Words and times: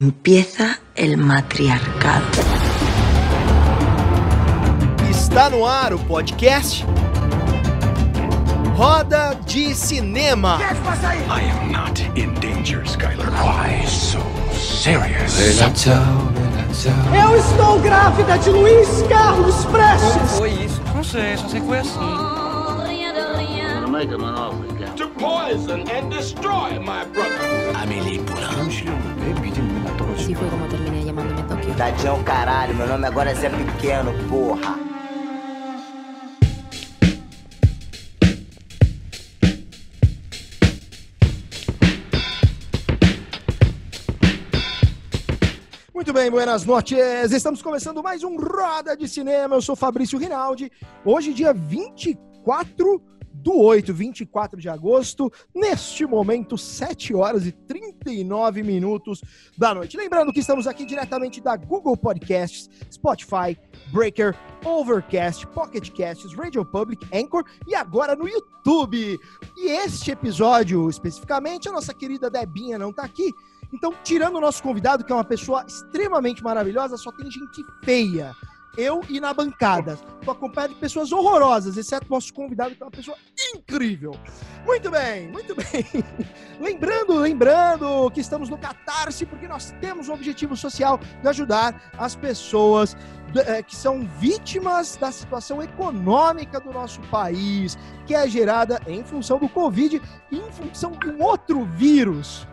Empieza 0.00 0.78
el 0.94 1.16
matriarcado. 1.16 2.24
Está 5.10 5.50
no 5.50 5.66
ar 5.66 5.92
o 5.92 5.98
podcast 5.98 6.84
Roda 8.76 9.34
de 9.44 9.74
Cinema. 9.74 10.60
I 11.28 11.50
am 11.50 11.72
not 11.72 11.98
in 12.14 12.32
danger, 12.34 12.84
Skylar. 12.84 13.28
Why 13.42 13.84
so 13.88 14.20
serious? 14.52 15.36
Eu 17.12 17.36
estou 17.36 17.80
grávida 17.80 18.38
de 18.38 18.50
Luiz 18.50 19.02
Carlos 19.08 19.64
Prestes. 19.64 20.38
Foi 20.38 20.50
isso? 20.50 20.80
Não 20.94 21.02
sei, 21.02 21.36
só 21.36 21.48
sei 21.48 21.60
que 21.60 21.66
foi 21.66 21.78
assim. 21.80 21.98
To 24.94 25.08
poison 25.18 25.80
and 25.90 26.08
destroy 26.08 26.78
my 26.78 27.04
brother. 27.12 27.58
Así 27.74 28.20
fue 28.26 28.67
Tadinho 31.78 32.08
é 32.08 32.12
o 32.12 32.24
caralho, 32.24 32.74
meu 32.74 32.88
nome 32.88 33.06
agora 33.06 33.30
é 33.30 33.34
Zé 33.36 33.48
Pequeno, 33.48 34.12
porra. 34.28 34.76
Muito 45.94 46.12
bem, 46.12 46.28
buenas 46.28 46.64
noches. 46.64 47.30
Estamos 47.30 47.62
começando 47.62 48.02
mais 48.02 48.24
um 48.24 48.36
Roda 48.36 48.96
de 48.96 49.06
Cinema. 49.06 49.54
Eu 49.54 49.62
sou 49.62 49.76
Fabrício 49.76 50.18
Rinaldi. 50.18 50.72
Hoje, 51.04 51.32
dia 51.32 51.54
24 51.54 53.00
do 53.42 53.56
8, 53.56 53.92
24 53.92 54.60
de 54.60 54.68
agosto, 54.68 55.32
neste 55.54 56.06
momento, 56.06 56.56
7 56.56 57.14
horas 57.14 57.46
e 57.46 57.52
39 57.52 58.62
minutos 58.62 59.20
da 59.56 59.74
noite. 59.74 59.96
Lembrando 59.96 60.32
que 60.32 60.40
estamos 60.40 60.66
aqui 60.66 60.84
diretamente 60.84 61.40
da 61.40 61.56
Google 61.56 61.96
Podcasts, 61.96 62.68
Spotify, 62.90 63.58
Breaker, 63.92 64.34
Overcast, 64.64 65.46
Pocket 65.48 65.90
Casts, 65.90 66.34
Radio 66.34 66.64
Public, 66.64 67.06
Anchor 67.12 67.44
e 67.66 67.74
agora 67.74 68.14
no 68.16 68.28
YouTube. 68.28 69.18
E 69.56 69.68
este 69.68 70.10
episódio, 70.10 70.88
especificamente, 70.88 71.68
a 71.68 71.72
nossa 71.72 71.94
querida 71.94 72.30
Debinha 72.30 72.78
não 72.78 72.92
tá 72.92 73.04
aqui, 73.04 73.32
então, 73.72 73.92
tirando 74.02 74.36
o 74.36 74.40
nosso 74.40 74.62
convidado, 74.62 75.04
que 75.04 75.12
é 75.12 75.14
uma 75.14 75.24
pessoa 75.24 75.64
extremamente 75.66 76.42
maravilhosa, 76.42 76.96
só 76.96 77.12
tem 77.12 77.30
gente 77.30 77.62
feia. 77.84 78.34
Eu 78.76 79.02
e 79.08 79.18
na 79.18 79.34
bancada. 79.34 79.96
Tô 80.24 80.30
acompanhado 80.30 80.74
de 80.74 80.80
pessoas 80.80 81.10
horrorosas, 81.10 81.76
exceto 81.76 82.06
o 82.06 82.10
nosso 82.14 82.32
convidado, 82.32 82.74
que 82.76 82.82
é 82.82 82.84
uma 82.86 82.90
pessoa 82.92 83.16
incrível. 83.54 84.14
Muito 84.64 84.90
bem, 84.90 85.28
muito 85.32 85.54
bem. 85.54 85.84
lembrando, 86.60 87.14
lembrando 87.14 88.10
que 88.12 88.20
estamos 88.20 88.48
no 88.48 88.56
Catarse, 88.58 89.26
porque 89.26 89.48
nós 89.48 89.74
temos 89.80 90.08
um 90.08 90.12
objetivo 90.12 90.56
social 90.56 90.98
de 91.22 91.28
ajudar 91.28 91.90
as 91.98 92.14
pessoas 92.14 92.96
eh, 93.34 93.62
que 93.62 93.74
são 93.74 94.06
vítimas 94.20 94.96
da 94.96 95.10
situação 95.10 95.60
econômica 95.62 96.60
do 96.60 96.72
nosso 96.72 97.00
país, 97.02 97.76
que 98.06 98.14
é 98.14 98.28
gerada 98.28 98.80
em 98.86 99.02
função 99.02 99.38
do 99.38 99.48
Covid 99.48 100.00
e 100.30 100.36
em 100.36 100.52
função 100.52 100.92
de 100.92 101.08
um 101.08 101.22
outro 101.22 101.64
vírus 101.64 102.46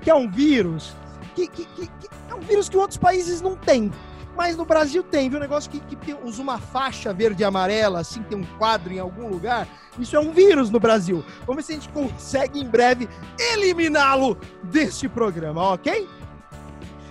que 0.00 0.10
é 0.10 0.14
um 0.14 0.30
vírus 0.30 0.94
que, 1.34 1.46
que, 1.48 1.64
que- 1.66 1.86
que 1.86 2.08
é 2.30 2.34
um 2.34 2.40
vírus 2.40 2.68
que 2.68 2.76
outros 2.76 2.96
países 2.98 3.40
não 3.42 3.56
têm. 3.56 3.92
Mas 4.38 4.56
no 4.56 4.64
Brasil 4.64 5.02
tem, 5.02 5.28
viu? 5.28 5.40
Um 5.40 5.42
negócio 5.42 5.68
que, 5.68 5.80
que 5.80 5.96
tem, 5.96 6.16
usa 6.22 6.40
uma 6.40 6.58
faixa 6.58 7.12
verde 7.12 7.42
e 7.42 7.44
amarela, 7.44 7.98
assim, 7.98 8.22
tem 8.22 8.38
um 8.38 8.44
quadro 8.56 8.92
em 8.92 9.00
algum 9.00 9.26
lugar. 9.28 9.66
Isso 9.98 10.14
é 10.14 10.20
um 10.20 10.30
vírus 10.30 10.70
no 10.70 10.78
Brasil. 10.78 11.24
Vamos 11.44 11.56
ver 11.56 11.62
se 11.64 11.72
a 11.72 11.74
gente 11.74 11.88
consegue 11.88 12.60
em 12.60 12.64
breve 12.64 13.08
eliminá-lo 13.36 14.38
deste 14.62 15.08
programa, 15.08 15.72
ok? 15.72 16.08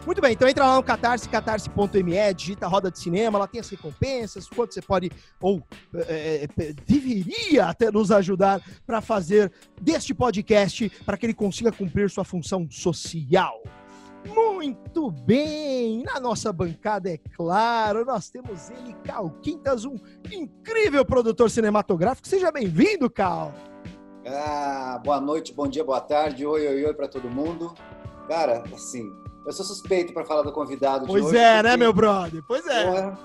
Muito 0.06 0.22
bem, 0.22 0.32
então 0.32 0.48
entra 0.48 0.66
lá 0.66 0.78
no 0.78 0.84
Catarse, 0.84 1.28
catarse.me, 1.28 2.34
digita 2.34 2.66
Roda 2.66 2.90
de 2.90 2.98
Cinema, 2.98 3.38
lá 3.38 3.46
tem 3.46 3.60
as 3.60 3.70
recompensas, 3.70 4.48
quanto 4.48 4.74
você 4.74 4.82
pode, 4.82 5.12
ou 5.42 5.62
eh, 5.96 6.48
deveria 6.88 7.66
até 7.66 7.92
nos 7.92 8.10
ajudar 8.10 8.62
para 8.86 9.02
fazer 9.02 9.52
deste 9.82 10.14
podcast 10.14 10.90
para 11.06 11.18
que 11.18 11.26
ele 11.26 11.34
consiga 11.34 11.74
cumprir 11.74 12.10
sua 12.10 12.24
função 12.24 12.72
social. 12.72 13.62
Muito 14.34 15.10
bem! 15.12 16.04
Na 16.04 16.20
nossa 16.20 16.52
bancada, 16.52 17.10
é 17.10 17.18
claro, 17.36 18.06
nós 18.06 18.30
temos 18.30 18.70
ele, 18.70 18.94
Cal 19.04 19.30
Quintas, 19.42 19.86
um 19.86 19.96
incrível 20.32 21.06
produtor 21.06 21.50
cinematográfico. 21.50 22.28
Seja 22.28 22.52
bem-vindo, 22.52 23.10
Cal! 23.10 23.54
Ah, 24.26 25.02
boa 25.04 25.22
noite, 25.22 25.54
bom 25.54 25.68
dia, 25.68 25.84
boa 25.84 26.02
tarde, 26.02 26.46
oi, 26.46 26.68
oi, 26.68 26.86
oi 26.86 26.94
pra 26.94 27.08
todo 27.08 27.30
mundo. 27.30 27.74
Cara, 28.28 28.64
assim, 28.74 29.10
eu 29.46 29.54
sou 29.54 29.66
suspeito 29.66 30.14
pra 30.14 30.26
falar 30.26 30.42
do 30.42 30.52
convidado 30.52 31.06
de 31.06 31.12
Pois 31.12 31.26
hoje. 31.26 31.38
é, 31.38 31.64
né, 31.64 31.78
meu 31.78 31.94
brother? 31.94 32.44
Pois 32.46 32.66
é. 32.68 32.84
porra, 32.92 33.20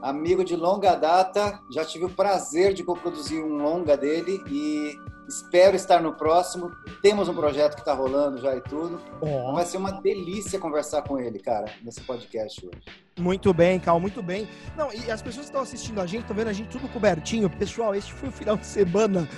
amigo 0.00 0.42
de 0.42 0.56
longa 0.56 0.94
data, 0.94 1.60
já 1.70 1.84
tive 1.84 2.06
o 2.06 2.10
prazer 2.10 2.72
de 2.72 2.82
coproduzir 2.82 3.44
um 3.44 3.58
longa 3.62 3.96
dele 3.96 4.42
e 4.50 4.94
espero 5.28 5.76
estar 5.76 6.00
no 6.00 6.14
próximo. 6.14 6.72
Temos 7.02 7.28
um 7.28 7.34
projeto 7.34 7.76
que 7.76 7.84
tá 7.84 7.92
rolando 7.92 8.40
já 8.40 8.56
e 8.56 8.60
tudo. 8.62 9.00
Ó, 9.20 9.52
Vai 9.52 9.66
ser 9.66 9.76
uma 9.76 9.92
delícia 9.92 10.58
conversar 10.58 11.02
com 11.02 11.18
ele, 11.18 11.38
cara, 11.38 11.66
nesse 11.82 12.00
podcast 12.00 12.66
hoje. 12.66 12.82
Muito 13.20 13.52
bem, 13.52 13.78
Cal, 13.78 14.00
muito 14.00 14.22
bem. 14.22 14.48
Não, 14.76 14.92
e 14.92 15.10
as 15.10 15.20
pessoas 15.20 15.46
que 15.46 15.50
estão 15.50 15.62
assistindo 15.62 16.00
a 16.00 16.06
gente, 16.06 16.22
estão 16.22 16.36
vendo 16.36 16.48
a 16.48 16.52
gente 16.52 16.70
tudo 16.70 16.88
cobertinho. 16.88 17.50
Pessoal, 17.50 17.94
este 17.94 18.12
foi 18.12 18.28
o 18.30 18.32
final 18.32 18.56
de 18.56 18.66
semana 18.66 19.28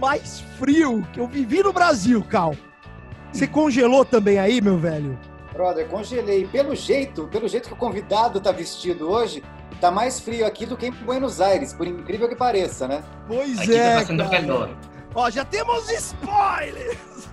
mais 0.00 0.40
frio 0.58 1.06
que 1.12 1.20
eu 1.20 1.26
vivi 1.26 1.62
no 1.62 1.72
Brasil, 1.72 2.22
Cal. 2.24 2.54
Você 3.32 3.46
congelou 3.46 4.04
também 4.04 4.38
aí, 4.38 4.60
meu 4.60 4.78
velho? 4.78 5.18
Brother, 5.52 5.88
congelei. 5.88 6.46
Pelo 6.46 6.74
jeito, 6.74 7.26
pelo 7.28 7.48
jeito 7.48 7.68
que 7.68 7.74
o 7.74 7.76
convidado 7.76 8.40
tá 8.40 8.52
vestido 8.52 9.10
hoje, 9.10 9.42
tá 9.80 9.90
mais 9.90 10.20
frio 10.20 10.46
aqui 10.46 10.66
do 10.66 10.76
que 10.76 10.86
em 10.86 10.90
Buenos 10.90 11.40
Aires, 11.40 11.72
por 11.72 11.86
incrível 11.86 12.28
que 12.28 12.36
pareça, 12.36 12.86
né? 12.88 13.02
Pois 13.26 13.58
Aqui 13.58 13.74
é, 13.76 13.94
tá 13.94 14.00
passando 14.00 14.24
cara. 14.24 14.40
calor. 14.40 14.70
Ó, 15.14 15.30
já 15.30 15.44
temos 15.44 15.88
spoilers! 15.90 17.28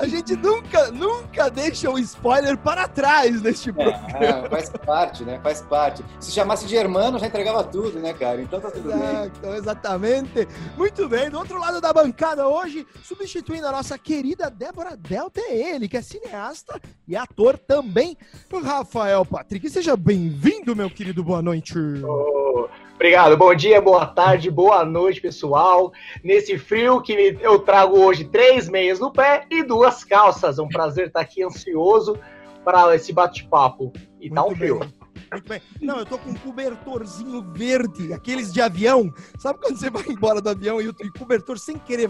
A 0.00 0.06
gente 0.08 0.34
nunca, 0.34 0.90
nunca 0.90 1.48
deixa 1.48 1.88
o 1.88 1.96
spoiler 1.98 2.58
para 2.58 2.88
trás 2.88 3.40
neste 3.40 3.72
programa. 3.72 4.18
É, 4.18 4.48
faz 4.48 4.68
parte, 4.68 5.24
né? 5.24 5.38
Faz 5.40 5.62
parte. 5.62 6.04
Se 6.18 6.32
chamasse 6.32 6.64
de 6.64 6.72
Germano, 6.72 7.20
já 7.20 7.26
entregava 7.28 7.62
tudo, 7.62 8.00
né, 8.00 8.12
cara? 8.12 8.42
Então 8.42 8.60
tá 8.60 8.68
tudo 8.68 8.88
bem. 8.88 8.98
Exato, 8.98 9.46
exatamente. 9.54 10.48
Muito 10.76 11.08
bem, 11.08 11.30
do 11.30 11.38
outro 11.38 11.60
lado 11.60 11.80
da 11.80 11.92
bancada 11.92 12.48
hoje, 12.48 12.84
substituindo 13.04 13.66
a 13.68 13.72
nossa 13.72 13.96
querida 13.96 14.50
Débora 14.50 14.96
Delta, 14.96 15.40
é 15.40 15.74
ele, 15.74 15.88
que 15.88 15.96
é 15.96 16.02
cineasta 16.02 16.80
e 17.06 17.14
ator 17.14 17.56
também, 17.56 18.18
o 18.52 18.60
Rafael 18.60 19.24
Patrick. 19.24 19.70
Seja 19.70 19.96
bem-vindo, 19.96 20.74
meu 20.74 20.90
querido, 20.90 21.22
boa 21.22 21.40
noite. 21.40 21.78
Ô, 21.78 22.68
Obrigado. 22.96 23.36
Bom 23.36 23.54
dia, 23.54 23.78
boa 23.78 24.06
tarde, 24.06 24.50
boa 24.50 24.82
noite, 24.82 25.20
pessoal. 25.20 25.92
Nesse 26.24 26.56
frio 26.58 27.02
que 27.02 27.36
eu 27.42 27.58
trago 27.58 28.00
hoje 28.00 28.24
três 28.24 28.70
meias 28.70 28.98
no 28.98 29.12
pé 29.12 29.44
e 29.50 29.62
duas 29.62 30.02
calças. 30.02 30.58
É 30.58 30.62
um 30.62 30.68
prazer 30.68 31.08
estar 31.08 31.20
aqui 31.20 31.42
ansioso 31.42 32.18
para 32.64 32.96
esse 32.96 33.12
bate-papo. 33.12 33.92
E 34.18 34.30
tá 34.30 34.42
um 34.42 34.46
Muito 34.46 34.58
frio. 34.58 34.78
bem, 34.78 34.94
Muito 35.30 35.48
bem. 35.48 35.60
Não, 35.80 35.98
eu 35.98 36.06
tô 36.06 36.18
com 36.18 36.30
um 36.30 36.34
cobertorzinho 36.34 37.42
verde, 37.52 38.12
aqueles 38.12 38.52
de 38.52 38.60
avião. 38.60 39.12
Sabe 39.38 39.58
quando 39.60 39.76
você 39.76 39.90
vai 39.90 40.04
embora 40.08 40.40
do 40.40 40.48
avião 40.48 40.80
e 40.80 40.88
o 40.88 40.94
cobertor 41.18 41.58
sem 41.58 41.78
querer 41.78 42.08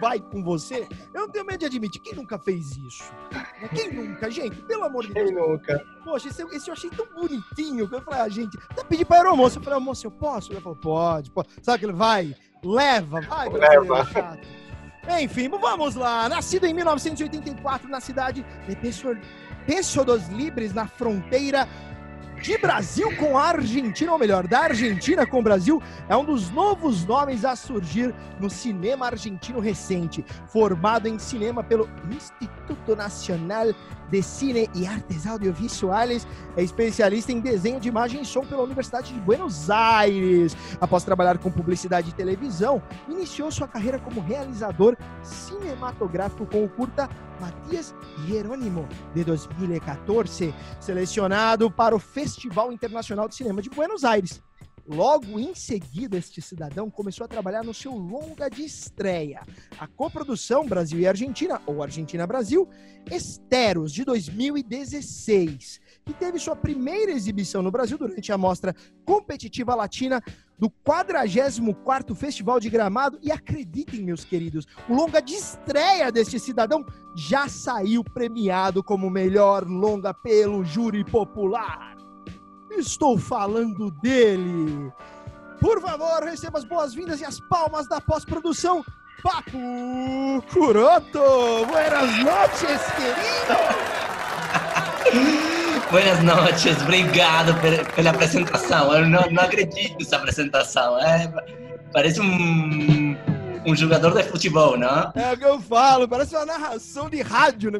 vai 0.00 0.20
com 0.20 0.42
você? 0.42 0.86
Eu 1.12 1.22
não 1.22 1.28
tenho 1.28 1.44
medo 1.44 1.58
de 1.58 1.66
admitir. 1.66 2.00
Quem 2.02 2.14
nunca 2.14 2.38
fez 2.38 2.76
isso? 2.76 3.12
Quem 3.74 3.92
nunca, 3.92 4.30
gente? 4.30 4.56
Pelo 4.62 4.84
amor 4.84 5.06
de 5.06 5.12
Deus. 5.12 5.30
Quem 5.30 5.38
nunca? 5.38 5.84
Poxa, 6.04 6.28
esse, 6.28 6.42
esse 6.54 6.68
eu 6.68 6.74
achei 6.74 6.90
tão 6.90 7.06
bonitinho 7.14 7.88
que 7.88 7.94
eu 7.94 8.02
falei, 8.02 8.20
ah, 8.20 8.28
gente, 8.28 8.58
até 8.70 8.84
pedi 8.84 9.04
pra 9.04 9.18
aeromoça. 9.18 9.58
Eu 9.58 9.62
falei, 9.62 9.78
moça, 9.80 10.06
eu 10.06 10.10
posso? 10.10 10.52
Ela 10.52 10.60
falou, 10.60 10.78
pode, 10.78 11.30
pode. 11.30 11.48
Sabe 11.62 11.80
que 11.80 11.84
ele 11.86 11.92
vai, 11.92 12.34
leva, 12.64 13.20
vai, 13.20 13.48
Leva. 13.48 14.38
Enfim, 15.20 15.48
vamos 15.48 15.94
lá. 15.96 16.28
Nascido 16.28 16.64
em 16.64 16.74
1984 16.74 17.88
na 17.88 18.00
cidade 18.00 18.44
de 18.68 18.76
Peço 19.66 20.04
dos 20.04 20.28
Libres, 20.28 20.72
na 20.72 20.86
fronteira 20.86 21.68
de 22.42 22.58
Brasil 22.58 23.16
com 23.16 23.38
Argentina, 23.38 24.12
ou 24.12 24.18
melhor, 24.18 24.48
da 24.48 24.62
Argentina 24.62 25.24
com 25.24 25.40
Brasil, 25.40 25.80
é 26.08 26.16
um 26.16 26.24
dos 26.24 26.50
novos 26.50 27.04
nomes 27.04 27.44
a 27.44 27.54
surgir 27.54 28.12
no 28.40 28.50
cinema 28.50 29.06
argentino 29.06 29.60
recente. 29.60 30.24
Formado 30.48 31.06
em 31.06 31.20
cinema 31.20 31.62
pelo 31.62 31.88
Instituto 32.10 32.61
Nacional 32.96 33.66
de 34.10 34.22
Cine 34.22 34.68
e 34.74 34.86
Artes 34.86 35.26
Audiovisuais, 35.26 36.26
é 36.56 36.62
especialista 36.62 37.32
em 37.32 37.40
desenho 37.40 37.80
de 37.80 37.88
imagem 37.88 38.20
e 38.20 38.24
som 38.24 38.44
pela 38.44 38.62
Universidade 38.62 39.12
de 39.12 39.20
Buenos 39.20 39.70
Aires. 39.70 40.56
Após 40.80 41.02
trabalhar 41.02 41.38
com 41.38 41.50
publicidade 41.50 42.10
e 42.10 42.12
televisão, 42.12 42.82
iniciou 43.08 43.50
sua 43.50 43.66
carreira 43.66 43.98
como 43.98 44.20
realizador 44.20 44.96
cinematográfico 45.22 46.46
com 46.46 46.64
o 46.64 46.68
curta 46.68 47.08
Matias 47.40 47.94
Jerônimo, 48.26 48.86
de 49.14 49.24
2014, 49.24 50.54
selecionado 50.78 51.70
para 51.70 51.96
o 51.96 51.98
Festival 51.98 52.70
Internacional 52.70 53.28
de 53.28 53.34
Cinema 53.34 53.62
de 53.62 53.70
Buenos 53.70 54.04
Aires. 54.04 54.42
Logo 54.86 55.38
em 55.38 55.54
seguida, 55.54 56.16
este 56.16 56.42
cidadão 56.42 56.90
começou 56.90 57.24
a 57.24 57.28
trabalhar 57.28 57.62
no 57.62 57.72
seu 57.72 57.92
longa 57.92 58.48
de 58.48 58.64
estreia, 58.64 59.42
a 59.78 59.86
coprodução 59.86 60.66
Brasil 60.66 60.98
e 60.98 61.06
Argentina, 61.06 61.62
ou 61.66 61.82
Argentina-Brasil, 61.82 62.68
Esteros, 63.08 63.92
de 63.92 64.04
2016, 64.04 65.80
que 66.04 66.12
teve 66.12 66.38
sua 66.38 66.56
primeira 66.56 67.12
exibição 67.12 67.62
no 67.62 67.70
Brasil 67.70 67.96
durante 67.96 68.32
a 68.32 68.38
mostra 68.38 68.74
competitiva 69.04 69.74
latina 69.74 70.20
do 70.58 70.68
44º 70.68 72.14
Festival 72.16 72.58
de 72.58 72.68
Gramado. 72.68 73.18
E 73.22 73.30
acreditem, 73.30 74.02
meus 74.02 74.24
queridos, 74.24 74.66
o 74.88 74.94
longa 74.94 75.20
de 75.20 75.34
estreia 75.34 76.10
deste 76.10 76.40
cidadão 76.40 76.84
já 77.16 77.48
saiu 77.48 78.02
premiado 78.02 78.82
como 78.82 79.08
melhor 79.08 79.64
longa 79.64 80.12
pelo 80.12 80.64
júri 80.64 81.04
popular. 81.04 81.91
Estou 82.78 83.18
falando 83.18 83.90
dele. 84.02 84.92
Por 85.60 85.80
favor, 85.80 86.24
receba 86.24 86.58
as 86.58 86.64
boas-vindas 86.64 87.20
e 87.20 87.24
as 87.24 87.38
palmas 87.40 87.86
da 87.88 88.00
pós-produção. 88.00 88.84
Papo 89.22 90.42
Curoto! 90.52 91.20
Buenas 91.68 92.24
noches, 92.24 92.80
querido! 92.96 93.56
Buenas 95.92 96.24
noches, 96.24 96.80
obrigado 96.82 97.54
pela 97.94 98.10
apresentação. 98.10 98.92
Eu 98.94 99.08
não, 99.08 99.30
não 99.30 99.42
acredito 99.42 99.98
nessa 99.98 100.16
apresentação. 100.16 100.98
É, 100.98 101.32
parece 101.92 102.20
um, 102.20 103.16
um 103.66 103.76
jogador 103.76 104.14
de 104.14 104.24
futebol, 104.24 104.76
não? 104.76 105.12
É 105.14 105.32
o 105.34 105.36
que 105.36 105.44
eu 105.44 105.60
falo, 105.60 106.08
parece 106.08 106.34
uma 106.34 106.46
narração 106.46 107.10
de 107.10 107.20
rádio. 107.20 107.70
Né? 107.70 107.78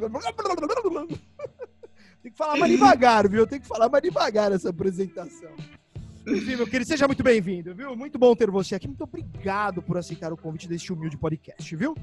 Tem 2.23 2.31
que 2.31 2.39
falar 2.39 2.57
mais 2.57 2.71
devagar, 2.71 3.29
viu? 3.29 3.47
Tem 3.47 3.61
que 3.61 3.67
falar 3.67 3.89
mais 3.89 4.03
devagar 4.03 4.53
essa 4.53 4.71
apresentação. 4.71 5.51
Enfim, 6.25 6.55
meu 6.55 6.67
querido, 6.67 6.87
seja 6.87 7.09
muito 7.09 7.23
bem-vindo, 7.23 7.75
viu? 7.75 7.97
Muito 7.97 8.17
bom 8.17 8.35
ter 8.37 8.49
você 8.49 8.77
aqui. 8.77 8.87
Muito 8.87 9.03
obrigado 9.03 9.83
por 9.83 9.99
aceitar 9.99 10.33
o 10.33 10.37
convite 10.37 10.69
deste 10.69 10.93
humilde 10.93 11.17
podcast, 11.17 11.75
viu? 11.75 11.97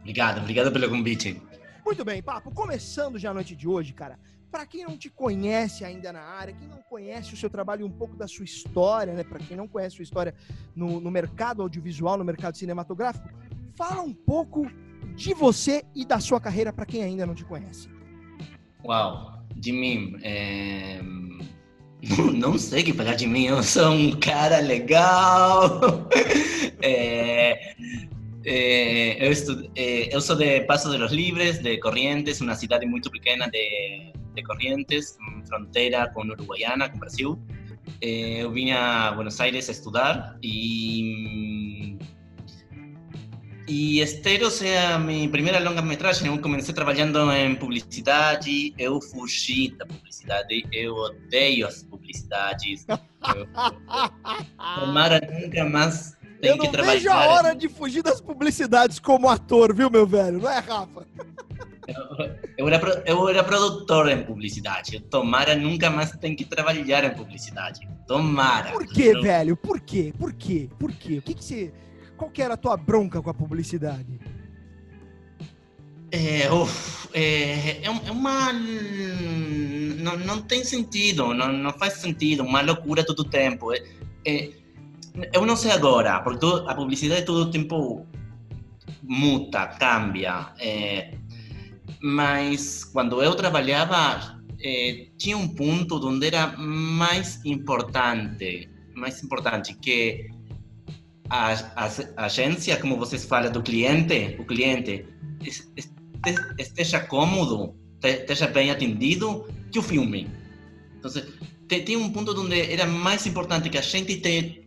Obrigado, 0.00 0.38
obrigado 0.40 0.72
pelo 0.72 0.88
convite. 0.88 1.40
Muito 1.84 2.02
bem, 2.02 2.22
Papo. 2.22 2.50
Começando 2.50 3.18
já 3.18 3.30
a 3.30 3.34
noite 3.34 3.54
de 3.54 3.68
hoje, 3.68 3.92
cara. 3.92 4.18
Para 4.50 4.64
quem 4.64 4.84
não 4.84 4.96
te 4.96 5.10
conhece 5.10 5.84
ainda 5.84 6.12
na 6.12 6.22
área, 6.22 6.54
quem 6.54 6.66
não 6.66 6.80
conhece 6.82 7.34
o 7.34 7.36
seu 7.36 7.50
trabalho 7.50 7.82
e 7.82 7.84
um 7.84 7.90
pouco 7.90 8.16
da 8.16 8.26
sua 8.26 8.44
história, 8.44 9.12
né? 9.12 9.22
Para 9.22 9.38
quem 9.38 9.56
não 9.56 9.68
conhece 9.68 9.94
a 9.94 9.96
sua 9.96 10.02
história 10.02 10.34
no, 10.74 10.98
no 10.98 11.10
mercado 11.10 11.60
audiovisual, 11.60 12.16
no 12.16 12.24
mercado 12.24 12.56
cinematográfico, 12.56 13.28
fala 13.74 14.00
um 14.00 14.14
pouco 14.14 14.66
de 15.14 15.34
você 15.34 15.84
e 15.94 16.06
da 16.06 16.20
sua 16.20 16.40
carreira 16.40 16.72
para 16.72 16.86
quem 16.86 17.02
ainda 17.02 17.26
não 17.26 17.34
te 17.34 17.44
conhece. 17.44 17.88
Uau, 18.84 19.31
de 19.62 19.72
mim. 19.72 20.16
É... 20.22 21.00
Não 22.34 22.58
sei 22.58 22.82
o 22.82 22.84
que 22.86 22.92
falar 22.92 23.14
de 23.14 23.28
mim, 23.28 23.46
eu 23.46 23.62
sou 23.62 23.92
um 23.92 24.10
cara 24.18 24.60
legal. 24.60 25.80
É... 26.84 27.76
É... 28.44 29.24
Eu, 29.24 29.30
estudo... 29.30 29.70
É... 29.76 30.12
eu 30.14 30.20
sou 30.20 30.34
de 30.34 30.62
Paso 30.62 30.90
de 30.90 30.98
los 30.98 31.12
Libres, 31.12 31.62
de 31.62 31.78
Corrientes, 31.78 32.40
uma 32.40 32.56
cidade 32.56 32.84
muito 32.86 33.08
pequena 33.08 33.48
de, 33.48 34.12
de 34.34 34.42
Corrientes, 34.42 35.16
fronteira 35.46 36.10
com 36.12 36.22
Uruguaiana, 36.22 36.88
com 36.88 36.98
Brasil. 36.98 37.40
eu 38.00 38.50
vim 38.50 38.72
a 38.72 39.12
Buenos 39.12 39.40
Aires 39.40 39.68
estudar 39.68 40.36
e 40.42 41.71
e 43.68 44.00
Esteros 44.00 44.60
é 44.62 44.86
a 44.86 44.98
minha 44.98 45.28
primeira 45.28 45.58
longa-metragem. 45.60 46.26
Eu 46.26 46.38
comecei 46.38 46.74
trabalhando 46.74 47.30
em 47.32 47.54
publicidade, 47.54 48.74
eu 48.76 49.00
fugi 49.00 49.74
da 49.76 49.86
publicidade, 49.86 50.66
eu 50.72 50.94
odeio 50.94 51.66
as 51.66 51.82
publicidades. 51.82 52.86
Tomara 54.80 55.20
nunca 55.20 55.64
mais 55.64 56.16
tem 56.40 56.50
eu 56.50 56.58
que 56.58 56.64
não 56.64 56.72
trabalhar. 56.72 56.94
vejo 56.94 57.10
a 57.10 57.26
hora 57.28 57.54
de 57.54 57.68
fugir 57.68 58.02
das 58.02 58.20
publicidades 58.20 58.98
como 58.98 59.28
ator, 59.28 59.72
viu, 59.74 59.88
meu 59.88 60.06
velho? 60.06 60.40
Não 60.40 60.50
é, 60.50 60.58
Rafa? 60.58 61.06
Eu 62.58 62.68
era, 62.68 63.02
eu 63.06 63.28
era 63.28 63.44
produtor 63.44 64.08
em 64.08 64.24
publicidade. 64.24 64.98
Tomara 65.00 65.54
nunca 65.54 65.88
mais 65.88 66.10
tem 66.12 66.34
que 66.34 66.44
trabalhar 66.44 67.04
em 67.04 67.10
publicidade. 67.10 67.88
Tomara. 68.06 68.72
Por 68.72 68.86
quê, 68.86 69.12
velho? 69.20 69.56
Por 69.56 69.80
quê? 69.80 70.12
Por 70.18 70.32
quê? 70.32 70.68
Por 70.78 70.92
quê? 70.92 71.18
O 71.18 71.22
que, 71.22 71.34
que 71.34 71.44
você 71.44 71.72
qual 72.16 72.30
que 72.30 72.42
era 72.42 72.54
a 72.54 72.56
tua 72.56 72.76
bronca 72.76 73.20
com 73.20 73.30
a 73.30 73.34
publicidade? 73.34 74.18
É, 76.10 76.52
uf, 76.52 77.08
é, 77.14 77.82
é 77.84 77.90
uma. 78.10 78.52
Não, 78.52 80.16
não 80.18 80.42
tem 80.42 80.62
sentido, 80.62 81.32
não, 81.32 81.50
não 81.50 81.72
faz 81.72 81.94
sentido, 81.94 82.42
uma 82.42 82.60
loucura 82.60 83.04
todo 83.04 83.20
o 83.20 83.24
tempo. 83.24 83.72
É, 83.72 83.82
é, 84.24 84.52
eu 85.32 85.46
não 85.46 85.56
sei 85.56 85.70
agora, 85.70 86.20
porque 86.20 86.44
a 86.66 86.74
publicidade 86.74 87.24
todo 87.24 87.48
o 87.48 87.50
tempo 87.50 88.06
muta, 89.02 89.66
cambia. 89.66 90.52
É, 90.58 91.14
mas 92.02 92.84
quando 92.84 93.22
eu 93.22 93.34
trabalhava, 93.34 94.38
é, 94.60 95.06
tinha 95.16 95.36
um 95.36 95.48
ponto 95.48 95.96
onde 96.06 96.26
era 96.26 96.56
mais 96.58 97.44
importante, 97.44 98.68
mais 98.94 99.22
importante 99.22 99.74
que 99.74 100.30
a, 101.32 101.54
a, 101.76 102.26
agência, 102.26 102.76
como 102.76 102.98
vocês 102.98 103.24
falam, 103.24 103.50
do 103.50 103.62
cliente, 103.62 104.36
o 104.38 104.44
cliente 104.44 105.06
esteja 106.58 107.00
cômodo, 107.00 107.74
esteja 108.04 108.48
bem 108.48 108.70
atendido, 108.70 109.46
que 109.72 109.78
o 109.78 109.82
filme. 109.82 110.28
Então, 110.98 111.10
tem 111.66 111.96
um 111.96 112.10
ponto 112.10 112.38
onde 112.38 112.60
era 112.60 112.84
mais 112.84 113.24
importante 113.26 113.70
que 113.70 113.78
a 113.78 113.80
gente 113.80 114.16
te, 114.20 114.42
te 114.42 114.61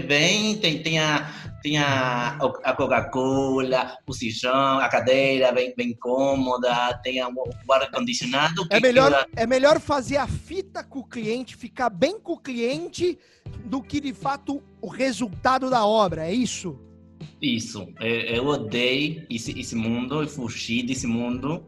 bem, 0.00 0.56
tem, 0.58 0.82
tenha, 0.82 1.30
tenha 1.62 2.36
a 2.62 2.72
Coca-Cola, 2.74 3.96
o 4.06 4.12
sijão, 4.12 4.78
a 4.78 4.88
cadeira 4.88 5.52
bem, 5.52 5.74
bem 5.76 5.94
cômoda, 5.94 6.92
tenha 7.02 7.28
o 7.28 7.72
ar-condicionado. 7.72 8.66
É 8.70 8.80
melhor, 8.80 9.26
é 9.34 9.46
melhor 9.46 9.80
fazer 9.80 10.16
a 10.16 10.26
fita 10.26 10.82
com 10.84 11.00
o 11.00 11.06
cliente, 11.06 11.56
ficar 11.56 11.90
bem 11.90 12.18
com 12.18 12.32
o 12.32 12.38
cliente, 12.38 13.18
do 13.64 13.82
que 13.82 14.00
de 14.00 14.12
fato 14.12 14.62
o 14.80 14.88
resultado 14.88 15.70
da 15.70 15.86
obra, 15.86 16.26
é 16.26 16.32
isso? 16.32 16.78
Isso, 17.40 17.88
eu 18.00 18.46
odeio 18.46 19.26
esse, 19.30 19.58
esse 19.58 19.74
mundo, 19.74 20.22
eu 20.22 20.28
fugi 20.28 20.82
desse 20.82 21.06
mundo. 21.06 21.66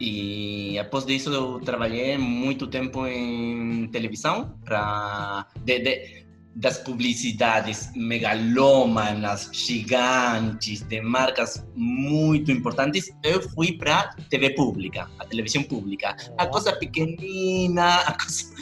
E 0.00 0.78
após 0.78 1.06
disso 1.06 1.32
eu 1.32 1.60
trabalhei 1.60 2.18
muito 2.18 2.66
tempo 2.66 3.06
em 3.06 3.86
televisão 3.88 4.58
para 4.64 5.46
de, 5.64 5.78
de, 5.78 6.24
das 6.54 6.78
publicidades 6.78 7.90
megalômanas, 7.96 9.48
gigantes, 9.52 10.82
de 10.82 11.00
marcas 11.00 11.64
muito 11.74 12.52
importantes, 12.52 13.10
eu 13.22 13.42
fui 13.50 13.72
para 13.72 14.14
TV 14.28 14.50
pública, 14.50 15.08
a 15.18 15.24
televisão 15.24 15.62
pública. 15.62 16.14
A 16.36 16.46
coisa 16.46 16.72
pequenina, 16.74 17.96
a 18.04 18.12
coisa 18.12 18.52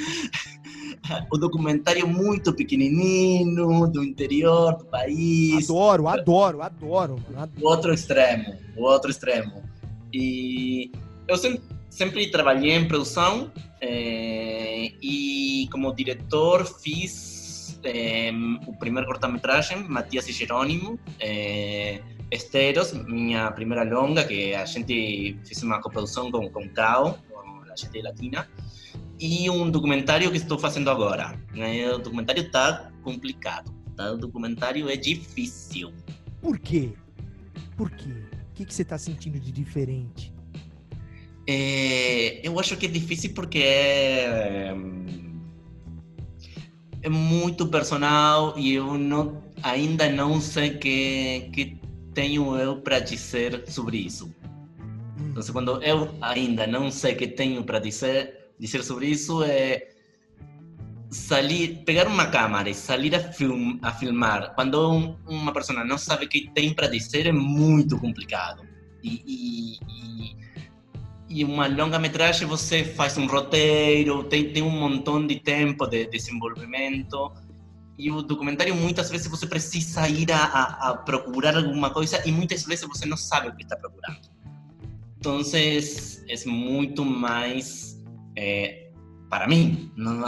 o 1.31 1.39
documentário 1.39 2.07
muito 2.07 2.53
pequenininho 2.53 3.87
do 3.89 4.05
interior 4.05 4.77
do 4.77 4.85
país. 4.85 5.65
Adoro, 5.65 6.09
adoro, 6.09 6.63
adoro. 6.63 7.25
adoro. 7.37 7.51
O 7.61 7.69
outro 7.69 7.93
extremo, 7.93 8.57
o 8.77 8.83
outro 8.83 9.11
extremo. 9.11 9.63
E 10.13 10.91
eu 11.27 11.37
sempre, 11.37 11.63
sempre 11.89 12.31
trabalhei 12.31 12.73
em 12.73 12.87
produção 12.87 13.51
é, 13.81 14.93
e 15.03 15.69
como 15.73 15.95
diretor 15.95 16.65
fiz 16.81 17.40
é, 17.85 18.31
o 18.67 18.77
primeiro 18.77 19.07
cortometragem, 19.07 19.85
Matias 19.89 20.29
e 20.29 20.33
Jerônimo, 20.33 20.99
é, 21.19 22.01
Esteros, 22.31 22.93
minha 22.93 23.51
primeira 23.51 23.83
longa, 23.83 24.25
que 24.25 24.55
a 24.55 24.65
gente 24.65 25.39
fez 25.45 25.63
uma 25.63 25.81
coprodução 25.81 26.31
com, 26.31 26.49
com 26.51 26.69
Cao, 26.71 27.19
com 27.31 27.63
a 27.71 27.77
gente 27.77 28.01
latina 28.03 28.49
e 29.21 29.51
um 29.51 29.71
documentário 29.71 30.31
que 30.31 30.39
estou 30.39 30.59
fazendo 30.59 30.91
agora. 30.91 31.39
O 31.95 31.99
documentário 31.99 32.43
está 32.43 32.91
complicado, 33.03 33.71
tá? 33.95 34.13
O 34.13 34.17
documentário 34.17 34.89
é 34.89 34.97
difícil. 34.97 35.93
Por 36.41 36.59
quê? 36.59 36.93
Por 37.77 37.91
quê? 37.91 38.11
O 38.51 38.55
que, 38.55 38.65
que 38.65 38.75
você 38.75 38.83
está 38.83 38.97
sentindo 38.97 39.39
de 39.39 39.53
diferente? 39.53 40.33
É, 41.47 42.47
eu 42.47 42.59
acho 42.59 42.77
que 42.77 42.87
é 42.87 42.89
difícil 42.89 43.35
porque 43.35 43.59
é, 43.59 44.75
é 47.03 47.09
muito 47.09 47.67
personal 47.69 48.55
e 48.59 48.75
eu 48.75 48.99
não, 48.99 49.43
ainda 49.63 50.09
não 50.09 50.41
sei 50.41 50.71
que 50.79 51.51
que 51.53 51.81
tenho 52.15 52.57
eu 52.57 52.77
para 52.77 52.99
dizer 52.99 53.65
sobre 53.69 53.99
isso. 53.99 54.35
Então, 55.19 55.43
quando 55.53 55.83
eu 55.83 56.15
ainda 56.21 56.67
não 56.67 56.91
sei 56.91 57.15
que 57.15 57.27
tenho 57.29 57.63
para 57.63 57.79
dizer, 57.79 58.51
dizer 58.59 58.83
sobre 58.83 59.07
isso 59.07 59.43
é 59.43 59.89
salir, 61.11 61.85
pegar 61.85 62.07
uma 62.07 62.27
câmera 62.27 62.69
e 62.69 62.75
salir 62.75 63.15
a, 63.15 63.21
film, 63.21 63.79
a 63.83 63.93
filmar 63.93 64.55
quando 64.55 64.93
um, 64.93 65.17
uma 65.27 65.53
pessoa 65.53 65.85
não 65.85 65.99
sabe 65.99 66.25
o 66.27 66.29
que 66.29 66.51
tem 66.51 66.73
para 66.73 66.87
dizer 66.87 67.27
é 67.27 67.33
muito 67.33 67.99
complicado. 67.99 68.67
E, 69.03 69.23
e, 69.27 69.79
e, 69.89 70.37
e, 71.31 71.45
uma 71.45 71.67
longa-metragem 71.69 72.47
você 72.47 72.85
faz 72.85 73.17
um 73.17 73.27
roteiro, 73.27 74.25
tem, 74.25 74.53
tem 74.53 74.63
um 74.63 74.71
montão 74.71 75.25
de 75.25 75.37
tempo 75.37 75.87
de 75.87 76.07
desenvolvimento 76.07 77.33
e 77.97 78.11
o 78.11 78.23
documentário 78.23 78.75
muitas 78.75 79.11
vezes 79.11 79.29
você 79.29 79.47
precisa 79.47 80.09
ir 80.09 80.33
a, 80.33 80.43
a, 80.43 80.91
a, 80.91 80.97
procurar 80.97 81.57
alguma 81.57 81.91
coisa 81.91 82.21
e 82.27 82.33
muitas 82.33 82.65
vezes 82.65 82.85
você 82.87 83.07
não 83.07 83.17
sabe 83.17 83.49
o 83.49 83.55
que 83.55 83.63
está 83.63 83.77
procurando. 83.77 84.21
Então 85.19 85.41
é 85.41 86.47
muito 86.49 87.05
mais 87.05 88.03
é, 88.37 88.91
para 89.29 89.47
mim. 89.47 89.93
Não, 89.97 90.23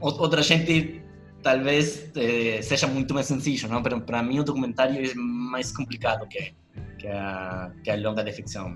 outra 0.00 0.42
gente 0.42 1.00
talvez 1.42 2.10
eh, 2.16 2.60
seja 2.62 2.86
muito 2.86 3.12
mais 3.14 3.26
sencillo, 3.26 3.68
não? 3.68 3.82
Mas 3.82 4.02
para 4.04 4.22
mim 4.22 4.40
o 4.40 4.44
documentário 4.44 5.04
é 5.04 5.14
mais 5.14 5.72
complicado 5.72 6.26
que, 6.28 6.54
que, 6.98 7.08
a, 7.08 7.72
que 7.82 7.90
a 7.90 7.96
longa 7.96 8.22
de 8.22 8.32
ficção. 8.32 8.74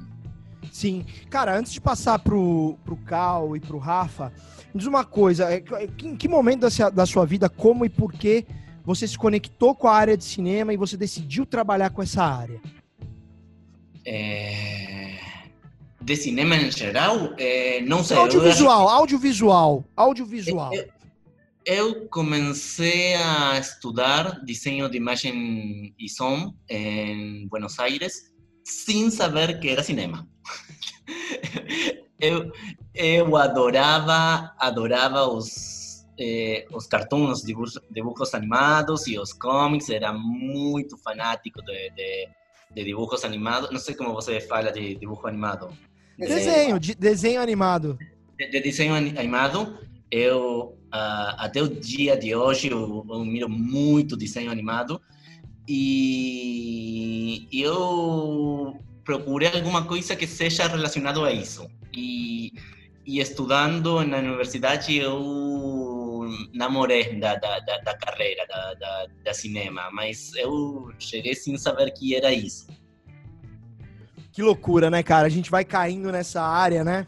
Sim. 0.73 1.05
Cara, 1.31 1.57
antes 1.57 1.73
de 1.73 1.81
passar 1.81 2.19
pro, 2.19 2.79
pro 2.85 2.97
Cal 2.97 3.57
e 3.57 3.61
pro 3.61 3.79
Rafa, 3.79 4.33
me 4.73 4.79
diz 4.79 4.87
uma 4.87 5.05
coisa, 5.05 5.53
é, 5.53 5.63
em 6.03 6.17
que 6.17 6.29
momento 6.29 6.67
da, 6.93 7.07
sua 7.07 7.25
vida, 7.25 7.49
como 7.49 7.85
e 7.85 7.89
por 7.89 8.13
que 8.13 8.45
você 8.85 9.09
se 9.09 9.19
conectou 9.19 9.75
com 9.75 9.89
a 9.89 9.95
área 9.95 10.17
de 10.17 10.25
cinema 10.25 10.73
e 10.73 10.77
você 10.77 10.97
decidiu 10.97 11.45
trabalhar 11.45 11.91
com 11.91 12.03
essa 12.03 12.23
área? 12.23 12.61
É... 14.05 15.19
De 16.01 16.15
cinema 16.15 16.57
em 16.57 16.71
geral? 16.71 17.35
É... 17.37 17.81
Não 17.81 18.05
sei. 18.05 18.17
Audiovisual, 18.17 18.89
audiovisual, 18.89 19.85
audiovisual. 19.97 20.73
Eu, 20.73 20.89
eu 21.65 22.09
comecei 22.09 23.15
a 23.15 23.59
estudar 23.59 24.41
desenho 24.45 24.89
de 24.89 24.97
imagem 24.99 25.93
e 25.99 26.09
som 26.09 26.55
em 26.69 27.49
Buenos 27.49 27.79
Aires 27.81 28.36
sem 28.67 29.11
saber 29.13 29.61
que 29.61 29.69
era 29.69 29.83
cinema. 29.83 30.27
eu, 32.19 32.51
eu 32.93 33.37
adorava, 33.37 34.53
adorava 34.59 35.25
os, 35.29 36.05
eh, 36.19 36.67
os 36.73 36.87
cartoons, 36.89 37.43
dibujos, 37.43 37.81
dibujos 37.89 38.35
animados 38.35 39.07
e 39.07 39.17
os 39.21 39.33
comics, 39.33 39.89
era 39.89 40.13
muito 40.13 40.99
fanático 40.99 41.63
de, 41.63 41.91
de, 41.91 42.29
de 42.75 42.85
dibujos 42.85 43.25
animados. 43.25 43.71
Não 43.71 43.79
sei 43.79 43.95
como 43.95 44.13
você 44.13 44.41
fala 44.41 44.73
de 44.73 44.97
dibujo 44.97 45.29
animado. 45.29 45.69
Desenho, 46.19 46.81
de, 46.81 46.97
desenho 46.97 47.41
animado. 47.41 47.97
De, 48.37 48.51
de 48.51 48.61
desenho 48.61 48.97
animado, 48.97 49.79
eu 50.11 50.77
uh, 50.93 51.37
até 51.39 51.63
o 51.63 51.69
dia 51.69 52.17
de 52.17 52.35
hoje 52.35 52.69
eu, 52.69 53.07
eu 53.09 53.25
miro 53.25 53.49
muito 53.49 54.17
desenho 54.17 54.51
animado 54.51 55.01
e 55.69 57.49
eu 57.53 58.79
procurei 59.05 59.49
alguma 59.49 59.85
coisa 59.85 60.15
que 60.17 60.27
seja 60.27 60.67
relacionado 60.67 61.25
a 61.25 61.33
isso. 61.33 61.69
E, 61.95 62.53
e 63.07 63.21
estudando 63.21 64.05
na 64.05 64.19
universidade 64.19 64.97
eu 64.97 66.29
namorei 66.53 67.19
da, 67.19 67.37
da, 67.37 67.61
da, 67.61 67.79
da 67.79 67.97
carreira 67.97 68.45
da, 68.49 68.75
da, 68.75 69.07
da, 69.25 69.35
cinema, 69.35 69.89
mas 69.93 70.35
eu 70.35 70.93
cheguei 70.99 71.35
sem 71.35 71.57
saber 71.57 71.91
que 71.93 72.17
era 72.17 72.33
isso. 72.33 72.67
Que 74.33 74.43
loucura, 74.43 74.91
né, 74.91 75.03
cara? 75.03 75.27
A 75.27 75.31
gente 75.31 75.51
vai 75.51 75.65
caindo 75.65 76.11
nessa 76.13 76.43
área, 76.43 76.85
né? 76.85 77.07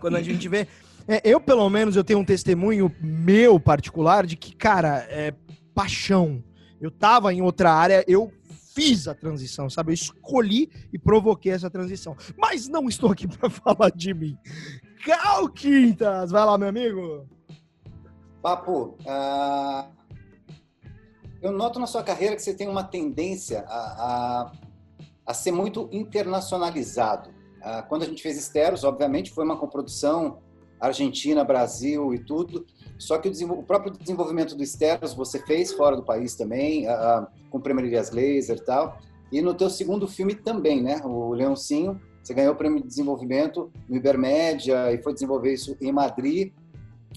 Quando 0.00 0.16
a 0.16 0.22
gente 0.22 0.48
vê. 0.48 0.66
É, 1.06 1.20
eu, 1.22 1.40
pelo 1.40 1.68
menos, 1.70 1.94
eu 1.94 2.02
tenho 2.02 2.18
um 2.18 2.24
testemunho 2.24 2.92
meu 3.00 3.60
particular 3.60 4.26
de 4.26 4.36
que, 4.36 4.54
cara, 4.54 5.06
é 5.08 5.32
paixão 5.72 6.42
eu 6.80 6.90
tava 6.90 7.32
em 7.32 7.42
outra 7.42 7.72
área, 7.72 8.04
eu 8.06 8.32
fiz 8.74 9.08
a 9.08 9.14
transição, 9.14 9.70
sabe? 9.70 9.90
Eu 9.90 9.94
escolhi 9.94 10.70
e 10.92 10.98
provoquei 10.98 11.52
essa 11.52 11.70
transição. 11.70 12.16
Mas 12.36 12.68
não 12.68 12.88
estou 12.88 13.10
aqui 13.10 13.26
para 13.38 13.48
falar 13.48 13.90
de 13.90 14.12
mim. 14.12 14.36
Cal 15.04 15.48
Quintas, 15.48 16.30
vai 16.30 16.44
lá, 16.44 16.58
meu 16.58 16.68
amigo. 16.68 17.26
Papo, 18.42 18.96
uh, 19.00 19.90
eu 21.40 21.52
noto 21.52 21.80
na 21.80 21.86
sua 21.86 22.02
carreira 22.02 22.36
que 22.36 22.42
você 22.42 22.54
tem 22.54 22.68
uma 22.68 22.84
tendência 22.84 23.64
a, 23.66 23.78
a, 23.78 24.52
a 25.26 25.34
ser 25.34 25.52
muito 25.52 25.88
internacionalizado. 25.90 27.30
Uh, 27.30 27.86
quando 27.88 28.02
a 28.02 28.06
gente 28.06 28.22
fez 28.22 28.36
Esteros, 28.36 28.84
obviamente, 28.84 29.32
foi 29.32 29.44
uma 29.44 29.56
coprodução 29.56 30.38
Argentina, 30.78 31.44
Brasil 31.44 32.12
e 32.14 32.18
tudo. 32.18 32.66
Só 32.98 33.18
que 33.18 33.28
o, 33.28 33.52
o 33.52 33.62
próprio 33.62 33.92
desenvolvimento 33.92 34.54
do 34.54 34.64
Steros 34.64 35.14
você 35.14 35.38
fez 35.38 35.72
fora 35.72 35.96
do 35.96 36.02
país 36.02 36.34
também, 36.34 36.86
uh, 36.88 37.26
com 37.50 37.60
Premierias 37.60 38.10
Laser 38.10 38.56
e 38.56 38.64
tal. 38.64 38.98
E 39.30 39.42
no 39.42 39.54
teu 39.54 39.68
segundo 39.68 40.06
filme 40.06 40.34
também, 40.34 40.82
né? 40.82 41.00
O 41.04 41.32
Leoncinho, 41.32 42.00
você 42.22 42.32
ganhou 42.32 42.54
o 42.54 42.56
prêmio 42.56 42.80
de 42.80 42.86
desenvolvimento 42.86 43.70
no 43.88 43.96
Ibermédia 43.96 44.92
e 44.92 45.02
foi 45.02 45.12
desenvolver 45.12 45.52
isso 45.52 45.76
em 45.80 45.92
Madrid. 45.92 46.52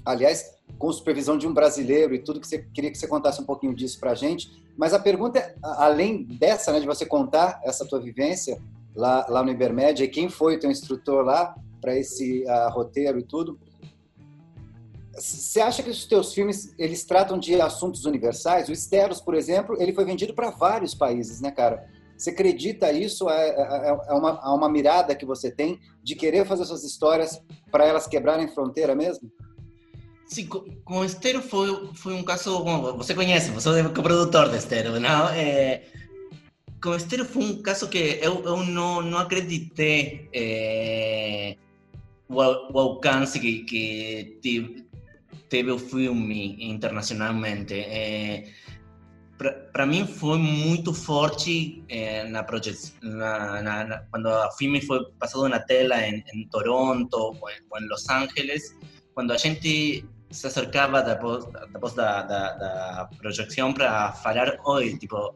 Aliás, 0.06 0.60
com 0.78 0.92
supervisão 0.92 1.38
de 1.38 1.48
um 1.48 1.54
brasileiro 1.54 2.16
e 2.16 2.20
tudo 2.20 2.40
que 2.40 2.48
você 2.48 2.60
queria 2.60 2.92
que 2.92 2.98
você 2.98 3.08
contasse 3.08 3.42
um 3.42 3.46
pouquinho 3.46 3.74
disso 3.74 4.00
pra 4.00 4.16
gente. 4.16 4.64
Mas 4.78 4.94
a 4.94 5.00
pergunta 5.00 5.40
é, 5.40 5.56
além 5.62 6.24
dessa, 6.24 6.72
né, 6.72 6.80
de 6.80 6.86
você 6.86 7.06
contar 7.06 7.60
essa 7.64 7.86
tua 7.86 8.00
vivência 8.00 8.62
lá, 8.96 9.26
lá 9.28 9.44
no 9.44 9.52
Ibermédia 9.52 10.06
e 10.06 10.08
quem 10.08 10.30
foi 10.30 10.56
o 10.56 10.60
teu 10.60 10.72
instrutor 10.72 11.24
lá 11.24 11.56
para 11.82 11.98
esse 11.98 12.44
uh, 12.44 12.72
roteiro 12.72 13.20
e 13.20 13.24
tudo, 13.24 13.60
você 15.14 15.60
acha 15.62 15.82
que 15.82 15.90
os 15.90 16.06
teus 16.06 16.34
filmes 16.34 16.74
eles 16.78 17.04
tratam 17.04 17.38
de 17.38 17.60
assuntos 17.60 18.06
universais? 18.06 18.70
O 18.70 18.72
Esteros, 18.72 19.20
por 19.20 19.34
exemplo, 19.34 19.76
ele 19.80 19.94
foi 19.94 20.06
vendido 20.06 20.34
para 20.34 20.52
vários 20.52 20.94
países, 20.94 21.42
né, 21.42 21.52
cara? 21.52 21.88
Você 22.18 22.32
acredita 22.32 22.92
isso? 22.92 23.30
É, 23.30 23.50
é, 23.50 23.98
é 24.10 24.14
uma, 24.14 24.42
é 24.44 24.50
uma 24.50 24.70
mirada 24.70 25.16
que 25.16 25.26
você 25.26 25.50
tem 25.50 25.80
de 26.04 26.16
querer 26.16 26.46
fazer 26.46 26.66
suas 26.66 26.84
histórias 26.84 27.42
para 27.72 27.86
elas 27.86 28.08
quebrarem 28.08 28.48
fronteira 28.50 28.94
mesmo? 28.94 29.32
Sim, 30.28 30.48
com, 30.84 31.04
Estero 31.04 31.42
foi, 31.42 31.90
foi 31.96 32.14
um 32.14 32.24
caso. 32.24 32.64
Você 32.98 33.16
conhece, 33.16 33.50
você 33.52 33.80
é 33.80 33.84
co-produtor 33.84 34.50
de 34.50 34.58
Estero, 34.58 35.00
não? 35.00 35.30
É, 35.30 35.84
com 36.82 36.94
Estero 36.94 37.26
foi 37.26 37.44
um 37.44 37.62
caso 37.62 37.88
que 37.90 38.20
eu, 38.22 38.44
eu 38.44 38.64
não, 38.66 39.02
não 39.02 39.18
acreditei 39.18 40.30
é, 40.34 41.56
o, 42.28 42.36
o 42.36 42.80
alcance 42.80 43.40
que, 43.40 43.64
que 43.64 44.89
teve 45.50 45.72
o 45.72 45.80
filme 45.80 46.58
internacionalmente. 46.60 47.74
É, 47.74 48.46
para 49.72 49.86
mim 49.86 50.06
foi 50.06 50.38
muito 50.38 50.94
forte 50.94 51.84
é, 51.88 52.26
na 52.26 52.44
projeção, 52.44 52.94
na, 53.02 53.62
na, 53.62 53.84
na, 53.86 53.98
quando 54.12 54.28
o 54.28 54.52
filme 54.52 54.82
tela 55.60 56.06
em, 56.06 56.24
em 56.34 56.48
Toronto 56.50 57.14
ou 57.14 57.34
em, 57.50 57.88
Los 57.88 58.10
Angeles, 58.10 58.78
quando 59.14 59.32
a 59.32 59.38
gente 59.38 60.06
se 60.30 60.48
acercava 60.48 61.02
depois, 61.02 61.46
depois 61.72 61.94
da, 61.94 62.22
da, 62.24 62.54
da 62.54 63.10
para 63.74 64.12
falar, 64.12 64.60
oi, 64.66 64.98
tipo, 64.98 65.34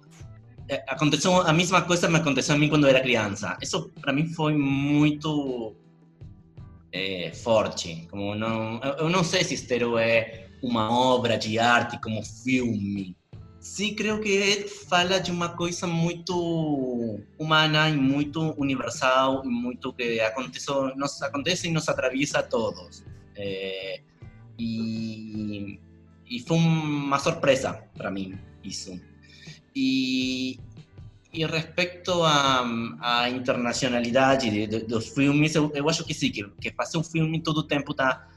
é, 0.69 0.83
aconteceu 0.87 1.41
a 1.41 1.53
mesma 1.53 1.81
coisa 1.81 2.09
me 2.09 2.17
aconteceu 2.17 2.55
a 2.55 2.57
mim 2.57 2.69
quando 2.69 2.87
era 2.87 3.01
criança. 3.01 3.57
Isso 3.61 3.89
para 4.01 4.13
mim 4.13 4.27
foi 4.27 4.53
muito 4.55 5.75
é, 6.93 7.31
forte. 7.33 8.07
Como 8.09 8.35
não, 8.35 8.79
eu 8.99 9.09
não 9.09 9.23
sei 9.23 9.43
se 9.43 9.55
Estero 9.55 9.97
é 9.97 10.47
uma 10.61 10.89
obra 10.95 11.37
de 11.37 11.59
arte 11.59 11.99
como 11.99 12.23
filme. 12.23 13.17
Sim, 13.59 13.95
creio 13.95 14.19
que 14.21 14.67
fala 14.89 15.19
de 15.19 15.31
uma 15.31 15.49
coisa 15.49 15.87
muito 15.87 17.19
humana 17.39 17.89
e 17.89 17.95
muito 17.95 18.53
universal, 18.57 19.43
muito 19.45 19.93
que 19.93 20.19
acontece, 20.19 20.69
nos 20.95 21.21
acontece 21.21 21.67
e 21.67 21.71
nos 21.71 21.87
atraviesa 21.89 22.39
a 22.39 22.43
todos. 22.43 23.03
É, 23.35 24.01
e, 24.59 25.79
e 26.29 26.39
foi 26.41 26.57
uma 26.57 27.17
surpresa 27.19 27.73
para 27.97 28.11
mim 28.11 28.37
isso. 28.63 28.99
E, 29.75 30.59
e 31.33 31.45
respecto 31.45 32.23
à, 32.23 32.63
à 33.01 33.29
internacionalidade 33.29 34.49
de, 34.49 34.67
de, 34.67 34.79
dos 34.85 35.09
filmes, 35.09 35.55
eu, 35.55 35.71
eu, 35.73 35.89
acho 35.89 36.05
que 36.05 36.13
sim, 36.13 36.29
que, 36.31 36.43
que 36.61 36.71
fazer 36.71 36.97
um 36.97 37.03
filme 37.03 37.41
todo 37.41 37.57
o 37.59 37.63
tempo 37.63 37.91
está. 37.91 38.29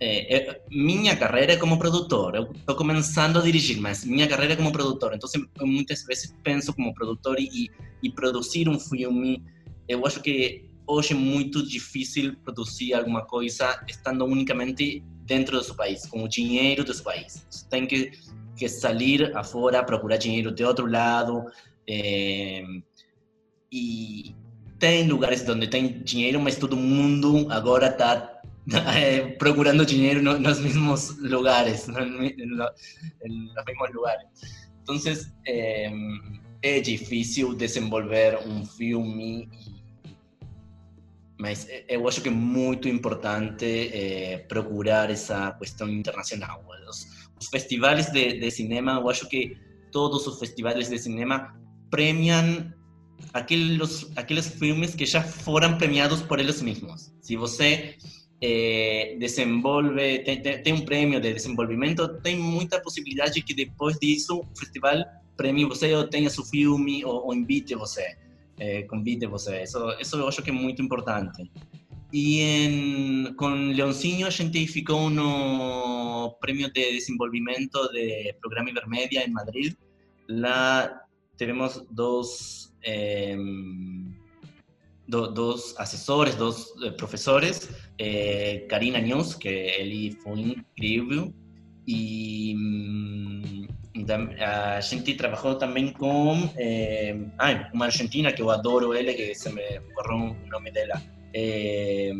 É, 0.00 0.36
é, 0.36 0.62
minha 0.68 1.16
carreira 1.16 1.52
é 1.52 1.56
como 1.56 1.78
produtor, 1.78 2.34
eu 2.34 2.50
estou 2.50 2.74
começando 2.74 3.38
a 3.38 3.42
dirigir, 3.42 3.80
mas 3.80 4.04
minha 4.04 4.26
carreira 4.26 4.54
é 4.54 4.56
como 4.56 4.72
produtor, 4.72 5.14
então 5.14 5.30
muitas 5.64 6.02
vezes 6.02 6.34
penso 6.42 6.74
como 6.74 6.92
produtor 6.92 7.38
e, 7.38 7.70
e 8.02 8.10
produzir 8.10 8.68
um 8.68 8.80
filme, 8.80 9.44
eu 9.86 10.04
acho 10.04 10.20
que 10.20 10.64
hoje 10.88 11.12
é 11.12 11.16
muito 11.16 11.64
difícil 11.64 12.34
produzir 12.44 12.94
alguma 12.94 13.24
coisa 13.24 13.80
estando 13.88 14.24
unicamente 14.24 15.04
dentro 15.24 15.56
do 15.56 15.62
seu 15.62 15.76
país, 15.76 16.04
com 16.06 16.24
o 16.24 16.28
dinheiro 16.28 16.82
do 16.82 16.92
seu 16.92 17.04
país. 17.04 17.46
Você 17.48 17.64
tem 17.68 17.86
que, 17.86 18.10
que 18.56 18.68
sair 18.68 19.36
afora, 19.36 19.84
procurar 19.84 20.16
dinheiro 20.16 20.50
de 20.50 20.64
outro 20.64 20.86
lado, 20.86 21.44
e 23.70 24.34
tem 24.78 25.06
lugares 25.06 25.48
onde 25.48 25.68
tem 25.68 26.02
dinheiro, 26.02 26.40
mas 26.40 26.56
todo 26.56 26.76
mundo 26.76 27.46
agora 27.50 27.86
está 27.86 28.42
é, 28.96 29.20
procurando 29.38 29.86
dinheiro 29.86 30.20
no, 30.20 30.38
nos 30.38 30.58
mesmos 30.58 31.16
lugares, 31.18 31.86
no, 31.86 32.04
no, 32.04 32.16
nos 32.16 33.64
mesmos 33.64 33.94
lugares. 33.94 34.26
Então, 34.82 34.96
é, 35.46 35.92
é 36.62 36.80
difícil 36.80 37.54
desenvolver 37.54 38.38
um 38.44 38.64
filme, 38.64 39.48
mas 41.38 41.68
eu 41.88 42.08
acho 42.08 42.20
que 42.20 42.28
é 42.28 42.32
muito 42.32 42.88
importante 42.88 44.44
procurar 44.48 45.10
essa 45.10 45.52
questão 45.52 45.88
internacional. 45.88 46.64
Os, 46.88 47.06
os 47.40 47.46
festivais 47.46 48.10
de, 48.10 48.40
de 48.40 48.50
cinema, 48.50 48.94
eu 48.94 49.08
acho 49.08 49.28
que 49.28 49.56
todos 49.92 50.26
os 50.26 50.40
festivais 50.40 50.88
de 50.88 50.98
cinema 50.98 51.61
premiam 51.92 52.72
aqueles, 53.34 54.10
aqueles 54.16 54.48
filmes 54.48 54.94
que 54.94 55.04
já 55.04 55.22
foram 55.22 55.76
premiados 55.76 56.22
por 56.22 56.40
eles 56.40 56.62
mesmos. 56.62 57.12
Se 57.20 57.36
você 57.36 57.96
eh, 58.40 59.16
desenvolve, 59.20 60.18
tem, 60.24 60.40
tem, 60.40 60.62
tem, 60.62 60.72
um 60.72 60.84
prêmio 60.86 61.20
de 61.20 61.32
desenvolvimento, 61.34 62.08
tem 62.22 62.36
muita 62.36 62.80
possibilidade 62.80 63.34
de 63.34 63.42
que 63.42 63.54
depois 63.54 63.98
disso 63.98 64.40
o 64.40 64.58
festival 64.58 65.04
premie 65.36 65.66
você 65.66 65.94
ou 65.94 66.08
tenha 66.08 66.30
seu 66.30 66.44
filme 66.44 67.04
ou, 67.04 67.26
ou 67.26 67.34
invite 67.34 67.74
você, 67.74 68.16
eh, 68.58 68.82
convite 68.84 69.26
você. 69.26 69.62
Isso, 69.62 69.78
isso 70.00 70.16
eu 70.16 70.26
acho 70.26 70.42
que 70.42 70.50
é 70.50 70.52
muito 70.52 70.80
importante. 70.80 71.50
E 72.10 72.40
em, 72.40 73.34
com 73.34 73.48
Leoncinho 73.48 74.26
a 74.26 74.30
gente 74.30 74.66
ficou 74.66 75.10
no 75.10 76.36
prêmio 76.40 76.70
de 76.72 76.92
desenvolvimento 76.92 77.78
de 77.92 78.34
Programa 78.40 78.70
Ibermédia 78.70 79.26
em 79.26 79.30
Madrid. 79.30 79.74
Lá 80.28 81.01
tivemos 81.36 81.84
dois 81.90 82.74
eh, 82.84 83.36
do, 85.08 85.28
dos 85.28 85.74
assessores, 85.78 86.34
dos 86.34 86.72
eh, 86.82 86.90
professores, 86.92 87.68
eh, 87.98 88.66
Karina 88.68 89.00
News, 89.00 89.34
que 89.34 89.48
ele 89.48 90.12
foi 90.22 90.40
incrível, 90.40 91.32
e 91.86 92.54
hum, 92.56 93.66
a 94.40 94.80
gente 94.80 95.14
trabalhou 95.14 95.56
também 95.56 95.92
com 95.92 96.48
eh, 96.56 97.16
ah, 97.38 97.70
uma 97.74 97.86
argentina 97.86 98.32
que 98.32 98.42
eu 98.42 98.50
adoro 98.50 98.94
ele, 98.94 99.12
que 99.14 99.34
se 99.34 99.52
me 99.52 99.80
correu 99.94 100.34
o 100.34 100.48
nome 100.48 100.70
dela. 100.70 101.00
Eh, 101.34 102.12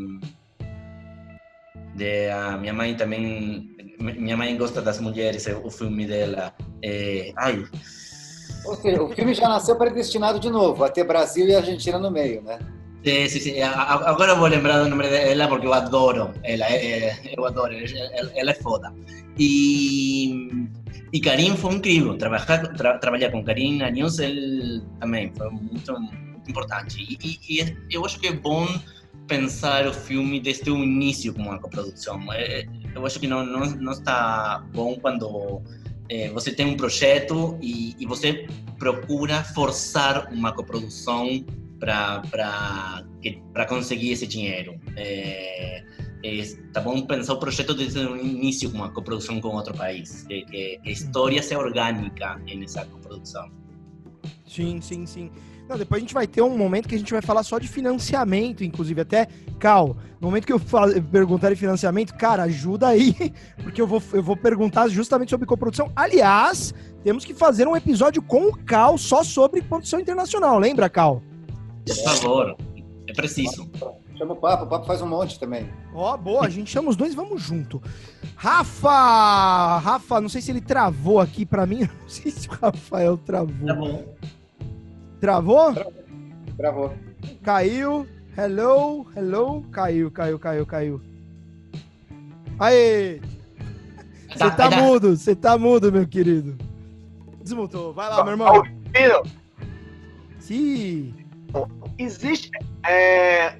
de, 1.94 2.30
a 2.30 2.56
minha 2.56 2.72
mãe 2.72 2.94
também, 2.94 3.74
minha 3.98 4.36
mãe 4.36 4.56
gosta 4.56 4.80
das 4.82 5.00
mulheres, 5.00 5.46
o 5.46 5.70
filme 5.70 6.06
dela. 6.06 6.54
Eh, 6.82 7.32
ai, 7.36 7.64
ou 8.64 8.76
seja, 8.76 9.02
o 9.02 9.08
filme 9.08 9.34
já 9.34 9.48
nasceu 9.48 9.76
predestinado 9.76 10.38
de 10.38 10.50
novo, 10.50 10.84
a 10.84 10.90
ter 10.90 11.04
Brasil 11.04 11.46
e 11.48 11.54
Argentina 11.54 11.98
no 11.98 12.10
meio, 12.10 12.42
né? 12.42 12.58
Sim, 13.04 13.28
sim. 13.28 13.60
Agora 13.60 14.36
vou 14.36 14.46
lembrar 14.46 14.84
do 14.84 14.88
nome 14.88 15.08
dela 15.08 15.48
porque 15.48 15.66
eu 15.66 15.72
adoro 15.72 16.30
ela. 16.44 16.66
Eu 17.36 17.44
adoro, 17.44 17.74
ela 18.34 18.50
é 18.50 18.54
foda. 18.54 18.92
E, 19.36 20.68
e 21.12 21.20
Karim 21.20 21.56
foi 21.56 21.74
incrível. 21.74 22.16
Trabalhar, 22.16 22.68
tra, 22.76 22.98
trabalhar 22.98 23.30
com 23.32 23.42
Karim 23.42 23.78
na 23.78 23.90
News 23.90 24.20
ele 24.20 24.82
também 25.00 25.32
foi 25.36 25.50
muito, 25.50 25.92
importante. 26.48 26.96
E, 27.00 27.38
e, 27.48 27.76
eu 27.90 28.04
acho 28.04 28.20
que 28.20 28.28
é 28.28 28.32
bom 28.32 28.66
pensar 29.26 29.86
o 29.86 29.92
filme 29.92 30.40
desde 30.40 30.70
o 30.70 30.76
início 30.76 31.32
como 31.32 31.48
uma 31.48 31.58
coprodução. 31.58 32.20
Eu 32.94 33.04
acho 33.04 33.18
que 33.18 33.26
não, 33.26 33.44
não, 33.44 33.66
não 33.66 33.92
está 33.92 34.64
bom 34.72 34.96
quando 35.00 35.60
é, 36.12 36.28
você 36.28 36.52
tem 36.52 36.66
um 36.66 36.76
projeto 36.76 37.56
e, 37.62 37.96
e 37.98 38.04
você 38.04 38.46
procura 38.78 39.42
forçar 39.42 40.30
uma 40.30 40.52
coprodução 40.52 41.42
para 41.80 43.66
conseguir 43.66 44.10
esse 44.10 44.26
dinheiro. 44.26 44.78
É, 44.94 45.82
é, 46.22 46.42
tá 46.70 46.82
bom 46.82 47.00
pensar 47.06 47.32
o 47.32 47.38
projeto 47.38 47.72
desde 47.72 47.98
o 48.00 48.14
início 48.14 48.68
uma 48.68 48.90
coprodução 48.90 49.40
com 49.40 49.56
outro 49.56 49.74
país, 49.74 50.24
que, 50.24 50.44
que 50.44 50.80
a 50.84 50.90
história 50.90 51.42
seja 51.42 51.58
orgânica 51.58 52.38
nessa 52.44 52.84
coprodução. 52.84 53.50
Sim, 54.46 54.82
sim, 54.82 55.06
sim. 55.06 55.30
Não, 55.72 55.78
depois 55.78 56.00
a 56.00 56.04
gente 56.04 56.12
vai 56.12 56.26
ter 56.26 56.42
um 56.42 56.54
momento 56.54 56.86
que 56.86 56.94
a 56.94 56.98
gente 56.98 57.10
vai 57.10 57.22
falar 57.22 57.42
só 57.42 57.58
de 57.58 57.66
financiamento, 57.66 58.62
inclusive 58.62 59.00
até, 59.00 59.26
Cal, 59.58 59.96
no 60.20 60.28
momento 60.28 60.46
que 60.46 60.52
eu 60.52 60.60
perguntar 61.10 61.48
de 61.48 61.56
financiamento, 61.56 62.12
cara, 62.12 62.42
ajuda 62.42 62.88
aí, 62.88 63.14
porque 63.64 63.80
eu 63.80 63.86
vou, 63.86 64.02
eu 64.12 64.22
vou 64.22 64.36
perguntar 64.36 64.88
justamente 64.88 65.30
sobre 65.30 65.46
coprodução. 65.46 65.90
Aliás, 65.96 66.74
temos 67.02 67.24
que 67.24 67.32
fazer 67.32 67.66
um 67.66 67.74
episódio 67.74 68.20
com 68.20 68.48
o 68.48 68.56
Cal 68.66 68.98
só 68.98 69.24
sobre 69.24 69.62
produção 69.62 69.98
internacional, 69.98 70.58
lembra, 70.58 70.90
Cal? 70.90 71.22
Por 71.86 71.96
favor, 72.04 72.54
é 73.06 73.12
preciso. 73.14 73.66
Chama 74.18 74.34
o 74.34 74.36
Papo, 74.36 74.64
o 74.64 74.68
Papo 74.68 74.86
faz 74.86 75.00
um 75.00 75.08
monte 75.08 75.40
também. 75.40 75.70
Ó, 75.94 76.12
oh, 76.12 76.18
boa, 76.18 76.44
a 76.44 76.50
gente 76.50 76.70
chama 76.70 76.90
os 76.90 76.96
dois 76.96 77.14
e 77.14 77.16
vamos 77.16 77.40
junto. 77.40 77.82
Rafa! 78.36 79.78
Rafa, 79.78 80.20
não 80.20 80.28
sei 80.28 80.42
se 80.42 80.50
ele 80.50 80.60
travou 80.60 81.18
aqui 81.18 81.46
pra 81.46 81.64
mim, 81.64 81.88
não 81.98 82.08
sei 82.08 82.30
se 82.30 82.46
o 82.46 82.52
Rafael 82.52 83.16
travou. 83.16 83.66
Tá 83.66 83.74
bom. 83.74 84.04
Travou? 85.22 85.72
Travou. 86.56 86.92
Caiu. 87.44 88.08
Hello, 88.36 89.06
hello. 89.16 89.62
Caiu, 89.70 90.10
caiu, 90.10 90.36
caiu, 90.36 90.66
caiu. 90.66 91.00
Aê! 92.58 93.20
Você 94.28 94.38
tá, 94.38 94.50
tá 94.50 94.70
mudo, 94.70 95.16
você 95.16 95.36
tá 95.36 95.56
mudo, 95.56 95.92
meu 95.92 96.08
querido. 96.08 96.58
Desmutou. 97.40 97.92
Vai 97.92 98.08
lá, 98.08 98.24
meu 98.24 98.32
irmão. 98.32 98.52
Ouvindo? 98.52 99.30
Sim. 100.40 101.14
Existe. 101.98 102.50
É... 102.84 103.58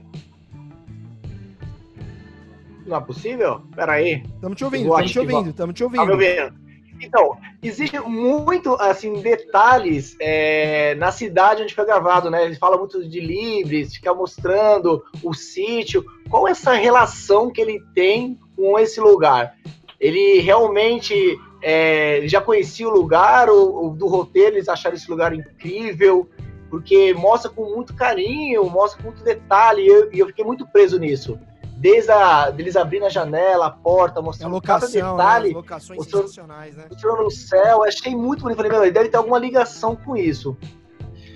Não 2.85 2.97
é 2.97 3.01
possível? 3.03 3.63
Peraí. 3.73 4.25
Estamos 4.35 4.59
te 4.59 4.65
ouvindo, 4.65 4.89
estamos 4.89 5.13
te 5.13 5.19
ouvindo, 5.21 5.51
estamos 5.51 5.75
te 5.77 5.85
ouvindo. 5.85 6.01
Tá 6.01 6.07
me 6.07 6.13
ouvindo. 6.13 6.62
Então, 7.03 7.37
existe 7.61 7.99
muito, 7.99 8.75
assim, 8.75 9.21
detalhes 9.21 10.17
é, 10.21 10.95
na 10.95 11.11
cidade 11.11 11.63
onde 11.63 11.75
foi 11.75 11.85
gravado, 11.85 12.31
né? 12.31 12.45
Ele 12.45 12.55
fala 12.55 12.79
muito 12.79 13.07
de 13.07 13.21
livres, 13.21 13.95
fica 13.95 14.15
mostrando 14.15 15.03
o 15.23 15.35
sítio. 15.35 16.05
Qual 16.31 16.47
é 16.47 16.53
essa 16.53 16.73
relação 16.75 17.51
que 17.51 17.61
ele 17.61 17.83
tem 17.93 18.39
com 18.57 18.79
esse 18.79 19.01
lugar? 19.01 19.57
Ele 19.99 20.39
realmente 20.41 21.15
é, 21.61 22.23
já 22.27 22.41
conhecia 22.41 22.89
o 22.89 22.93
lugar, 22.93 23.51
ou, 23.51 23.75
ou, 23.75 23.91
do 23.91 24.07
roteiro 24.07 24.57
eles 24.57 24.69
acharam 24.69 24.97
esse 24.97 25.11
lugar 25.11 25.35
incrível? 25.35 26.29
Porque 26.71 27.13
mostra 27.13 27.51
com 27.51 27.65
muito 27.65 27.95
carinho, 27.95 28.65
mostra 28.71 29.03
com 29.03 29.09
muito 29.09 29.25
detalhe, 29.25 29.83
e 29.83 29.89
eu, 29.89 30.11
eu 30.13 30.27
fiquei 30.29 30.45
muito 30.45 30.67
preso 30.69 30.99
nisso 30.99 31.39
desde 31.83 32.13
a, 32.13 32.49
deles 32.49 32.77
abrindo 32.77 33.07
a 33.07 33.09
janela, 33.09 33.67
a 33.67 33.71
porta, 33.71 34.23
mostrando 34.23 34.53
locação, 34.53 34.89
cada 34.89 35.13
detalhe. 35.13 35.49
Né? 35.49 35.55
Locações 35.55 35.99
mostrando, 35.99 36.29
sensacionais, 36.29 36.77
né? 36.77 36.85
Mostrando 36.89 37.23
o 37.27 37.31
céu, 37.31 37.83
achei 37.83 38.15
muito 38.15 38.43
bonito. 38.43 38.57
Falei, 38.57 38.71
meu, 38.71 38.85
ele 38.85 38.93
deve 38.93 39.09
ter 39.09 39.17
alguma 39.17 39.37
ligação 39.37 39.97
com 39.97 40.17
isso. 40.17 40.57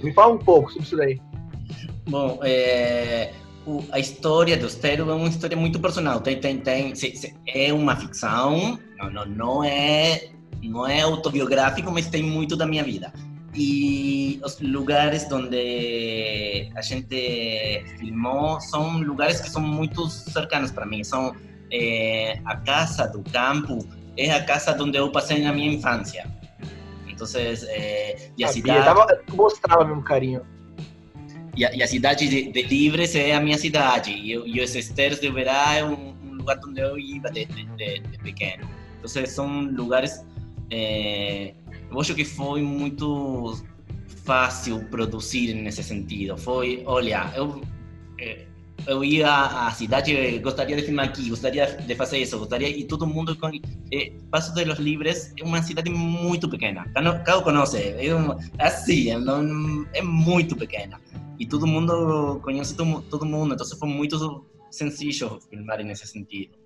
Me 0.05 0.15
fala 0.15 0.33
um 0.33 0.39
pouco 0.39 0.71
sobre 0.71 0.87
isso 0.87 0.97
daí. 0.97 1.21
Bom, 2.09 2.39
é, 2.45 3.33
o, 3.67 3.83
a 3.91 3.99
história 3.99 4.57
do 4.57 4.67
Estéreo 4.67 5.11
é 5.11 5.15
uma 5.15 5.29
história 5.29 5.57
muito 5.57 5.81
personal. 5.81 6.21
Tem, 6.21 6.39
tem, 6.39 6.59
tem, 6.59 6.95
se, 6.95 7.17
se, 7.17 7.35
é 7.49 7.73
uma 7.73 7.97
ficção, 7.97 8.79
não, 8.99 9.11
não, 9.11 9.27
não, 9.27 9.65
é, 9.65 10.29
não 10.63 10.87
é 10.87 11.01
autobiográfico, 11.01 11.91
mas 11.91 12.07
tem 12.07 12.23
muito 12.23 12.57
da 12.57 12.67
minha 12.67 12.85
vida. 12.85 13.13
E 13.57 14.39
os 14.45 14.61
lugares 14.61 15.27
onde 15.33 16.71
a 16.75 16.83
gente 16.83 17.85
filmou 17.99 18.61
são 18.61 18.99
lugares 18.99 19.41
que 19.41 19.49
são 19.49 19.63
muito 19.63 20.09
cercanos 20.09 20.71
para 20.71 20.85
mim. 20.85 21.03
São 21.03 21.35
é, 21.73 22.39
a 22.45 22.57
casa 22.57 23.07
do 23.07 23.23
campo, 23.31 23.79
é 24.17 24.31
a 24.31 24.45
casa 24.45 24.77
onde 24.83 24.99
eu 24.99 25.11
passei 25.11 25.43
na 25.43 25.53
minha 25.53 25.73
infância. 25.73 26.31
Então, 27.09 27.27
é, 27.69 28.31
e 28.37 28.45
a 28.45 28.49
cidade. 28.49 28.85
Dava, 28.85 29.23
mostrava 29.33 29.85
mesmo 29.85 30.03
carinho. 30.03 30.43
E 31.57 31.65
a, 31.65 31.75
e 31.75 31.83
a 31.83 31.89
cidade 31.89 32.29
de, 32.29 32.53
de, 32.53 32.63
Livres 32.63 33.15
é 33.15 33.35
a 33.35 33.41
minha 33.41 33.57
cidade. 33.57 34.11
E, 34.11 34.33
e 34.33 34.61
os 34.61 34.75
Esteros 34.75 35.19
de 35.19 35.29
Uberá 35.29 35.77
é 35.77 35.85
um, 35.85 36.15
um, 36.23 36.35
lugar 36.35 36.61
onde 36.67 36.81
eu 36.81 36.99
ia 36.99 37.21
desde 37.23 37.65
de, 37.65 38.01
de, 38.01 38.19
pequeno. 38.19 38.69
Então, 38.99 39.27
são 39.27 39.63
lugares. 39.63 40.25
É, 40.71 41.55
eu 41.91 42.01
acho 42.01 42.15
que 42.15 42.25
foi 42.25 42.63
muito 42.63 43.55
fácil 44.25 44.85
produzir 44.91 45.55
nesse 45.55 45.83
sentido. 45.83 46.37
Foi, 46.37 46.83
olha, 46.87 47.33
eu, 47.37 47.63
eh, 48.19 48.47
eu 48.87 49.05
ia 49.05 49.31
à 49.67 49.71
cidade, 49.71 50.39
gostaria 50.41 50.77
de 50.77 50.83
filmar 50.83 51.07
aqui, 51.07 51.29
gostaria 51.31 51.67
de 51.67 51.95
fazer 51.95 52.19
isso, 52.19 52.39
gostaria, 52.39 52.69
e 52.69 52.85
todo 52.85 53.07
mundo. 53.07 53.37
Eh, 53.93 54.13
Passo 54.31 54.53
de 54.55 54.65
los 54.65 54.79
Libres 54.79 55.33
é 55.39 55.45
uma 55.45 55.63
cidade 55.63 55.91
muito 55.91 56.49
pequena. 56.49 56.85
Cada 56.93 57.43
conhece, 57.43 57.79
é 57.79 58.11
assim, 58.59 59.11
é, 59.11 59.17
é 59.99 60.03
muito 60.03 60.57
pequena. 60.57 61.01
E 61.39 61.47
todo 61.47 61.67
mundo 61.67 62.41
conhece 62.43 62.75
todo, 62.75 63.03
todo 63.03 63.25
mundo, 63.27 63.55
então 63.55 63.67
foi 63.79 63.89
muito 63.89 64.45
sencillo 64.71 65.39
filmar 65.51 65.85
nesse 65.85 66.07
sentido 66.07 66.66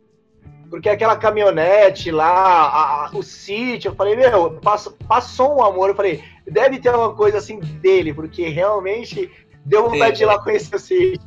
porque 0.70 0.88
aquela 0.88 1.16
caminhonete 1.16 2.12
lá, 2.12 3.06
a, 3.06 3.10
o 3.12 3.22
sítio, 3.22 3.90
eu 3.90 3.94
falei, 3.94 4.14
meu, 4.14 4.52
passou, 4.62 4.96
passou 5.08 5.56
um 5.58 5.64
amor, 5.64 5.88
eu 5.88 5.96
falei, 5.96 6.22
deve 6.48 6.78
ter 6.78 6.94
uma 6.94 7.12
coisa 7.12 7.38
assim 7.38 7.58
dele, 7.58 8.14
porque 8.14 8.48
realmente 8.48 9.28
deu 9.64 9.90
vontade 9.90 10.18
de 10.18 10.22
ir 10.22 10.26
lá 10.26 10.38
conhecer 10.38 10.76
o 10.76 10.78
sítio. 10.78 11.20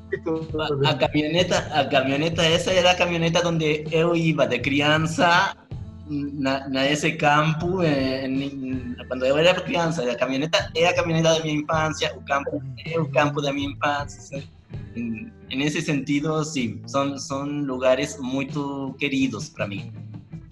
A, 0.85 0.91
a, 0.91 0.95
caminhoneta, 0.95 1.57
a 1.73 1.85
caminhoneta, 1.85 2.41
essa 2.41 2.71
era 2.71 2.91
a 2.91 2.95
caminhoneta 2.95 3.45
onde 3.45 3.85
eu 3.91 4.15
ia 4.15 4.47
de 4.47 4.59
criança 4.59 5.55
na, 6.09 6.67
nesse 6.69 7.11
campo, 7.13 7.79
quando 9.07 9.25
eu 9.25 9.37
era 9.37 9.59
criança, 9.59 10.09
a 10.09 10.15
caminhoneta 10.15 10.71
é 10.75 10.87
a 10.87 10.95
caminhoneta 10.95 11.35
da 11.35 11.43
minha 11.43 11.55
infância, 11.55 12.13
o 12.15 12.21
campo 12.21 12.63
é 12.85 12.99
o 12.99 13.09
campo 13.09 13.41
da 13.41 13.51
minha 13.51 13.69
infância. 13.69 14.43
En 14.95 15.61
ese 15.61 15.81
sentido, 15.81 16.43
sí, 16.43 16.81
son, 16.85 17.19
son 17.19 17.65
lugares 17.65 18.19
muy 18.19 18.47
queridos 18.97 19.49
para 19.49 19.67
mí. 19.67 19.91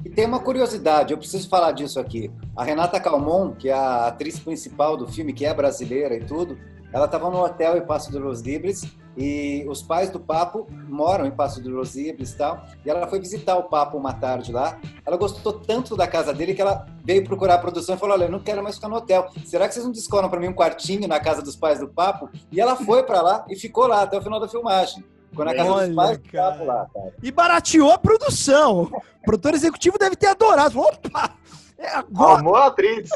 E 0.03 0.09
tem 0.09 0.25
uma 0.25 0.39
curiosidade, 0.39 1.13
eu 1.13 1.17
preciso 1.17 1.47
falar 1.47 1.73
disso 1.73 1.99
aqui. 1.99 2.31
A 2.55 2.63
Renata 2.63 2.99
Calmon, 2.99 3.53
que 3.53 3.69
é 3.69 3.73
a 3.73 4.07
atriz 4.07 4.39
principal 4.39 4.97
do 4.97 5.07
filme, 5.07 5.31
que 5.31 5.45
é 5.45 5.53
brasileira 5.53 6.15
e 6.15 6.23
tudo, 6.23 6.57
ela 6.91 7.05
estava 7.05 7.29
no 7.29 7.37
hotel 7.37 7.77
em 7.77 7.85
Passo 7.85 8.11
de 8.11 8.17
Los 8.17 8.41
Libres 8.41 8.83
e 9.17 9.65
os 9.67 9.81
pais 9.81 10.09
do 10.09 10.19
Papo 10.19 10.67
moram 10.87 11.25
em 11.25 11.31
Passo 11.31 11.61
de 11.61 11.69
Los 11.69 11.95
Libres 11.95 12.31
e 12.31 12.37
tal. 12.37 12.65
E 12.85 12.89
ela 12.89 13.07
foi 13.07 13.19
visitar 13.19 13.57
o 13.57 13.63
Papo 13.63 13.97
uma 13.97 14.13
tarde 14.13 14.51
lá. 14.51 14.79
Ela 15.05 15.17
gostou 15.17 15.53
tanto 15.53 15.95
da 15.95 16.07
casa 16.07 16.33
dele 16.33 16.53
que 16.53 16.61
ela 16.61 16.85
veio 17.03 17.23
procurar 17.23 17.55
a 17.55 17.57
produção 17.57 17.95
e 17.95 17.97
falou: 17.97 18.15
Olha, 18.15 18.25
eu 18.25 18.31
não 18.31 18.39
quero 18.39 18.63
mais 18.63 18.75
ficar 18.75 18.87
no 18.87 18.95
hotel. 18.95 19.29
Será 19.45 19.67
que 19.67 19.73
vocês 19.73 19.85
não 19.85 19.91
descolam 19.91 20.29
para 20.29 20.39
mim 20.39 20.47
um 20.47 20.53
quartinho 20.53 21.07
na 21.07 21.19
casa 21.19 21.41
dos 21.41 21.55
pais 21.55 21.79
do 21.79 21.89
Papo? 21.89 22.29
E 22.51 22.59
ela 22.59 22.75
foi 22.75 23.03
para 23.03 23.21
lá 23.21 23.45
e 23.49 23.55
ficou 23.55 23.87
lá 23.87 24.03
até 24.03 24.17
o 24.17 24.21
final 24.21 24.39
da 24.39 24.47
filmagem. 24.47 25.03
Ficou 25.29 25.45
na 25.45 25.55
casa 25.55 25.71
Olha, 25.71 25.87
dos 25.87 25.95
pais 25.95 26.17
do 26.17 26.31
cara. 26.31 26.51
Papo 26.51 26.65
lá, 26.65 26.87
cara. 26.93 27.13
E 27.21 27.31
barateou 27.31 27.91
a 27.91 27.97
produção. 27.97 28.83
O 28.83 29.25
produtor 29.25 29.53
executivo 29.53 29.97
deve 29.97 30.15
ter 30.15 30.27
adorado. 30.27 30.79
Opa! 30.79 31.35
É 31.77 31.89
agora! 31.89 32.39
Amor 32.39 32.61
atriz. 32.61 33.09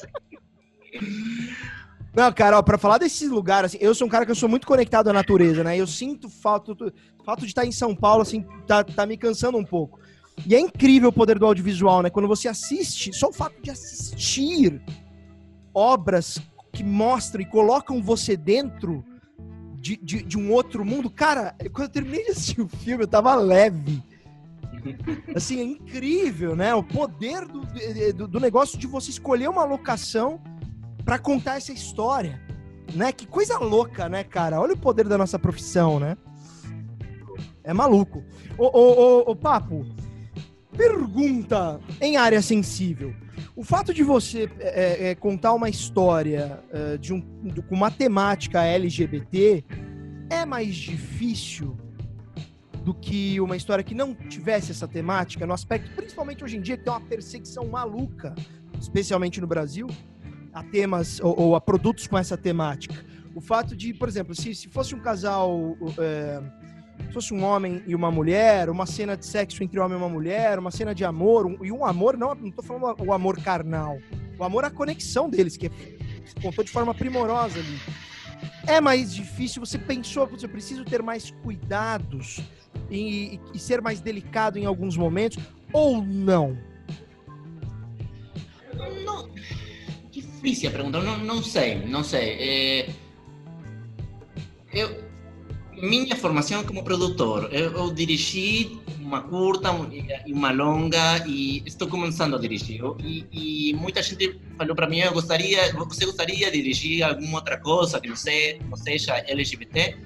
Não, 2.15 2.31
cara, 2.31 2.57
ó, 2.57 2.61
pra 2.61 2.77
falar 2.77 2.97
desse 2.97 3.27
lugar, 3.27 3.65
assim, 3.65 3.77
eu 3.81 3.93
sou 3.93 4.07
um 4.07 4.09
cara 4.09 4.25
que 4.25 4.31
eu 4.31 4.35
sou 4.35 4.47
muito 4.47 4.65
conectado 4.65 5.09
à 5.09 5.13
natureza, 5.13 5.65
né? 5.65 5.77
Eu 5.77 5.85
sinto 5.85 6.29
falta, 6.29 6.71
o 6.71 7.23
fato 7.25 7.41
de 7.41 7.47
estar 7.47 7.65
em 7.65 7.73
São 7.73 7.93
Paulo, 7.93 8.21
assim, 8.21 8.45
tá, 8.65 8.85
tá 8.85 9.05
me 9.05 9.17
cansando 9.17 9.57
um 9.57 9.65
pouco. 9.65 9.99
E 10.47 10.55
é 10.55 10.59
incrível 10.59 11.09
o 11.09 11.13
poder 11.13 11.37
do 11.37 11.45
audiovisual, 11.45 12.01
né? 12.01 12.09
Quando 12.09 12.27
você 12.27 12.47
assiste, 12.47 13.11
só 13.13 13.27
o 13.27 13.33
fato 13.33 13.61
de 13.61 13.69
assistir 13.69 14.81
obras 15.73 16.39
que 16.71 16.85
mostram 16.85 17.41
e 17.41 17.45
colocam 17.45 18.01
você 18.01 18.37
dentro 18.37 19.03
de, 19.73 19.97
de, 19.97 20.23
de 20.23 20.37
um 20.37 20.53
outro 20.53 20.85
mundo. 20.85 21.09
Cara, 21.09 21.53
quando 21.73 21.87
eu 21.87 21.89
terminei 21.89 22.23
de 22.23 22.31
assistir 22.31 22.61
o 22.61 22.67
filme, 22.67 23.03
eu 23.03 23.07
tava 23.07 23.35
leve. 23.35 24.01
Assim, 25.35 25.59
é 25.59 25.63
incrível, 25.63 26.55
né? 26.55 26.73
O 26.73 26.83
poder 26.83 27.45
do, 27.45 27.61
do, 28.15 28.27
do 28.27 28.39
negócio 28.39 28.77
de 28.77 28.87
você 28.87 29.09
escolher 29.09 29.49
uma 29.49 29.65
locação 29.65 30.39
para 31.05 31.19
contar 31.19 31.57
essa 31.57 31.71
história, 31.71 32.41
né? 32.93 33.11
Que 33.11 33.25
coisa 33.27 33.57
louca, 33.59 34.09
né, 34.09 34.23
cara? 34.23 34.59
Olha 34.59 34.73
o 34.73 34.77
poder 34.77 35.07
da 35.07 35.17
nossa 35.17 35.37
profissão, 35.37 35.99
né? 35.99 36.17
É 37.63 37.71
maluco. 37.73 38.23
Ô, 38.57 39.35
Papo, 39.35 39.85
pergunta 40.75 41.79
em 42.01 42.17
área 42.17 42.41
sensível. 42.41 43.13
O 43.55 43.63
fato 43.63 43.93
de 43.93 44.03
você 44.03 44.49
é, 44.59 45.09
é, 45.11 45.15
contar 45.15 45.53
uma 45.53 45.69
história 45.69 46.61
é, 46.71 46.97
de 46.97 47.13
um, 47.13 47.19
de- 47.43 47.61
com 47.61 47.75
uma 47.75 47.89
temática 47.91 48.63
LGBT 48.63 49.63
é 50.29 50.45
mais 50.45 50.75
difícil 50.75 51.77
do 52.83 52.93
que 52.93 53.39
uma 53.39 53.55
história 53.57 53.83
que 53.83 53.95
não 53.95 54.13
tivesse 54.13 54.71
essa 54.71 54.87
temática, 54.87 55.45
no 55.47 55.53
aspecto, 55.53 55.89
principalmente 55.95 56.43
hoje 56.43 56.57
em 56.57 56.61
dia, 56.61 56.77
que 56.77 56.83
tem 56.83 56.93
uma 56.93 57.01
perseguição 57.01 57.65
maluca, 57.67 58.35
especialmente 58.79 59.41
no 59.41 59.47
Brasil, 59.47 59.87
a 60.55 60.63
temas 60.63 61.19
ou, 61.19 61.37
ou 61.39 61.55
a 61.55 61.59
produtos 61.61 62.07
com 62.07 62.17
essa 62.17 62.37
temática. 62.37 62.95
O 63.35 63.41
fato 63.41 63.75
de, 63.75 63.93
por 63.93 64.07
exemplo, 64.07 64.33
se, 64.33 64.55
se 64.55 64.69
fosse 64.69 64.95
um 64.95 64.99
casal, 65.01 65.77
é, 65.99 66.41
se 67.07 67.13
fosse 67.13 67.33
um 67.33 67.43
homem 67.43 67.83
e 67.85 67.93
uma 67.93 68.09
mulher, 68.09 68.69
uma 68.69 68.85
cena 68.85 69.17
de 69.17 69.25
sexo 69.25 69.61
entre 69.61 69.77
homem 69.77 69.97
e 69.97 70.01
uma 70.01 70.07
mulher, 70.07 70.57
uma 70.57 70.71
cena 70.71 70.95
de 70.95 71.03
amor, 71.03 71.45
um- 71.45 71.63
e 71.63 71.69
um 71.73 71.85
amor, 71.85 72.15
não, 72.17 72.33
não 72.33 72.63
falando 72.63 73.03
o 73.03 73.11
amor 73.11 73.37
carnal, 73.43 73.97
o 74.39 74.43
amor 74.45 74.63
à 74.63 74.71
conexão 74.71 75.29
deles, 75.29 75.57
que 75.57 75.67
é, 75.67 75.71
contou 76.41 76.63
de 76.63 76.71
forma 76.71 76.93
primorosa 76.95 77.59
ali. 77.59 77.79
É 78.65 78.79
mais 78.79 79.13
difícil, 79.13 79.63
você 79.63 79.77
pensou, 79.77 80.29
eu 80.41 80.49
preciso 80.49 80.85
ter 80.85 81.03
mais 81.03 81.31
cuidados 81.43 82.39
e, 82.89 83.39
e 83.53 83.59
ser 83.59 83.81
mais 83.81 83.99
delicado 83.99 84.57
em 84.57 84.65
alguns 84.65 84.95
momentos, 84.95 85.43
ou 85.73 86.01
não? 86.01 86.57
Não, 89.05 89.29
difícil 90.45 90.69
a 90.69 90.71
pergunta, 90.71 91.01
não, 91.01 91.17
não 91.17 91.43
sei, 91.43 91.75
não 91.85 92.03
sei. 92.03 92.37
É, 92.39 92.89
eu, 94.71 95.03
minha 95.73 96.15
formação 96.15 96.63
como 96.63 96.83
produtor, 96.83 97.49
eu, 97.51 97.71
eu 97.71 97.93
dirigi 97.93 98.79
uma 99.01 99.21
curta 99.21 99.69
e 100.25 100.31
uma 100.31 100.51
longa 100.51 101.25
e 101.27 101.63
estou 101.65 101.87
começando 101.87 102.35
a 102.35 102.39
dirigir. 102.39 102.81
E, 103.03 103.25
e 103.31 103.73
muita 103.73 104.01
gente 104.03 104.39
falou 104.57 104.75
para 104.75 104.87
mim, 104.87 104.99
eu 104.99 105.13
gostaria, 105.13 105.73
você 105.73 106.05
gostaria 106.05 106.51
de 106.51 106.57
dirigir 106.61 107.03
alguma 107.03 107.39
outra 107.39 107.57
coisa 107.57 107.99
que 107.99 108.07
não, 108.07 108.15
se, 108.15 108.59
não 108.69 108.77
seja 108.77 109.17
LGBT? 109.27 109.97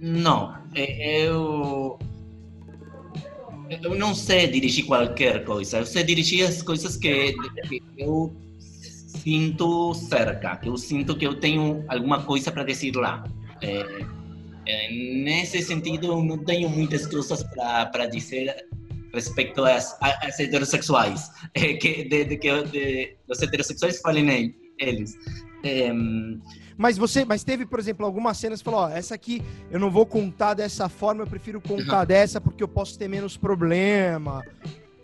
Não, 0.00 0.56
é, 0.74 1.26
eu 1.26 1.98
eu 3.82 3.94
não 3.94 4.14
sei 4.14 4.48
dirigir 4.48 4.84
qualquer 4.84 5.44
coisa. 5.44 5.78
Eu 5.78 5.86
sei 5.86 6.04
dirigir 6.04 6.46
as 6.46 6.60
coisas 6.60 6.96
que, 6.96 7.32
que 7.68 7.82
eu 7.96 8.34
sinto 9.22 9.94
cerca, 9.94 10.56
que 10.56 10.68
eu 10.68 10.76
sinto 10.76 11.16
que 11.16 11.26
eu 11.26 11.38
tenho 11.38 11.84
alguma 11.88 12.22
coisa 12.24 12.50
para 12.50 12.64
dizer 12.64 12.96
lá. 12.96 13.24
É, 13.60 14.04
é, 14.66 14.90
nesse 15.22 15.62
sentido, 15.62 16.06
eu 16.08 16.24
não 16.24 16.38
tenho 16.38 16.68
muitas 16.68 17.06
coisas 17.06 17.42
para 17.54 18.06
dizer 18.06 18.66
respeito 19.14 19.64
às, 19.64 19.96
às 20.00 20.38
heterossexuais. 20.40 21.30
É, 21.54 21.74
que, 21.74 22.04
de, 22.04 22.24
de 22.24 22.36
que 22.36 22.62
de, 22.64 23.16
os 23.28 23.42
heterossexuais 23.42 24.00
falem 24.00 24.28
ele- 24.28 24.54
eles. 24.78 25.16
Mas 26.76 26.96
você, 26.96 27.24
mas 27.24 27.44
teve, 27.44 27.66
por 27.66 27.78
exemplo, 27.78 28.04
algumas 28.06 28.38
cenas 28.38 28.60
que 28.60 28.64
falou, 28.64 28.80
ó, 28.80 28.88
essa 28.88 29.14
aqui 29.14 29.42
eu 29.70 29.78
não 29.78 29.90
vou 29.90 30.06
contar 30.06 30.54
dessa 30.54 30.88
forma, 30.88 31.22
eu 31.22 31.26
prefiro 31.26 31.60
contar 31.60 32.04
dessa 32.04 32.40
porque 32.40 32.62
eu 32.62 32.68
posso 32.68 32.98
ter 32.98 33.06
menos 33.06 33.36
problema. 33.36 34.42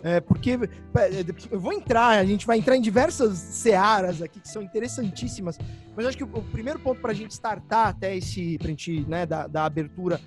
É, 0.03 0.21
porque 0.21 0.53
é, 0.53 1.25
eu 1.51 1.59
vou 1.59 1.73
entrar, 1.73 2.19
a 2.19 2.25
gente 2.25 2.47
vai 2.47 2.57
entrar 2.59 2.77
em 2.77 2.81
diversas 2.81 3.37
searas 3.37 4.23
aqui 4.23 4.39
que 4.39 4.49
são 4.49 4.63
interessantíssimas, 4.63 5.59
mas 5.97 6.07
acho 6.07 6.17
que 6.17 6.23
o, 6.23 6.29
primeiro 6.29 6.79
ponto 6.79 7.01
para 7.01 7.11
a 7.11 7.15
gente 7.15 7.33
startar 7.33 7.89
até 7.89 8.17
esse, 8.17 8.57
pra 8.59 8.69
gente, 8.69 9.01
né, 9.09 9.27
da, 9.27 9.49
da 9.49 9.65
abertura 9.65 10.21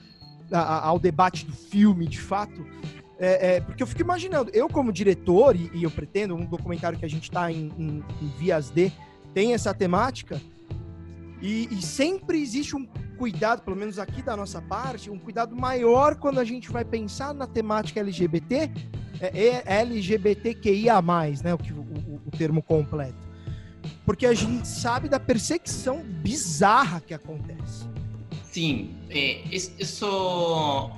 a- 0.52 0.60
a- 0.60 0.86
ao 0.88 1.00
debate 1.00 1.46
do 1.46 1.54
filme, 1.54 2.06
de 2.06 2.20
fato, 2.20 2.66
é, 3.18 3.56
é, 3.56 3.62
porque 3.62 3.82
eu 3.82 3.88
fico 3.88 4.02
imaginando, 4.02 4.52
eu 4.54 4.68
como 4.68 4.92
diretor, 4.92 5.56
e, 5.56 5.72
e 5.74 5.84
eu 5.84 5.92
pretendo, 5.92 6.36
um 6.36 6.46
documentário 6.46 7.00
que 7.00 7.06
a 7.06 7.10
gente 7.10 7.24
está 7.24 7.50
em, 7.50 7.72
em, 7.78 8.04
em 8.22 8.28
vias 8.38 8.70
de, 8.72 8.92
tem 9.34 9.54
essa 9.54 9.74
temática, 9.74 10.42
e, 11.42 11.68
e 11.72 11.82
sempre 11.82 12.42
existe 12.42 12.76
um 12.76 12.86
cuidado, 13.18 13.62
pelo 13.62 13.78
menos 13.78 13.98
aqui 13.98 14.22
da 14.22 14.36
nossa 14.36 14.62
parte, 14.62 15.10
um 15.10 15.18
cuidado 15.18 15.56
maior 15.56 16.16
quando 16.16 16.40
a 16.40 16.44
gente 16.44 16.70
vai 16.70 16.84
pensar 16.84 17.34
na 17.34 17.48
temática 17.48 18.00
LGBT, 18.02 18.70
é, 19.22 19.64
é 19.66 19.82
LGBTQIA+, 19.82 21.02
né, 21.44 21.54
o, 21.54 21.58
que, 21.58 21.72
o, 21.74 21.80
o- 21.82 22.22
termo 22.38 22.62
completo. 22.62 23.30
Porque 24.06 24.26
a 24.26 24.34
gente 24.34 24.68
sabe 24.68 25.08
da 25.10 25.20
perseguição 25.20 26.02
bizarra 26.04 27.00
que 27.02 27.14
acontece. 27.14 27.86
Sim, 28.44 28.96
é, 29.10 29.42
is- 29.52 29.74
isso. 29.80 30.92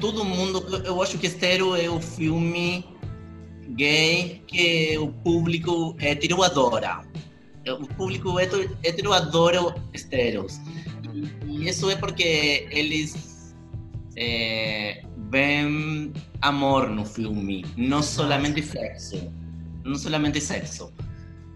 Todo 0.00 0.24
mundo. 0.24 0.64
eu- 0.84 1.00
acho 1.02 1.18
que 1.18 1.26
Estero 1.26 1.76
é 1.76 1.88
o 1.88 2.00
filme 2.00 2.84
gay 3.76 4.42
que 4.46 4.96
o 4.98 5.08
público 5.12 5.94
hétero 6.00 6.42
adora. 6.42 7.04
O 7.80 7.86
público 7.94 8.38
hétero, 8.40 9.12
adora 9.12 9.74
Esteros. 9.92 10.58
E, 11.14 11.46
e 11.46 11.68
isso 11.68 11.88
é 11.90 11.94
porque 11.96 12.66
eles 12.70 13.54
é, 14.16 15.04
veem 15.32 16.12
amor 16.42 16.88
no 16.90 17.04
filme, 17.04 17.64
não 17.76 18.02
solamente 18.02 18.62
sexo. 18.62 19.32
Não 19.84 19.94
solamente 19.96 20.40
sexo. 20.40 20.92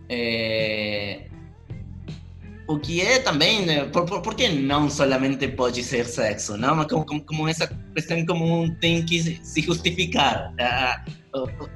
É, 0.08 1.26
o 2.66 2.78
que 2.78 3.00
é 3.00 3.18
também, 3.20 3.64
né, 3.66 3.84
por, 3.84 4.04
por, 4.06 4.22
por 4.22 4.34
que 4.34 4.48
não 4.48 4.88
solamente 4.90 5.46
pode 5.48 5.84
ser 5.84 6.06
sexo, 6.06 6.56
não? 6.56 6.74
Mas 6.74 6.86
como, 6.86 7.04
como, 7.06 7.20
como 7.24 7.46
essa 7.48 7.68
questão 7.94 8.24
comum 8.26 8.74
tem 8.80 9.04
que 9.04 9.20
se 9.44 9.60
justificar. 9.62 10.52
Ah, 10.58 11.04
o- 11.34 11.68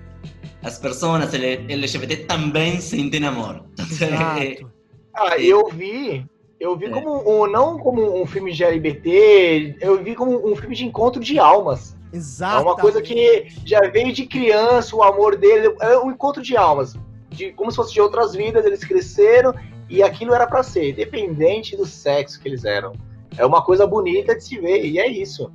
As 0.62 0.78
pessoas 0.78 1.32
LGBT 1.34 2.16
também 2.26 2.80
sentem 2.80 3.24
amor. 3.24 3.64
Exato. 3.78 4.70
Ah, 5.14 5.38
eu 5.38 5.68
vi. 5.70 6.24
Eu 6.61 6.77
vi 6.77 6.87
É. 6.87 6.90
como 6.90 7.23
um, 7.27 7.46
não 7.51 7.79
como 7.79 8.20
um 8.20 8.27
filme 8.27 8.53
de 8.53 8.62
LGBT, 8.62 9.77
eu 9.81 10.03
vi 10.05 10.14
como 10.14 10.46
um 10.46 10.55
filme 10.55 10.77
de 10.77 10.85
encontro 10.85 11.23
de 11.23 11.38
almas. 11.38 11.96
Exato. 12.12 12.59
É 12.59 12.62
uma 12.62 12.77
coisa 12.77 13.01
que 13.01 13.49
já 13.64 13.81
veio 13.88 14.12
de 14.12 14.27
criança, 14.27 14.94
o 14.94 15.03
amor 15.03 15.37
dele, 15.37 15.75
é 15.81 15.96
um 15.99 16.11
encontro 16.11 16.42
de 16.42 16.57
almas. 16.57 16.94
De, 17.31 17.53
como 17.53 17.70
se 17.70 17.77
fosse 17.77 17.94
de 17.94 18.01
outras 18.01 18.35
vidas, 18.35 18.66
eles 18.66 18.85
cresceram 18.85 19.55
e 19.88 20.03
aquilo 20.03 20.35
era 20.35 20.46
pra 20.46 20.62
ser, 20.62 20.90
independente 20.90 21.77
do 21.77 21.87
sexo 21.87 22.38
que 22.40 22.46
eles 22.49 22.64
eram. 22.64 22.92
É 23.38 23.46
uma 23.46 23.62
coisa 23.62 23.87
bonita 23.87 24.35
de 24.37 24.44
se 24.44 24.59
ver, 24.59 24.85
e 24.85 24.99
é 24.99 25.07
isso. 25.09 25.51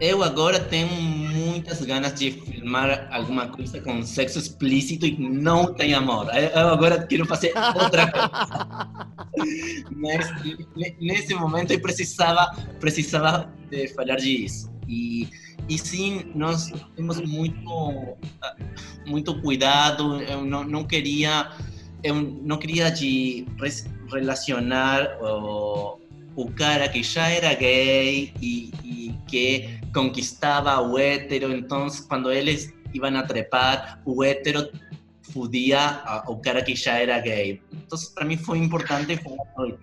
Eu 0.00 0.22
agora 0.22 0.58
tenho 0.58 0.88
muitas 0.88 1.84
ganas 1.84 2.14
de 2.14 2.30
filmar 2.30 3.06
alguma 3.12 3.48
coisa 3.48 3.80
com 3.82 4.02
sexo 4.02 4.38
explícito 4.38 5.04
e 5.04 5.18
não 5.18 5.74
tem 5.74 5.92
amor. 5.92 6.26
Eu 6.34 6.68
agora 6.68 7.06
quero 7.06 7.26
fazer 7.26 7.52
outra 7.74 8.10
coisa. 8.10 8.88
Mas 9.94 10.26
nesse 10.98 11.34
momento 11.34 11.72
eu 11.72 11.80
precisava, 11.80 12.50
precisava 12.80 13.52
de 13.70 13.88
falar 13.88 14.16
disso. 14.16 14.72
E, 14.88 15.28
e 15.68 15.78
sim, 15.78 16.32
nós 16.34 16.72
temos 16.96 17.20
muito, 17.20 18.16
muito 19.06 19.38
cuidado, 19.42 20.22
eu 20.22 20.44
não, 20.46 20.64
não 20.64 20.84
queria 20.84 21.50
eu 22.02 22.14
não 22.14 22.56
queria 22.56 22.90
de 22.90 23.46
relacionar 24.10 25.18
o, 25.20 26.00
o 26.34 26.50
cara 26.52 26.88
que 26.88 27.02
já 27.02 27.28
era 27.28 27.54
gay 27.54 28.32
e, 28.40 28.72
e 28.82 29.14
que 29.28 29.79
conquistava 29.92 30.80
o 30.80 30.98
hétero, 30.98 31.52
então 31.52 31.86
quando 32.08 32.30
eles 32.32 32.72
iam 32.94 33.16
a 33.16 33.22
trepar, 33.22 34.00
o 34.04 34.22
hétero 34.24 34.70
fudia 35.22 36.02
o 36.26 36.36
cara 36.36 36.62
que 36.62 36.74
já 36.74 36.98
era 36.98 37.20
gay. 37.20 37.62
Então, 37.72 37.98
para 38.14 38.24
mim 38.24 38.36
foi 38.36 38.58
importante 38.58 39.16
falar 39.16 39.78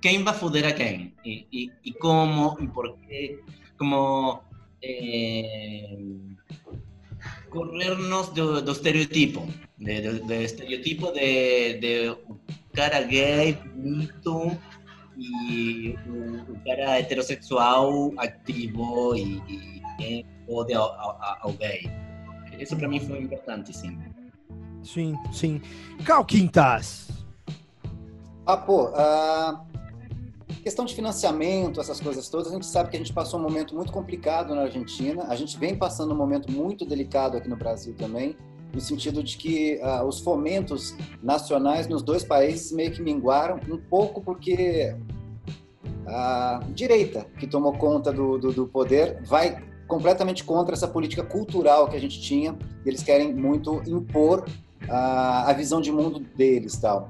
quem 0.00 0.22
vai 0.22 0.34
fuder 0.34 0.66
a 0.66 0.72
quem 0.72 1.14
e, 1.24 1.46
e, 1.52 1.70
e 1.84 1.92
como 1.92 2.56
e 2.60 2.66
por 2.68 2.96
quê, 3.00 3.40
como 3.78 4.42
eh, 4.82 5.98
corrernos 7.50 8.28
do, 8.30 8.62
do 8.62 8.72
estereotipo, 8.72 9.46
de, 9.78 10.00
de, 10.00 10.20
de 10.20 10.44
estereotipo 10.44 11.12
de, 11.12 11.74
de 11.74 12.16
cara 12.72 13.02
gay, 13.02 13.58
bonito 13.74 14.56
e 15.20 15.96
o, 16.48 16.64
cara 16.64 16.98
heterossexual 16.98 18.12
ativo 18.16 19.14
e, 19.14 19.42
e 20.00 20.26
pode 20.46 20.72
ao, 20.72 20.92
ao, 20.98 21.38
ao 21.42 21.52
gay. 21.52 21.90
Isso 22.58 22.76
para 22.76 22.88
mim 22.88 23.00
foi 23.00 23.20
importante, 23.20 23.76
sim. 23.76 23.98
Sim, 24.82 25.14
sim. 25.32 25.60
Cal 26.04 26.24
Quintas. 26.24 27.08
Ah, 28.46 28.56
pô, 28.56 28.88
uh, 28.88 29.60
questão 30.62 30.84
de 30.84 30.94
financiamento, 30.94 31.80
essas 31.80 32.00
coisas 32.00 32.28
todas, 32.28 32.48
a 32.48 32.54
gente 32.54 32.66
sabe 32.66 32.90
que 32.90 32.96
a 32.96 32.98
gente 32.98 33.12
passou 33.12 33.38
um 33.38 33.42
momento 33.42 33.74
muito 33.74 33.92
complicado 33.92 34.54
na 34.54 34.62
Argentina. 34.62 35.24
A 35.28 35.36
gente 35.36 35.58
vem 35.58 35.76
passando 35.76 36.12
um 36.12 36.16
momento 36.16 36.50
muito 36.50 36.84
delicado 36.84 37.36
aqui 37.36 37.48
no 37.48 37.56
Brasil 37.56 37.94
também, 37.94 38.36
no 38.72 38.80
sentido 38.80 39.22
de 39.22 39.36
que 39.36 39.80
uh, 39.82 40.04
os 40.04 40.20
fomentos 40.20 40.94
nacionais 41.22 41.88
nos 41.88 42.02
dois 42.02 42.24
países 42.24 42.72
meio 42.72 42.92
que 42.92 43.02
minguaram, 43.02 43.60
um 43.68 43.78
pouco 43.78 44.20
porque 44.20 44.94
a 46.06 46.60
direita 46.70 47.26
que 47.38 47.46
tomou 47.46 47.72
conta 47.72 48.12
do, 48.12 48.38
do, 48.38 48.52
do 48.52 48.66
poder 48.66 49.22
vai 49.22 49.62
completamente 49.86 50.44
contra 50.44 50.74
essa 50.74 50.88
política 50.88 51.22
cultural 51.22 51.88
que 51.88 51.96
a 51.96 52.00
gente 52.00 52.20
tinha. 52.20 52.56
Eles 52.86 53.02
querem 53.02 53.34
muito 53.34 53.82
impor 53.86 54.44
a, 54.88 55.50
a 55.50 55.52
visão 55.52 55.80
de 55.80 55.90
mundo 55.90 56.20
deles, 56.36 56.76
tal. 56.76 57.08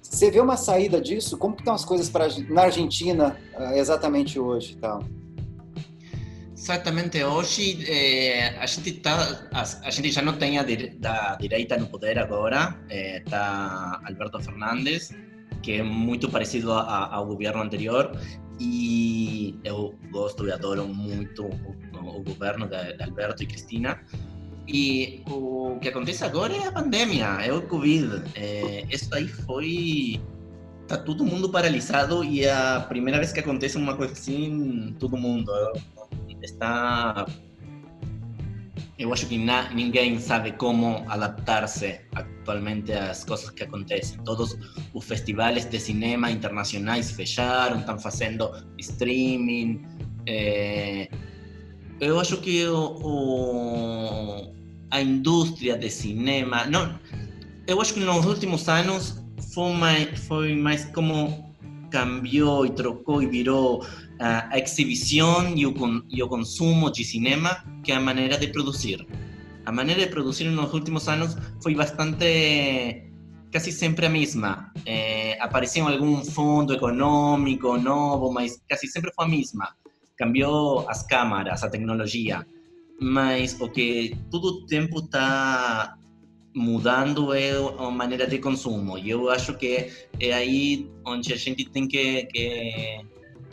Você 0.00 0.30
vê 0.30 0.40
uma 0.40 0.56
saída 0.56 1.00
disso? 1.00 1.36
Como 1.36 1.54
que 1.54 1.60
estão 1.60 1.74
as 1.74 1.84
coisas 1.84 2.08
pra, 2.08 2.26
na 2.48 2.62
Argentina 2.62 3.36
uh, 3.56 3.74
exatamente 3.74 4.38
hoje, 4.38 4.76
tal? 4.76 5.02
Exatamente, 6.60 7.22
hoje 7.22 7.86
eh, 7.86 8.58
a, 8.58 8.66
gente 8.66 8.94
tá, 8.94 9.48
a, 9.52 9.62
a, 9.62 9.90
gente 9.90 10.10
já 10.10 10.20
não 10.20 10.32
tem 10.32 10.58
a 10.58 10.64
da 10.98 11.36
direita 11.36 11.76
no 11.78 11.86
poder 11.86 12.18
agora, 12.18 12.76
está 12.90 14.00
eh, 14.02 14.08
Alberto 14.08 14.40
Fernandes, 14.40 15.14
que 15.62 15.74
é 15.78 15.82
muito 15.84 16.28
parecido 16.28 16.72
a, 16.72 17.14
ao 17.14 17.26
governo 17.26 17.62
anterior, 17.62 18.10
e 18.58 19.56
eu 19.62 19.94
gosto 20.10 20.48
e 20.48 20.52
adoro 20.52 20.88
muito 20.88 21.44
o, 21.44 22.18
o 22.18 22.22
governo 22.24 22.66
de, 22.66 22.96
de 22.96 23.02
Alberto 23.04 23.44
e 23.44 23.46
Cristina, 23.46 24.00
e 24.66 25.22
o 25.30 25.78
que 25.80 25.88
acontece 25.88 26.24
agora 26.24 26.52
é 26.52 26.66
a 26.66 26.72
pandemia, 26.72 27.38
é 27.40 27.52
o 27.52 27.62
Covid. 27.62 28.24
É, 28.34 28.84
isso 28.90 29.14
aí 29.14 29.28
foi. 29.28 30.20
Tá 30.88 30.96
todo 30.96 31.24
mundo 31.24 31.50
paralisado 31.50 32.24
e 32.24 32.44
é 32.44 32.52
a 32.52 32.80
primeira 32.80 33.18
vez 33.18 33.30
que 33.30 33.40
acontece 33.40 33.76
uma 33.76 33.94
coisa 33.94 34.14
assim, 34.14 34.96
todo 34.98 35.16
mundo 35.16 35.52
está. 36.42 37.26
Eu 38.98 39.12
acho 39.12 39.26
que 39.26 39.38
na, 39.38 39.70
ninguém 39.70 40.18
sabe 40.18 40.52
como 40.52 41.04
adaptar-se 41.08 42.00
atualmente 42.14 42.92
às 42.92 43.24
coisas 43.24 43.50
que 43.50 43.62
acontecem. 43.62 44.18
Todos 44.24 44.56
os 44.92 45.04
festivais 45.04 45.64
de 45.64 45.78
cinema 45.78 46.30
internacionais 46.30 47.10
fecharam, 47.12 47.78
estão 47.78 47.98
fazendo 47.98 48.50
streaming. 48.78 49.86
É, 50.26 51.08
eu 52.00 52.18
acho 52.18 52.38
que 52.38 52.66
o, 52.66 52.98
o 53.02 54.54
a 54.90 55.00
indústria 55.00 55.76
de 55.76 55.90
cinema. 55.90 56.66
Não, 56.66 56.98
eu 57.66 57.80
acho 57.80 57.94
que 57.94 58.00
nos 58.00 58.24
últimos 58.26 58.68
anos 58.68 59.22
foi 59.52 59.72
mais, 59.72 60.18
foi 60.26 60.54
mais 60.54 60.84
como 60.86 61.54
cambiou 61.90 62.66
e 62.66 62.70
trocou 62.70 63.22
e 63.22 63.26
virou 63.26 63.84
a, 64.18 64.58
exibição 64.58 65.54
e 65.56 65.66
o, 65.66 65.74
e 66.08 66.22
o 66.22 66.28
consumo 66.28 66.90
de 66.90 67.04
cinema 67.04 67.64
que 67.84 67.92
a 67.92 68.00
maneira 68.00 68.36
de 68.36 68.48
produzir. 68.48 69.06
A 69.64 69.72
maneira 69.72 70.02
de 70.02 70.08
produzir 70.08 70.44
nos 70.44 70.72
últimos 70.72 71.08
anos 71.08 71.36
foi 71.62 71.74
bastante 71.74 73.04
casi 73.52 73.72
sempre 73.72 74.06
a 74.06 74.10
mesma. 74.10 74.72
Eh, 74.86 75.36
apareceu 75.40 75.86
algum 75.86 76.24
fundo 76.24 76.74
econômico 76.74 77.76
novo, 77.76 78.32
mas 78.32 78.60
casi 78.68 78.86
sempre 78.88 79.12
foi 79.14 79.24
a 79.26 79.28
mesma. 79.28 79.74
Cambiou 80.16 80.88
as 80.88 81.06
câmaras, 81.06 81.62
a 81.62 81.70
tecnologia 81.70 82.46
mas 83.00 83.58
o 83.60 83.68
que 83.68 84.16
todo 84.30 84.44
o 84.48 84.66
tempo 84.66 84.98
está 84.98 85.96
mudando 86.54 87.32
é 87.32 87.52
a 87.78 87.90
maneira 87.90 88.26
de 88.26 88.38
consumo. 88.38 88.98
E 88.98 89.10
eu 89.10 89.30
acho 89.30 89.56
que 89.56 89.90
é 90.18 90.32
aí 90.32 90.90
onde 91.06 91.32
a 91.32 91.36
gente 91.36 91.64
tem 91.70 91.86
que, 91.86 92.24
que 92.24 93.00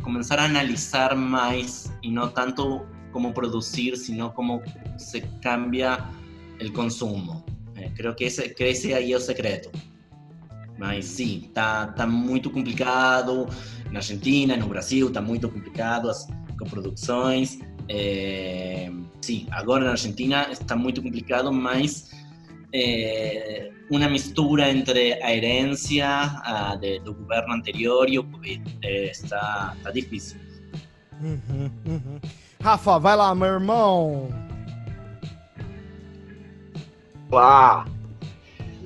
começar 0.06 0.38
a 0.39 0.46
analisar 0.46 1.15
mais 1.15 1.91
e 2.04 2.12
não 2.12 2.30
tanto 2.30 2.86
como 3.12 3.34
produzir, 3.34 3.98
sino 3.98 4.30
como 4.32 4.62
se 4.98 5.22
cambia 5.41 5.98
o 6.62 6.72
consumo. 6.72 7.44
É, 7.76 7.89
creio 7.89 8.13
que 8.13 8.26
esse, 8.26 8.48
que 8.50 8.63
esse 8.63 8.94
aí 8.94 9.12
é 9.12 9.18
o 9.18 9.20
segredo. 9.20 9.70
Mas 10.78 11.06
sim, 11.06 11.50
tá, 11.54 11.88
tá 11.88 12.06
muito 12.06 12.52
complicado 12.52 13.48
na 13.91 14.00
Argentina, 14.00 14.56
no 14.56 14.68
Brasil, 14.68 15.12
tá 15.12 15.22
muito 15.22 15.50
complicado 15.50 16.10
as 16.10 16.28
coproduções. 16.60 17.60
É, 17.89 18.91
sim, 19.22 19.48
agora 19.50 19.86
na 19.86 19.91
Argentina 19.91 20.48
está 20.52 20.76
muito 20.76 21.02
complicado, 21.02 21.52
mas 21.52 22.12
é, 22.76 23.72
uma 23.90 24.10
mistura 24.10 24.70
entre 24.70 25.14
a 25.22 25.34
herência 25.34 26.08
a, 26.08 26.76
de, 26.76 27.00
do 27.00 27.14
governo 27.14 27.54
anterior 27.54 28.10
e 28.10 28.20
o 28.20 28.24
Covid. 28.24 28.78
É, 28.84 29.12
está, 29.12 29.74
está 29.78 29.92
difícil. 29.92 30.40
Uhum, 31.22 31.72
uhum. 31.88 32.20
Rafa, 32.62 33.00
vai 33.00 33.16
lá, 33.16 33.34
meu 33.34 33.48
irmão. 33.48 34.30
Olá. 37.32 37.86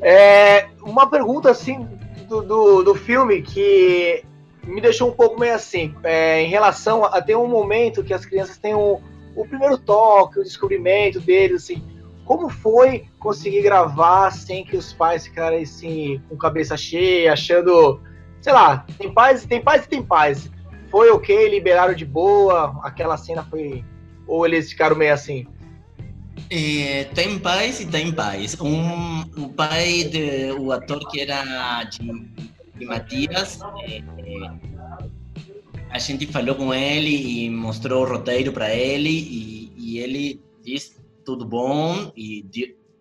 É, 0.02 0.70
uma 0.82 1.10
pergunta 1.10 1.50
assim 1.50 1.88
do, 2.28 2.42
do, 2.42 2.84
do, 2.84 2.96
filme 2.96 3.42
que 3.42 4.24
me 4.64 4.80
deixou 4.80 5.10
um 5.10 5.14
pouco 5.14 5.40
meio 5.40 5.56
assim, 5.56 5.94
é, 6.04 6.42
em 6.42 6.48
relação 6.48 7.04
a, 7.04 7.18
a 7.18 7.22
ter 7.22 7.36
um 7.36 7.48
momento 7.48 8.04
que 8.04 8.14
as 8.14 8.26
crianças 8.26 8.58
têm 8.58 8.76
um, 8.76 9.02
o 9.36 9.46
primeiro 9.48 9.78
toque, 9.78 10.40
o 10.40 10.44
descobrimento 10.44 11.20
deles, 11.20 11.64
assim, 11.64 11.84
como 12.24 12.50
foi 12.50 13.09
conseguir 13.20 13.62
gravar 13.62 14.32
sem 14.32 14.64
que 14.64 14.78
os 14.78 14.94
pais 14.94 15.26
ficarem 15.26 15.64
assim, 15.64 16.22
com 16.30 16.38
cabeça 16.38 16.78
cheia, 16.78 17.34
achando, 17.34 18.00
sei 18.42 18.54
lá, 18.54 18.86
tem 18.98 19.14
paz, 19.14 19.46
tem 19.46 19.62
paz 19.62 19.86
e 19.86 19.90
tem 19.90 20.02
paz. 20.02 20.50
Foi 20.90 21.12
ok, 21.12 21.50
liberaram 21.50 21.94
de 21.94 22.06
boa, 22.06 22.80
aquela 22.84 23.18
cena 23.18 23.44
foi. 23.44 23.84
Ou 24.26 24.46
eles 24.46 24.70
ficaram 24.70 24.96
meio 24.96 25.14
assim? 25.14 25.46
É, 26.50 27.04
tem 27.14 27.38
paz 27.38 27.80
e 27.80 27.86
tem 27.86 28.12
paz. 28.12 28.60
Um, 28.60 29.22
o 29.38 29.50
pai, 29.50 30.04
de, 30.06 30.52
o 30.54 30.72
ator 30.72 31.00
que 31.10 31.22
era 31.22 31.84
de, 31.84 32.28
de 32.76 32.86
Matias, 32.86 33.60
é, 33.84 33.98
é, 33.98 34.52
a 35.92 36.00
gente 36.00 36.26
falou 36.28 36.56
com 36.56 36.74
ele 36.74 37.46
e 37.46 37.50
mostrou 37.50 38.04
o 38.04 38.10
roteiro 38.10 38.52
para 38.52 38.74
ele 38.74 39.10
e, 39.10 39.74
e, 39.78 40.00
ele 40.00 40.42
disse 40.64 40.98
tudo 41.26 41.46
bom 41.46 42.12
e 42.16 42.44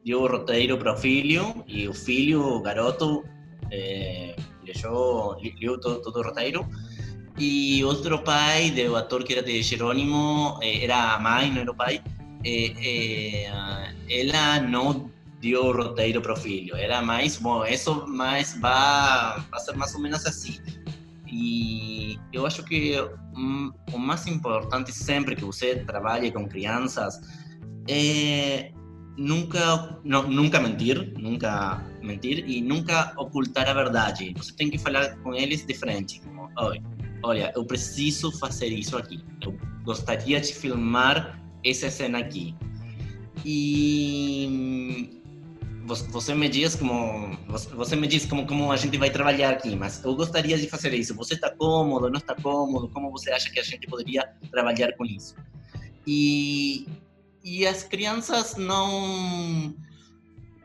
deu, 0.09 0.23
o 0.23 0.27
roteiro 0.27 0.79
para 0.79 0.95
o 0.95 0.97
filho 0.97 1.65
e 1.67 1.87
o 1.87 1.95
filho, 1.95 2.43
o 2.43 2.63
garoto, 2.63 3.25
é, 3.71 4.35
leu, 4.65 5.37
leu 5.61 5.81
todo, 5.81 6.01
todo, 6.03 6.21
o 6.21 6.23
roteiro 6.23 6.67
e 7.39 7.85
outro 7.85 8.19
pai, 8.19 8.71
do 8.71 8.97
ator 8.97 9.23
que 9.23 9.33
era 9.33 9.43
de 9.43 9.63
Jerônimo, 9.63 10.59
eh, 10.61 10.85
era 10.85 11.15
a 11.15 11.21
mãe, 11.21 11.51
não 11.53 11.61
era 11.61 11.71
o 11.71 11.75
pai, 11.75 12.03
ela 14.09 14.61
não 14.61 15.11
deu 15.41 15.67
o 15.67 15.73
roteiro 15.73 16.21
para 16.21 16.33
o 16.33 16.37
filho, 16.37 16.75
era 16.75 17.01
mais, 17.01 17.37
bom, 17.37 17.65
isso 17.65 18.07
mais 18.09 18.59
vai, 18.59 19.41
vai 19.51 19.61
ser 19.61 19.77
mais 19.77 19.95
ou 19.95 20.01
menos 20.01 20.27
assim. 20.27 20.59
E 21.31 22.19
eu 22.33 22.45
acho 22.47 22.65
que 22.65 22.97
um, 23.37 23.71
o 23.93 23.99
mais 23.99 24.27
importante 24.27 24.91
sempre 24.91 25.37
que 25.37 25.45
você 25.45 25.77
trabalhe 25.77 26.33
com 26.33 26.49
crianças 26.49 27.21
é 27.87 28.73
nunca 29.19 29.99
não, 30.05 30.31
nunca 30.31 30.61
mentir, 30.61 31.13
nunca 31.19 31.85
mentir 32.01 32.49
e 32.49 32.63
nunca 32.63 33.13
ocultar 33.17 33.69
a 33.69 33.75
verdade. 33.75 34.33
Você 34.37 34.53
tem 34.53 34.71
que 34.71 34.79
falar 34.79 35.17
com 35.19 35.35
eles 35.35 35.67
de 35.67 35.75
frente. 35.75 36.21
Como, 36.21 36.49
olha, 37.23 37.53
eu 37.55 37.65
preciso 37.65 38.31
fazer 38.39 38.69
isso 38.69 38.97
aqui. 38.97 39.23
Eu 39.43 39.59
gostaria 39.85 40.41
de 40.41 40.55
filmar 40.55 41.43
essa 41.65 41.91
cena 41.91 42.21
aqui. 42.21 42.55
E 43.45 45.21
você 45.85 46.35
me 46.35 46.49
diz 46.49 46.77
como 46.77 47.37
você 47.49 47.97
me 47.97 48.07
diz 48.07 48.27
como 48.27 48.47
como 48.47 48.71
a 48.71 48.77
gente 48.77 48.99
vai 48.99 49.11
trabalhar 49.11 49.51
aqui, 49.51 49.75
mas 49.75 50.05
eu 50.05 50.15
gostaria 50.15 50.57
de 50.57 50.69
fazer 50.69 50.95
isso. 50.95 51.15
Você 51.15 51.35
está 51.35 51.51
cômodo? 51.51 52.09
Não 52.09 52.19
está 52.19 52.35
cômodo? 52.35 52.89
Como 52.89 53.11
você 53.11 53.33
acha 53.33 53.51
que 53.51 53.59
a 53.59 53.65
gente 53.65 53.87
poderia 53.87 54.29
trabalhar 54.51 54.93
com 54.93 55.05
isso? 55.05 55.35
E 56.07 56.87
e 57.49 57.67
as 57.67 57.83
crianças 57.83 58.57
não 58.57 59.75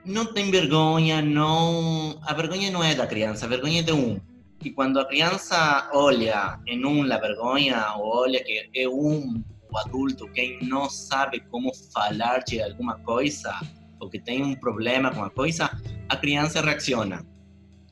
não 0.05 0.25
têm 0.33 0.51
vergonha, 0.51 1.21
não 1.21 2.19
a 2.23 2.33
vergonha 2.33 2.69
não 2.69 2.83
é 2.83 2.93
da 2.93 3.07
criança, 3.07 3.45
a 3.45 3.49
vergonha 3.49 3.79
é 3.79 3.83
de 3.83 3.93
um. 3.93 4.19
E 4.61 4.69
quando 4.69 4.99
a 4.99 5.05
criança 5.05 5.89
olha 5.93 6.59
em 6.67 6.85
um 6.85 7.09
a 7.09 7.17
vergonha, 7.17 7.93
ou 7.95 8.23
olha 8.23 8.43
que 8.43 8.69
é 8.75 8.89
um 8.89 9.41
o 9.71 9.77
adulto 9.77 10.27
quem 10.33 10.59
não 10.61 10.89
sabe 10.89 11.39
como 11.49 11.73
falar 11.93 12.39
de 12.39 12.61
alguma 12.61 12.99
coisa, 12.99 13.51
ou 13.99 14.09
que 14.09 14.19
tem 14.19 14.43
um 14.43 14.53
problema 14.53 15.09
com 15.09 15.23
a 15.23 15.29
coisa, 15.29 15.71
a 16.09 16.17
criança 16.17 16.61
reacciona. 16.61 17.25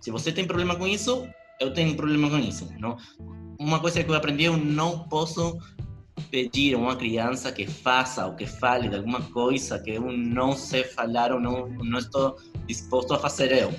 Se 0.02 0.12
você 0.12 0.34
tem 0.34 0.46
problema 0.46 0.76
com 0.76 0.86
isso, 0.86 1.28
eu 1.62 1.74
tenho 1.74 1.96
problema 1.96 2.30
com 2.30 2.40
isso. 2.40 2.68
Não? 2.78 2.98
Uma 3.58 3.80
coisa 3.80 4.04
que 4.04 4.12
eu 4.12 4.16
aprendi, 4.16 4.44
eu 4.44 4.58
não 4.58 5.00
posso 5.08 5.58
pedir 6.32 6.76
a 6.76 6.78
uma 6.78 6.96
criança 6.96 7.52
que 7.52 7.68
faça 7.68 8.26
ou 8.26 8.34
que 8.34 8.48
fale 8.48 8.88
de 8.88 8.96
alguma 8.96 9.22
coisa 9.22 9.78
que 9.78 9.92
eu 9.92 10.12
não 10.12 10.54
sei 10.54 10.84
falar 10.86 11.32
ou 11.32 11.40
não, 11.40 11.68
não 11.68 12.00
estou 12.00 12.38
disposto 12.66 13.14
a 13.14 13.20
fazer 13.20 13.52
eu. 13.52 13.72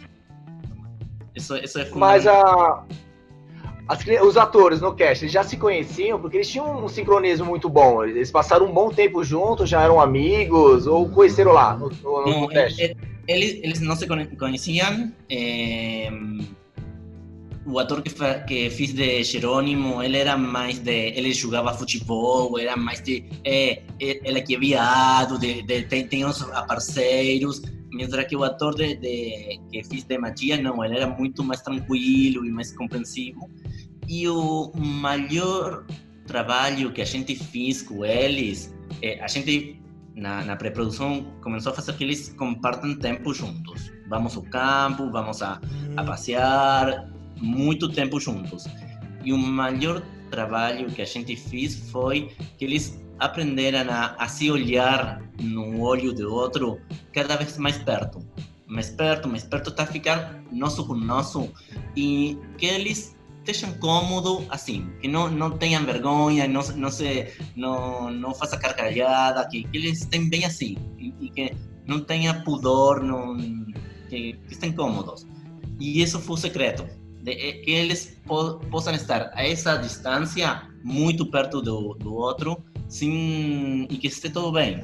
Isso, 1.35 1.57
isso 1.57 1.79
é 1.79 1.88
Mas 1.95 2.27
a, 2.27 2.85
as, 3.88 4.05
os 4.23 4.37
atores 4.37 4.83
no 4.83 4.95
cast 4.95 5.27
já 5.29 5.43
se 5.43 5.57
conheciam 5.57 6.21
porque 6.21 6.37
eles 6.37 6.51
tinham 6.51 6.85
um 6.85 6.88
sincronismo 6.88 7.47
muito 7.47 7.71
bom. 7.71 8.05
Eles 8.05 8.31
passaram 8.31 8.67
um 8.67 8.73
bom 8.73 8.91
tempo 8.91 9.25
juntos, 9.25 9.71
já 9.71 9.83
eram 9.83 9.99
amigos 9.99 10.87
ou 10.87 11.09
conheceram 11.09 11.53
lá 11.53 11.75
no, 11.75 11.88
no, 11.88 12.25
no 12.25 12.41
não, 12.43 12.49
cast? 12.49 12.97
Eles, 13.27 13.61
eles 13.62 13.81
não 13.81 13.97
se 13.97 14.07
conheciam. 14.37 15.11
É, 15.31 16.11
o 17.64 17.79
ator 17.79 18.03
que, 18.03 18.11
que 18.46 18.70
fiz 18.70 18.92
de 18.92 19.22
Jerônimo, 19.22 20.03
ele 20.03 20.18
era 20.18 20.37
mais 20.37 20.79
de. 20.79 21.12
Ele 21.16 21.33
jogava 21.33 21.72
futebol, 21.75 22.59
era 22.59 22.77
mais 22.77 23.01
de. 23.03 23.25
É, 23.44 23.83
ele 24.01 24.42
que 24.42 24.57
é 24.57 24.59
viado, 24.59 25.38
de, 25.38 25.62
de, 25.62 25.83
tem, 25.83 26.07
tem 26.07 26.25
uns 26.25 26.42
parceiros. 26.66 27.62
Mientras 27.92 28.27
que 28.27 28.35
o 28.35 28.42
ator 28.42 28.75
de, 28.75 28.96
de, 28.96 29.61
que 29.70 29.85
fiz 29.85 30.05
de 30.05 30.18
magia, 30.18 30.61
não, 30.61 30.83
ele 30.83 30.96
era 30.96 31.07
muito 31.07 31.44
mais 31.44 31.61
tranquilo 31.61 32.44
e 32.44 32.51
mais 32.51 32.75
compreensivo. 32.75 33.51
E 34.09 34.27
o 34.29 34.72
maior 34.75 35.85
trabalho 36.27 36.90
que 36.92 37.03
a 37.03 37.05
gente 37.05 37.37
fez 37.37 37.83
com 37.83 38.05
eles, 38.05 38.75
é, 39.03 39.22
a 39.22 39.29
gente 39.29 39.81
na, 40.16 40.42
na 40.44 40.57
pré-produção 40.57 41.25
começou 41.42 41.72
a 41.72 41.75
fazer 41.75 41.92
que 41.94 42.05
eles 42.05 42.31
compartam 42.31 42.94
tempo 42.96 43.33
juntos. 43.33 43.92
Vamos 44.09 44.37
ao 44.37 44.42
campo, 44.42 45.11
vamos 45.11 45.42
a, 45.42 45.61
a 45.96 46.05
passear, 46.05 47.12
muito 47.42 47.88
tempo 47.88 48.20
juntos. 48.20 48.64
E 49.24 49.33
o 49.33 49.38
maior 49.38 50.02
trabalho 50.31 50.87
que 50.90 51.02
a 51.02 51.05
gente 51.05 51.37
fez 51.37 51.90
foi 51.90 52.31
que 52.57 52.64
eles 52.64 52.98
aprenderam 53.18 53.92
a, 53.92 54.14
a 54.18 54.28
se 54.28 54.50
olhar 54.50 55.22
no 55.40 55.81
olho 55.81 56.12
do 56.12 56.33
outro 56.33 56.81
cada 57.12 57.37
vez 57.37 57.59
mais 57.59 57.76
perto. 57.78 58.24
Mais 58.66 58.88
perto, 58.88 59.28
mais 59.28 59.44
perto, 59.44 59.68
até 59.68 59.85
ficar 59.85 60.42
nosso 60.50 60.87
com 60.87 60.94
nosso. 60.94 61.52
E 61.94 62.38
que 62.57 62.66
eles 62.66 63.14
estejam 63.38 63.72
cômodos 63.74 64.46
assim, 64.48 64.90
que 65.00 65.09
não, 65.09 65.28
não 65.28 65.50
tenham 65.59 65.85
vergonha, 65.85 66.48
não, 66.48 66.62
não, 66.76 66.90
se, 66.90 67.28
não, 67.55 68.11
não 68.11 68.35
faça 68.35 68.57
carcalhada, 68.57 69.46
que, 69.48 69.64
que 69.64 69.76
eles 69.76 70.00
estejam 70.00 70.31
bem 70.31 70.44
assim. 70.44 70.76
E, 70.98 71.14
e 71.20 71.31
que 71.31 71.55
não 71.87 72.00
tenha 72.00 72.42
pudor, 72.42 73.02
não, 73.02 73.37
que, 74.09 74.33
que 74.33 74.52
estejam 74.52 74.74
cômodos. 74.74 75.26
E 75.78 76.00
isso 76.00 76.18
foi 76.18 76.35
o 76.35 76.38
secreto 76.38 77.02
de 77.23 77.35
que 77.35 77.71
eles 77.71 78.19
po 78.27 78.59
possam 78.71 78.95
estar 78.95 79.31
a 79.35 79.47
essa 79.47 79.77
distância, 79.77 80.63
muito 80.83 81.25
perto 81.31 81.63
do, 81.63 81.95
do 81.95 82.13
outro, 82.15 82.61
sim, 82.89 83.87
e 83.89 83.97
que 83.97 84.09
esteja 84.09 84.35
tudo 84.35 84.53
bem. 84.53 84.83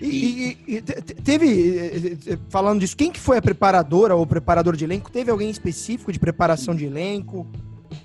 E, 0.00 0.58
e, 0.68 0.74
e, 0.76 0.82
teve, 0.82 1.78
eh, 1.78 2.16
eh, 2.26 2.38
falando 2.50 2.80
disso, 2.80 2.94
quem 2.94 3.10
que 3.10 3.18
foi 3.18 3.38
a 3.38 3.42
preparadora 3.42 4.14
ou 4.14 4.26
preparador 4.26 4.76
de 4.76 4.84
elenco? 4.84 5.10
Teve 5.10 5.30
alguém 5.30 5.48
específico 5.48 6.12
de 6.12 6.18
preparação 6.18 6.74
de 6.74 6.84
elenco? 6.84 7.50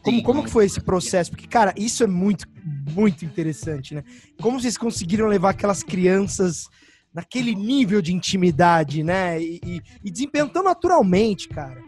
Como, 0.02 0.18
Sim, 0.18 0.24
como 0.24 0.44
que 0.44 0.50
foi 0.50 0.66
esse 0.66 0.80
processo? 0.80 1.32
Porque, 1.32 1.48
cara, 1.48 1.74
isso 1.76 2.02
é 2.02 2.08
muito, 2.08 2.48
muito 2.94 3.26
interessante, 3.26 3.94
né? 3.94 4.06
Como 4.42 4.58
vocês 4.58 4.78
conseguiram 4.78 5.28
levar 5.28 5.50
aquelas 5.50 5.84
crianças 5.84 6.70
naquele 7.14 7.54
nível 7.54 8.02
de 8.02 8.14
intimidade, 8.14 9.04
né? 9.04 9.42
E, 9.42 9.60
e, 9.62 9.82
e 10.06 10.10
desempenhando 10.10 10.64
naturalmente, 10.64 11.50
cara 11.50 11.84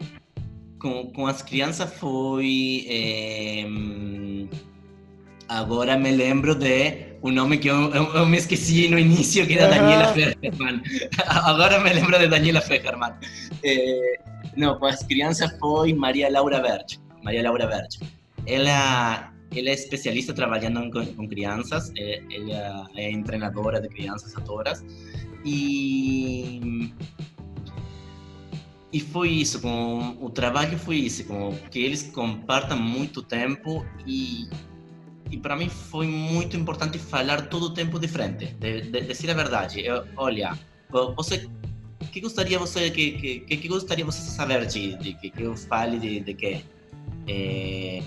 com, 0.84 1.10
com 1.12 1.26
as 1.26 1.40
crianças 1.40 1.90
foi. 1.94 2.84
É, 2.86 3.64
agora 5.48 5.96
me 5.96 6.10
lembro 6.10 6.54
de 6.54 7.14
um 7.22 7.30
nome 7.30 7.56
que 7.56 7.68
eu, 7.68 7.90
eu, 7.94 8.04
eu, 8.14 8.26
me 8.26 8.36
esqueci 8.36 8.86
no 8.88 8.98
início, 8.98 9.46
que 9.46 9.54
era 9.56 9.74
Daniela 9.74 10.12
Feckerman. 10.12 10.82
Agora 11.26 11.80
me 11.80 11.90
lembro 11.90 12.18
de 12.18 12.28
Daniela 12.28 12.60
Feckerman. 12.60 13.14
É, 13.64 14.18
não, 14.58 14.78
com 14.78 14.84
as 14.84 15.02
crianças 15.02 15.50
foi 15.58 15.94
Maria 15.94 16.30
Laura 16.30 16.60
Verge. 16.60 17.00
Maria 17.22 17.42
Laura 17.42 17.66
Verge. 17.66 18.00
Ela, 18.46 19.32
ela 19.56 19.68
é 19.70 19.72
especialista 19.72 20.34
trabalhando 20.34 20.90
com, 20.90 21.06
com 21.14 21.26
crianças, 21.26 21.90
é, 21.96 22.20
ela 22.30 22.86
é 22.94 23.22
treinadora 23.22 23.80
de 23.80 23.88
crianças 23.88 24.36
atoras. 24.36 24.84
E 25.46 26.92
e 28.94 29.00
foi 29.00 29.28
isso, 29.28 29.60
com 29.60 30.16
o 30.20 30.30
trabalho 30.30 30.78
foi 30.78 30.98
isso, 30.98 31.24
com 31.24 31.52
que 31.68 31.80
eles 31.80 32.04
compartam 32.14 32.78
muito 32.78 33.24
tempo 33.24 33.84
e 34.06 34.48
e 35.32 35.36
para 35.36 35.56
mim 35.56 35.68
foi 35.68 36.06
muito 36.06 36.56
importante 36.56 36.96
falar 36.96 37.48
todo 37.48 37.64
o 37.64 37.70
tempo 37.70 37.98
de 37.98 38.06
frente, 38.06 38.54
de, 38.54 38.82
de, 38.82 39.00
dizer 39.00 39.30
a 39.32 39.34
verdade. 39.34 39.84
Eu, 39.84 40.04
olha, 40.16 40.56
você 41.16 41.50
que 42.12 42.20
gostaria 42.20 42.56
você 42.56 42.88
que, 42.88 43.40
que, 43.40 43.56
que 43.56 43.66
gostaria 43.66 44.04
você 44.04 44.20
saber 44.30 44.64
de, 44.64 44.96
de 44.96 45.14
que, 45.14 45.28
que 45.28 45.42
eu 45.42 45.56
fale 45.56 45.98
de, 45.98 46.20
de 46.20 46.34
que 46.34 46.64
é, 47.26 48.00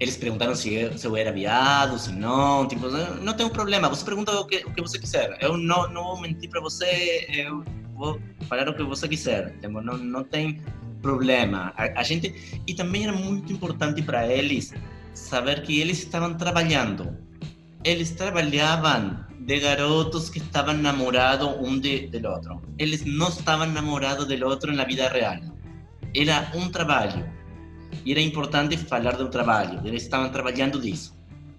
eles 0.00 0.16
perguntaram 0.16 0.56
se 0.56 0.74
eu, 0.74 0.98
se 0.98 1.06
eu 1.06 1.16
era 1.16 1.30
viado, 1.30 1.96
se 1.96 2.10
não, 2.10 2.66
tipo, 2.66 2.88
não 2.88 3.34
tem 3.34 3.46
um 3.46 3.50
problema. 3.50 3.88
Você 3.88 4.04
pergunta 4.04 4.32
o 4.32 4.46
que, 4.46 4.64
o 4.66 4.72
que 4.72 4.80
você 4.80 4.98
quiser. 4.98 5.38
Eu 5.40 5.56
não, 5.56 5.88
não 5.90 6.02
vou 6.02 6.20
mentir 6.20 6.50
para 6.50 6.60
você. 6.60 7.24
Eu 7.28 7.62
vou 7.94 8.20
falar 8.48 8.68
o 8.68 8.74
que 8.74 8.82
você 8.82 9.08
quiser, 9.08 9.54
não, 9.62 9.96
não 9.98 10.24
tem 10.24 10.60
problema. 11.00 11.72
A, 11.76 12.00
a 12.00 12.02
gente 12.02 12.60
e 12.66 12.74
também 12.74 13.04
era 13.04 13.12
muito 13.12 13.52
importante 13.52 14.02
para 14.02 14.26
eles 14.26 14.72
saber 15.12 15.62
que 15.62 15.80
eles 15.80 15.98
estavam 15.98 16.34
trabalhando. 16.34 17.16
Eles 17.84 18.10
trabalhavam 18.12 19.24
de 19.40 19.60
garotos 19.60 20.30
que 20.30 20.38
estavam 20.38 20.74
namorados 20.74 21.48
um 21.60 21.78
de, 21.78 22.08
do 22.08 22.28
outro. 22.28 22.62
Eles 22.78 23.04
não 23.04 23.28
estavam 23.28 23.66
namorados 23.66 24.26
do 24.26 24.46
outro 24.46 24.72
na 24.72 24.84
vida 24.84 25.08
real. 25.08 25.40
Era 26.16 26.50
um 26.54 26.70
trabalho. 26.70 27.28
E 28.04 28.12
era 28.12 28.20
importante 28.20 28.76
falar 28.76 29.16
do 29.16 29.28
trabalho. 29.28 29.80
Eles 29.84 30.04
estavam 30.04 30.30
trabalhando 30.30 30.80
disso. 30.80 31.14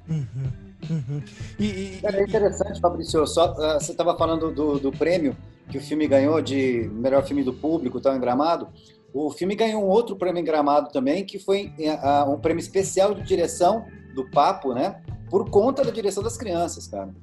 Uhum, 0.09 0.51
uhum. 0.89 1.21
E, 1.59 1.65
e, 1.65 1.99
é 2.03 2.23
interessante, 2.23 2.79
Fabrício. 2.79 3.25
Só, 3.27 3.53
uh, 3.53 3.79
você 3.79 3.91
estava 3.91 4.17
falando 4.17 4.51
do, 4.51 4.79
do 4.79 4.91
prêmio 4.91 5.35
que 5.69 5.77
o 5.77 5.81
filme 5.81 6.07
ganhou 6.07 6.41
de 6.41 6.89
melhor 6.93 7.23
filme 7.23 7.43
do 7.43 7.53
público, 7.53 7.99
tal, 7.99 8.15
em 8.15 8.19
Gramado, 8.19 8.67
o 9.13 9.31
filme 9.31 9.55
ganhou 9.55 9.81
um 9.81 9.87
outro 9.87 10.15
prêmio 10.15 10.41
em 10.41 10.43
Gramado 10.43 10.91
também, 10.91 11.25
que 11.25 11.39
foi 11.39 11.73
uh, 11.79 12.29
um 12.29 12.37
prêmio 12.37 12.59
especial 12.59 13.13
de 13.13 13.23
direção 13.23 13.85
do 14.13 14.29
Papo, 14.29 14.73
né? 14.73 15.01
Por 15.29 15.49
conta 15.49 15.83
da 15.83 15.91
direção 15.91 16.21
das 16.21 16.37
crianças, 16.37 16.87
cara. 16.87 17.13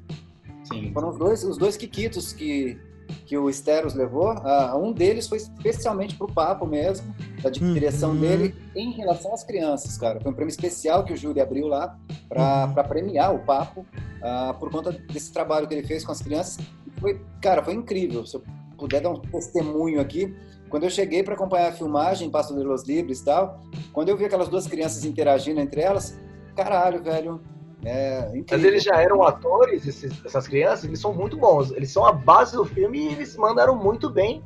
Sim. 0.64 0.90
Foram 0.92 1.10
os 1.10 1.18
dois, 1.18 1.44
os 1.44 1.58
dois 1.58 1.76
Kikitos 1.76 2.32
que, 2.32 2.78
que 3.26 3.36
o 3.36 3.48
Esteros 3.48 3.94
levou. 3.94 4.34
Uh, 4.34 4.76
um 4.76 4.92
deles 4.92 5.28
foi 5.28 5.38
especialmente 5.38 6.16
pro 6.16 6.26
Papo 6.26 6.66
mesmo, 6.66 7.14
da 7.42 7.50
direção 7.50 8.10
uhum. 8.10 8.20
dele, 8.20 8.54
em 8.74 8.92
relação 8.92 9.32
às 9.32 9.44
crianças, 9.44 9.96
cara. 9.98 10.20
Foi 10.20 10.30
um 10.30 10.34
prêmio 10.34 10.50
especial 10.50 11.04
que 11.04 11.12
o 11.12 11.16
júri 11.16 11.40
abriu 11.40 11.66
lá 11.66 11.98
para 12.28 12.66
uhum. 12.66 12.88
premiar 12.88 13.34
o 13.34 13.38
Papo 13.40 13.80
uh, 13.80 14.58
por 14.58 14.70
conta 14.70 14.92
desse 14.92 15.32
trabalho 15.32 15.66
que 15.66 15.74
ele 15.74 15.86
fez 15.86 16.04
com 16.04 16.12
as 16.12 16.20
crianças 16.22 16.58
foi, 17.02 17.20
cara, 17.40 17.62
foi 17.62 17.74
incrível. 17.74 18.24
Se 18.24 18.36
eu 18.36 18.44
puder 18.78 19.02
dar 19.02 19.10
um 19.10 19.18
testemunho 19.18 20.00
aqui, 20.00 20.34
quando 20.70 20.84
eu 20.84 20.90
cheguei 20.90 21.22
para 21.22 21.34
acompanhar 21.34 21.68
a 21.68 21.72
filmagem, 21.72 22.30
Passo 22.30 22.56
de 22.56 22.62
los 22.62 22.84
Libres 22.84 23.20
e 23.20 23.24
tal, 23.24 23.60
quando 23.92 24.08
eu 24.08 24.16
vi 24.16 24.24
aquelas 24.24 24.48
duas 24.48 24.66
crianças 24.66 25.04
interagindo 25.04 25.60
entre 25.60 25.80
elas, 25.80 26.18
caralho, 26.56 27.02
velho, 27.02 27.40
é. 27.84 28.42
Mas 28.50 28.64
eles 28.64 28.84
já 28.84 29.00
eram 29.00 29.22
atores, 29.22 29.86
esses, 29.86 30.12
essas 30.24 30.46
crianças, 30.46 30.84
eles 30.84 31.00
são 31.00 31.12
muito 31.12 31.36
bons. 31.36 31.70
Eles 31.72 31.90
são 31.90 32.06
a 32.06 32.12
base 32.12 32.56
do 32.56 32.64
filme 32.64 32.98
e 32.98 33.12
eles 33.12 33.36
mandaram 33.36 33.74
muito 33.76 34.08
bem. 34.08 34.42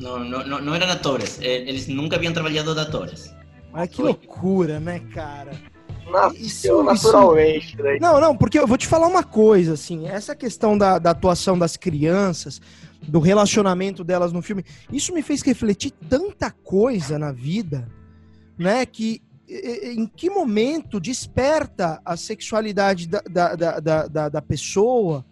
Não, 0.00 0.18
não, 0.18 0.60
não 0.60 0.74
eram 0.74 0.90
atores, 0.90 1.38
eles 1.40 1.86
nunca 1.86 2.16
haviam 2.16 2.32
trabalhado 2.32 2.74
de 2.74 2.80
atores. 2.80 3.32
Mas 3.72 3.88
que 3.90 4.02
loucura, 4.02 4.80
né, 4.80 5.00
cara? 5.12 5.52
Nasceu 6.10 6.82
naturalmente. 6.82 7.80
Né? 7.80 7.98
Não, 8.00 8.20
não, 8.20 8.36
porque 8.36 8.58
eu 8.58 8.66
vou 8.66 8.76
te 8.76 8.86
falar 8.86 9.06
uma 9.06 9.22
coisa, 9.22 9.74
assim, 9.74 10.06
essa 10.08 10.34
questão 10.34 10.76
da, 10.76 10.98
da 10.98 11.10
atuação 11.10 11.58
das 11.58 11.76
crianças, 11.76 12.60
do 13.02 13.20
relacionamento 13.20 14.02
delas 14.02 14.32
no 14.32 14.42
filme, 14.42 14.64
isso 14.92 15.14
me 15.14 15.22
fez 15.22 15.42
refletir 15.42 15.92
tanta 16.08 16.50
coisa 16.50 17.18
na 17.18 17.32
vida, 17.32 17.88
né, 18.58 18.84
que 18.84 19.22
em 19.48 20.06
que 20.06 20.30
momento 20.30 20.98
desperta 20.98 22.00
a 22.04 22.16
sexualidade 22.16 23.08
da, 23.08 23.20
da, 23.20 23.54
da, 23.54 24.08
da, 24.08 24.28
da 24.28 24.42
pessoa 24.42 25.24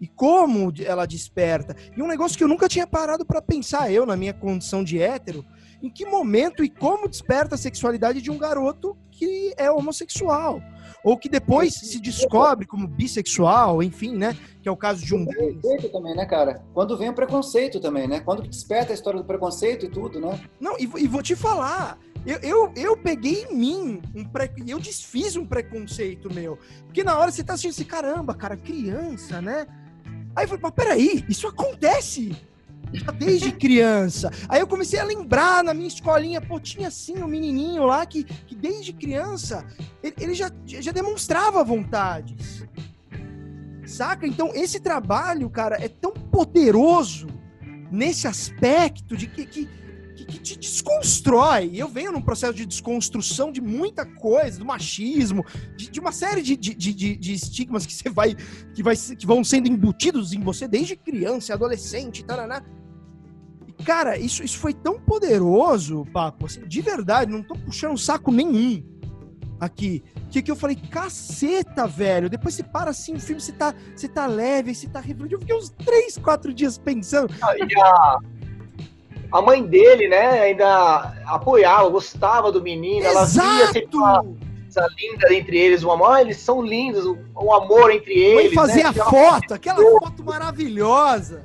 e 0.00 0.06
como 0.06 0.72
ela 0.84 1.06
desperta. 1.06 1.74
E 1.96 2.02
um 2.02 2.06
negócio 2.06 2.36
que 2.36 2.44
eu 2.44 2.48
nunca 2.48 2.68
tinha 2.68 2.86
parado 2.86 3.24
para 3.24 3.40
pensar, 3.40 3.90
eu, 3.90 4.04
na 4.04 4.16
minha 4.16 4.34
condição 4.34 4.84
de 4.84 5.00
hétero, 5.00 5.44
em 5.82 5.90
que 5.90 6.04
momento 6.04 6.64
e 6.64 6.68
como 6.68 7.08
desperta 7.08 7.54
a 7.54 7.58
sexualidade 7.58 8.20
de 8.20 8.30
um 8.30 8.38
garoto 8.38 8.96
que 9.10 9.54
é 9.56 9.70
homossexual. 9.70 10.60
Ou 11.02 11.18
que 11.18 11.28
depois 11.28 11.74
se 11.74 12.00
descobre 12.00 12.66
como 12.66 12.86
bissexual, 12.86 13.82
enfim, 13.82 14.16
né? 14.16 14.34
Que 14.62 14.68
é 14.68 14.72
o 14.72 14.76
caso 14.76 15.04
de 15.04 15.14
um. 15.14 15.26
Preconceito 15.26 15.90
também, 15.90 16.16
né, 16.16 16.24
cara? 16.24 16.62
Quando 16.72 16.96
vem 16.96 17.10
o 17.10 17.14
preconceito 17.14 17.78
também, 17.78 18.08
né? 18.08 18.20
Quando 18.20 18.42
desperta 18.42 18.92
a 18.92 18.94
história 18.94 19.20
do 19.20 19.26
preconceito 19.26 19.84
e 19.84 19.90
tudo, 19.90 20.18
né? 20.18 20.40
Não, 20.58 20.78
e, 20.78 20.84
e 20.84 21.06
vou 21.06 21.22
te 21.22 21.36
falar, 21.36 21.98
eu, 22.26 22.38
eu, 22.38 22.72
eu 22.74 22.96
peguei 22.96 23.44
em 23.44 23.54
mim, 23.54 24.02
um 24.14 24.24
pre... 24.24 24.50
eu 24.66 24.78
desfiz 24.78 25.36
um 25.36 25.46
preconceito 25.46 26.32
meu. 26.32 26.58
Porque 26.84 27.04
na 27.04 27.18
hora 27.18 27.30
você 27.30 27.44
tá 27.44 27.52
assistindo 27.52 27.72
assim, 27.72 27.84
caramba, 27.84 28.34
cara, 28.34 28.56
criança, 28.56 29.42
né? 29.42 29.66
Aí 30.34 30.44
eu 30.44 30.48
falei, 30.48 30.62
mas 30.62 30.72
peraí, 30.72 31.24
isso 31.28 31.46
acontece 31.46 32.34
já 32.92 33.10
desde 33.12 33.52
criança. 33.56 34.30
Aí 34.48 34.60
eu 34.60 34.66
comecei 34.66 34.98
a 34.98 35.04
lembrar 35.04 35.62
na 35.62 35.74
minha 35.74 35.88
escolinha, 35.88 36.40
pô, 36.40 36.58
tinha 36.58 36.88
assim 36.88 37.22
um 37.22 37.26
menininho 37.26 37.84
lá 37.84 38.06
que, 38.06 38.24
que 38.24 38.54
desde 38.54 38.92
criança 38.92 39.66
ele, 40.02 40.14
ele 40.18 40.34
já, 40.34 40.50
já 40.64 40.92
demonstrava 40.92 41.62
vontades. 41.62 42.64
Saca? 43.86 44.26
Então 44.26 44.50
esse 44.54 44.80
trabalho, 44.80 45.48
cara, 45.50 45.76
é 45.76 45.88
tão 45.88 46.12
poderoso 46.12 47.26
nesse 47.92 48.26
aspecto 48.26 49.16
de 49.16 49.26
que, 49.26 49.44
que 49.46 49.68
que, 50.38 50.56
te 50.56 50.58
desconstrói. 50.58 51.70
Eu 51.74 51.88
venho 51.88 52.12
num 52.12 52.20
processo 52.20 52.54
de 52.54 52.66
desconstrução 52.66 53.52
de 53.52 53.60
muita 53.60 54.04
coisa, 54.04 54.58
do 54.58 54.64
machismo, 54.64 55.44
de, 55.76 55.90
de 55.90 56.00
uma 56.00 56.12
série 56.12 56.42
de, 56.42 56.56
de, 56.56 56.74
de, 56.74 57.16
de, 57.16 57.32
estigmas 57.32 57.86
que 57.86 57.92
você 57.92 58.10
vai 58.10 58.34
que, 58.74 58.82
vai 58.82 58.96
que 58.96 59.26
vão 59.26 59.42
sendo 59.44 59.68
embutidos 59.68 60.32
em 60.32 60.40
você 60.40 60.66
desde 60.66 60.96
criança, 60.96 61.54
adolescente, 61.54 62.24
taraná. 62.24 62.62
E, 63.66 63.72
cara, 63.84 64.18
isso, 64.18 64.42
isso 64.42 64.58
foi 64.58 64.74
tão 64.74 65.00
poderoso, 65.00 66.04
Papo, 66.12 66.46
assim, 66.46 66.66
de 66.66 66.80
verdade, 66.80 67.30
não 67.30 67.42
tô 67.42 67.54
puxando 67.54 67.96
saco 67.98 68.30
nenhum 68.30 68.94
aqui. 69.64 70.02
Que, 70.30 70.42
que 70.42 70.50
eu 70.50 70.56
falei, 70.56 70.76
caceta, 70.76 71.86
velho. 71.86 72.28
Depois 72.28 72.54
você 72.54 72.62
para 72.62 72.90
assim, 72.90 73.14
o 73.14 73.20
filme, 73.20 73.40
você 73.40 73.52
tá, 73.52 73.74
você 73.94 74.08
tá 74.08 74.26
leve, 74.26 74.74
você 74.74 74.88
tá 74.88 75.00
refletindo. 75.00 75.34
Eu 75.34 75.40
fiquei 75.40 75.56
uns 75.56 75.70
três, 75.70 76.18
quatro 76.18 76.52
dias 76.52 76.76
pensando. 76.76 77.32
E 77.32 77.80
a, 77.80 78.18
a 79.32 79.42
mãe 79.42 79.64
dele, 79.64 80.08
né, 80.08 80.42
ainda 80.42 81.14
apoiava, 81.26 81.88
gostava 81.88 82.52
do 82.52 82.62
menino, 82.62 83.06
Exato! 83.06 83.40
ela 83.40 83.56
via 83.56 83.66
sempre 83.72 83.96
uma, 83.96 84.24
linda 84.98 85.34
entre 85.34 85.56
eles, 85.56 85.84
o 85.84 85.90
amor, 85.90 86.20
eles 86.20 86.38
são 86.38 86.62
lindos, 86.62 87.04
o, 87.04 87.18
o 87.34 87.52
amor 87.52 87.90
entre 87.90 88.12
eles. 88.12 88.54
Foi 88.54 88.66
fazer 88.66 88.82
né? 88.82 88.88
a 88.88 88.92
foto, 88.92 89.54
aquela 89.54 89.80
foto 90.00 90.24
maravilhosa. 90.24 91.42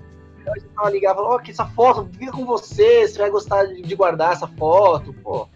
Ela 0.77 0.89
ligava, 0.89 1.21
ó, 1.21 1.38
que 1.38 1.51
essa 1.51 1.65
foto, 1.65 2.09
fica 2.17 2.32
com 2.32 2.45
você, 2.45 3.07
você 3.07 3.19
vai 3.19 3.30
gostar 3.30 3.65
de, 3.65 3.95
guardar 3.95 4.34
essa 4.34 4.47
foto, 4.47 5.13
pô. 5.13 5.47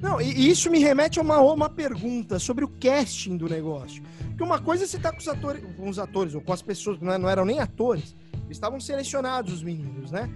Não, 0.00 0.20
e 0.20 0.50
isso 0.50 0.70
me 0.70 0.80
remete 0.80 1.18
a 1.18 1.22
uma, 1.22 1.40
uma 1.40 1.70
pergunta 1.70 2.38
sobre 2.38 2.64
o 2.64 2.68
casting 2.68 3.36
do 3.36 3.48
negócio. 3.48 4.02
Porque 4.28 4.42
uma 4.42 4.58
coisa 4.58 4.84
é 4.84 4.86
você 4.86 4.98
tá 4.98 5.12
com 5.12 5.18
os 5.18 5.28
atores, 5.28 5.62
com 5.76 5.88
os 5.88 5.98
atores, 5.98 6.34
ou 6.34 6.40
com 6.40 6.52
as 6.52 6.60
pessoas, 6.60 6.98
não, 7.00 7.12
é, 7.12 7.18
não 7.18 7.28
eram 7.28 7.44
nem 7.44 7.60
atores, 7.60 8.14
estavam 8.50 8.80
selecionados, 8.80 9.52
os 9.52 9.62
meninos, 9.62 10.10
né? 10.10 10.28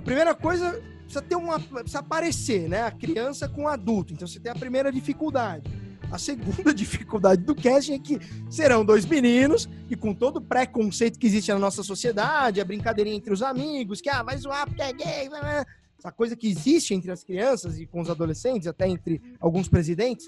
A 0.00 0.02
primeira 0.02 0.34
coisa, 0.34 0.82
precisa 1.02 1.20
ter 1.20 1.36
uma. 1.36 1.60
Precisa 1.60 1.98
aparecer, 1.98 2.70
né? 2.70 2.84
A 2.84 2.90
criança 2.90 3.46
com 3.46 3.64
o 3.64 3.68
adulto. 3.68 4.14
Então 4.14 4.26
você 4.26 4.40
tem 4.40 4.50
a 4.50 4.54
primeira 4.54 4.90
dificuldade. 4.90 5.70
A 6.10 6.16
segunda 6.16 6.72
dificuldade 6.74 7.42
do 7.42 7.54
casting 7.54 7.92
é 7.92 7.98
que 7.98 8.18
serão 8.48 8.82
dois 8.82 9.04
meninos 9.04 9.68
e 9.90 9.94
com 9.94 10.14
todo 10.14 10.38
o 10.38 10.40
preconceito 10.40 11.18
que 11.18 11.26
existe 11.26 11.52
na 11.52 11.58
nossa 11.58 11.82
sociedade, 11.82 12.62
a 12.62 12.64
brincadeirinha 12.64 13.14
entre 13.14 13.30
os 13.30 13.42
amigos, 13.42 14.00
que 14.00 14.08
ah, 14.08 14.22
vai 14.22 14.38
zoar 14.38 14.66
porque 14.66 14.80
é 14.80 14.90
gay, 14.90 15.28
né? 15.28 15.64
essa 15.98 16.10
coisa 16.10 16.34
que 16.34 16.48
existe 16.48 16.94
entre 16.94 17.12
as 17.12 17.22
crianças 17.22 17.78
e 17.78 17.84
com 17.84 18.00
os 18.00 18.08
adolescentes, 18.08 18.66
até 18.66 18.88
entre 18.88 19.20
alguns 19.38 19.68
presidentes. 19.68 20.26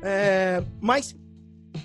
É, 0.00 0.62
mas 0.80 1.16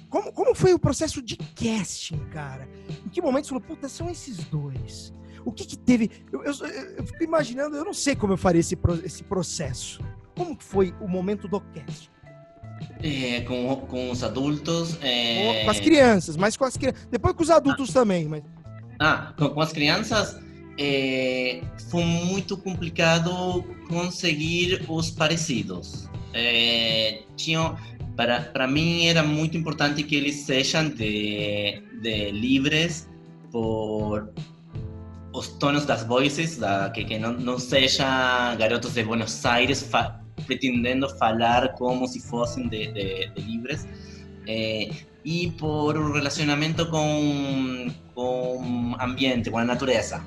como, 0.07 0.31
como 0.31 0.53
foi 0.53 0.71
o 0.71 0.77
processo 0.77 1.19
de 1.19 1.35
casting, 1.35 2.19
cara? 2.31 2.69
Em 3.03 3.09
que 3.09 3.23
momento 3.23 3.45
você 3.45 3.49
falou, 3.49 3.63
puta, 3.63 3.89
são 3.89 4.07
esses 4.07 4.37
dois? 4.45 5.11
O 5.45 5.51
que, 5.51 5.65
que 5.65 5.77
teve? 5.77 6.09
Eu, 6.31 6.43
eu, 6.43 6.53
eu, 6.97 7.05
fico 7.05 7.23
imaginando, 7.23 7.75
eu 7.75 7.85
não 7.85 7.93
sei 7.93 8.15
como 8.15 8.33
eu 8.33 8.37
faria 8.37 8.59
esse, 8.59 8.77
esse 9.03 9.23
processo. 9.23 10.01
Como 10.35 10.57
foi 10.59 10.93
o 10.99 11.07
momento 11.07 11.47
do 11.47 11.59
cast? 11.59 12.11
É, 13.01 13.41
com, 13.41 13.75
com 13.87 14.11
os 14.11 14.23
adultos. 14.23 14.97
É... 15.01 15.63
Com 15.63 15.71
as 15.71 15.79
crianças, 15.79 16.37
mas 16.37 16.57
com 16.57 16.65
as 16.65 16.75
crianças. 16.75 17.07
Depois 17.09 17.35
com 17.35 17.43
os 17.43 17.49
adultos 17.49 17.89
ah. 17.91 17.93
também. 17.93 18.27
Mas... 18.27 18.43
Ah, 18.99 19.33
com, 19.37 19.49
com 19.49 19.61
as 19.61 19.71
crianças 19.71 20.39
é, 20.77 21.61
foi 21.89 22.03
muito 22.03 22.57
complicado 22.57 23.63
conseguir 23.87 24.85
os 24.87 25.11
parecidos. 25.11 26.09
É, 26.33 27.23
tinha, 27.35 27.75
para, 28.15 28.41
para 28.41 28.67
mim 28.67 29.05
era 29.05 29.23
muito 29.23 29.57
importante 29.57 30.03
que 30.03 30.15
eles 30.15 30.35
sejam 30.37 30.89
de, 30.89 31.81
de 32.01 32.31
livres 32.31 33.07
por 33.51 34.33
os 35.33 35.47
tonos 35.47 35.85
das 35.85 36.03
voices, 36.03 36.57
da, 36.57 36.89
que, 36.91 37.03
que 37.03 37.17
não, 37.17 37.33
não 37.33 37.59
seja 37.59 38.55
garotos 38.55 38.93
de 38.93 39.03
Buenos 39.03 39.45
Aires 39.45 39.81
fa, 39.81 40.19
pretendendo 40.45 41.09
falar 41.17 41.73
como 41.73 42.07
se 42.07 42.21
fossem 42.21 42.67
de, 42.67 42.91
de, 42.91 43.27
de. 43.29 43.79
Eh, 44.47 44.91
e 45.25 45.51
por 45.51 45.97
o 45.97 46.11
relacionamento 46.11 46.85
com, 46.87 47.91
com 48.13 48.95
ambiente, 48.99 49.49
com 49.49 49.57
a 49.57 49.65
natureza. 49.65 50.23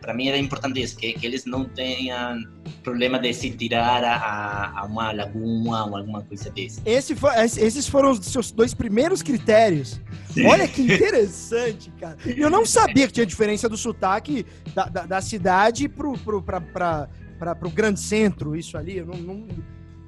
Para 0.00 0.14
mim 0.14 0.28
era 0.28 0.38
importante 0.38 0.80
isso, 0.80 0.96
que, 0.96 1.12
que 1.12 1.26
eles 1.26 1.44
não 1.44 1.64
tenham 1.64 2.42
problema 2.82 3.18
de 3.18 3.32
se 3.32 3.50
tirar 3.50 4.02
a, 4.04 4.80
a 4.80 4.84
uma 4.84 5.12
laguna 5.12 5.86
ou 5.86 5.96
alguma 5.96 6.22
coisa 6.22 6.50
desse. 6.50 6.80
Esse 6.84 7.14
esses 7.60 7.88
foram 7.88 8.10
os 8.12 8.26
seus 8.26 8.50
dois 8.50 8.74
primeiros 8.74 9.22
critérios. 9.22 10.00
Sim. 10.32 10.46
Olha 10.46 10.66
que 10.66 10.82
interessante, 10.82 11.90
cara. 12.00 12.16
Eu 12.24 12.50
não 12.50 12.64
sabia 12.64 13.06
que 13.06 13.12
tinha 13.12 13.26
diferença 13.26 13.68
do 13.68 13.76
sotaque 13.76 14.46
da, 14.74 14.86
da, 14.86 15.06
da 15.06 15.20
cidade 15.20 15.88
pra, 15.88 17.54
pro 17.54 17.70
grande 17.70 18.00
centro, 18.00 18.56
isso 18.56 18.76
ali. 18.76 18.98
Eu 18.98 19.06
não, 19.06 19.16
não 19.16 19.46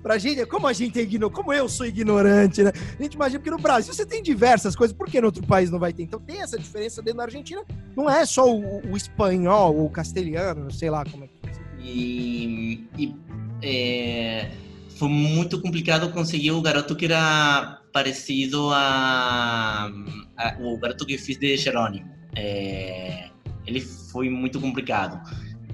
Pra 0.03 0.18
gente, 0.18 0.44
como 0.46 0.66
a 0.66 0.72
gente 0.72 0.98
é 0.98 1.03
ignorante, 1.03 1.36
como 1.36 1.53
eu 1.53 1.68
sou 1.68 1.86
ignorante, 1.86 2.62
né? 2.62 2.72
A 2.98 3.03
gente 3.03 3.14
imagina, 3.14 3.38
porque 3.38 3.50
no 3.50 3.59
Brasil 3.59 3.94
você 3.94 4.05
tem 4.05 4.22
diversas 4.22 4.74
coisas, 4.74 4.96
por 4.96 5.09
que 5.09 5.20
no 5.20 5.26
outro 5.26 5.46
país 5.46 5.70
não 5.70 5.78
vai 5.78 5.92
ter? 5.92 6.03
Então 6.03 6.18
tem 6.18 6.40
essa 6.40 6.59
diferença 6.59 7.00
dentro 7.00 7.18
da 7.18 7.24
Argentina, 7.24 7.62
não 7.96 8.11
é 8.11 8.26
só 8.26 8.44
o, 8.53 8.80
o 8.90 8.96
espanhol 8.96 9.76
ou 9.76 9.86
o 9.86 9.90
castelhano, 9.90 10.70
sei 10.72 10.90
lá 10.90 11.05
como 11.05 11.24
é 11.24 11.28
que 11.28 11.34
é. 11.46 11.53
E, 11.78 12.84
e 12.98 13.16
é, 13.62 14.50
foi 14.96 15.09
muito 15.09 15.61
complicado 15.61 16.11
conseguir 16.11 16.50
o 16.53 16.61
garoto 16.61 16.96
que 16.96 17.05
era 17.05 17.80
parecido 17.92 18.70
a, 18.72 19.90
a 20.36 20.57
o 20.61 20.76
garoto 20.78 21.07
que 21.07 21.18
fiz 21.18 21.38
de 21.38 21.57
Jerônimo. 21.57 22.11
É, 22.36 23.30
ele 23.66 23.80
foi 23.80 24.28
muito 24.28 24.61
complicado. 24.61 25.20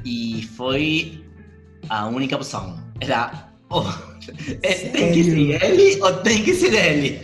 E 0.04 0.42
foi 0.56 1.24
a 1.88 2.06
única 2.06 2.36
opção. 2.36 2.78
Era 3.00 3.47
é, 4.62 4.74
tem 4.88 5.12
que 5.12 5.24
ser 5.24 5.62
ele 5.62 6.02
ou 6.02 6.12
tem 6.22 6.42
que 6.42 6.54
ser 6.54 6.74
ele? 6.74 7.20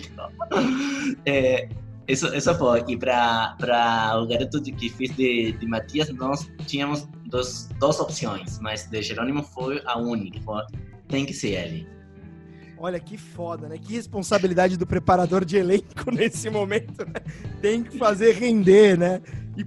É, 1.26 1.68
isso, 2.06 2.34
isso 2.34 2.54
foi. 2.56 2.84
E 2.88 2.96
para 2.96 4.18
o 4.22 4.26
garoto 4.26 4.62
que 4.62 4.88
fiz 4.90 5.10
de, 5.16 5.52
de 5.52 5.66
Matias, 5.66 6.10
nós 6.10 6.50
tínhamos 6.66 7.08
dos, 7.26 7.68
duas 7.80 7.98
opções, 7.98 8.58
mas 8.60 8.86
de 8.86 9.02
Jerônimo 9.02 9.42
foi 9.42 9.80
a 9.86 9.98
única. 9.98 10.40
Foi, 10.42 10.62
tem 11.08 11.24
que 11.24 11.32
ser 11.32 11.52
ele. 11.52 11.88
Olha 12.76 13.00
que 13.00 13.16
foda, 13.16 13.68
né? 13.68 13.78
Que 13.78 13.94
responsabilidade 13.94 14.76
do 14.76 14.86
preparador 14.86 15.44
de 15.44 15.56
elenco 15.56 16.10
nesse 16.12 16.50
momento, 16.50 17.04
né? 17.06 17.20
Tem 17.62 17.82
que 17.82 17.96
fazer 17.96 18.32
render, 18.34 18.98
né? 18.98 19.22
E 19.56 19.64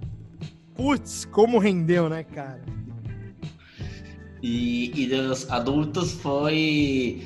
putz, 0.76 1.26
como 1.26 1.58
rendeu, 1.58 2.08
né, 2.08 2.24
cara? 2.24 2.62
E, 4.42 4.92
e 4.96 5.08
dos 5.08 5.50
adultos 5.50 6.14
foi 6.14 7.22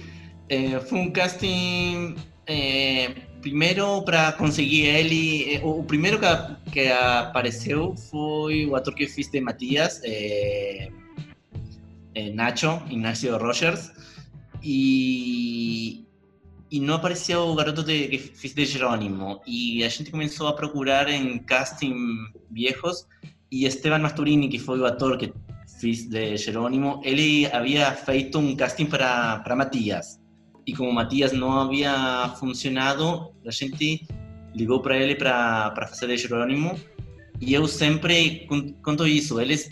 um 0.92 1.12
casting 1.12 2.16
é, 2.48 3.10
primeiro 3.42 4.02
para 4.04 4.32
conseguir 4.34 4.86
ele 4.86 5.56
é, 5.56 5.62
o 5.64 5.84
primeiro 5.84 6.20
que, 6.20 6.72
que, 6.72 6.88
apareceu 6.90 7.96
foi 8.10 8.66
o 8.66 8.76
ator 8.76 8.94
que 8.94 9.08
fiz 9.08 9.28
de 9.30 9.42
Matias 9.42 10.02
é, 10.04 10.90
é 12.16 12.30
Nacho 12.32 12.82
Ignacio 12.90 13.38
Rogers 13.38 13.92
e 14.64 16.06
e 16.72 16.80
não 16.80 16.96
aparecia 16.96 17.38
o 17.38 17.54
garoto 17.54 17.84
de, 17.84 18.08
que 18.08 18.18
fiz 18.18 18.54
de 18.54 18.66
Jerônimo. 18.66 19.42
E 19.46 19.84
a 19.84 19.90
gente 19.90 20.10
começou 20.10 20.48
a 20.48 20.54
procurar 20.54 21.10
em 21.10 21.38
casting 21.40 21.94
viejos 22.50 23.06
e 23.52 23.66
Esteban 23.66 24.00
Masturini, 24.00 24.48
que 24.48 24.58
foi 24.58 24.80
o 24.80 24.86
ator 24.86 25.18
que 25.18 25.34
de 25.82 26.38
Jerônimo, 26.38 27.02
ele 27.04 27.46
havia 27.52 27.92
feito 27.92 28.38
um 28.40 28.56
casting 28.56 28.86
para, 28.86 29.40
para 29.40 29.56
Matias. 29.56 30.20
E 30.66 30.74
como 30.76 30.92
Matias 30.92 31.32
não 31.32 31.60
havia 31.60 32.34
funcionado, 32.40 33.34
a 33.46 33.52
gente 33.52 34.08
ligou 34.54 34.82
para 34.82 34.96
ele 34.98 35.16
para 35.16 35.74
fazer 35.90 36.08
de 36.08 36.18
Jerônimo. 36.18 36.80
E 37.40 37.54
eu 37.54 37.68
sempre 37.68 38.48
conto 38.84 39.08
isso. 39.08 39.42
Eles 39.42 39.70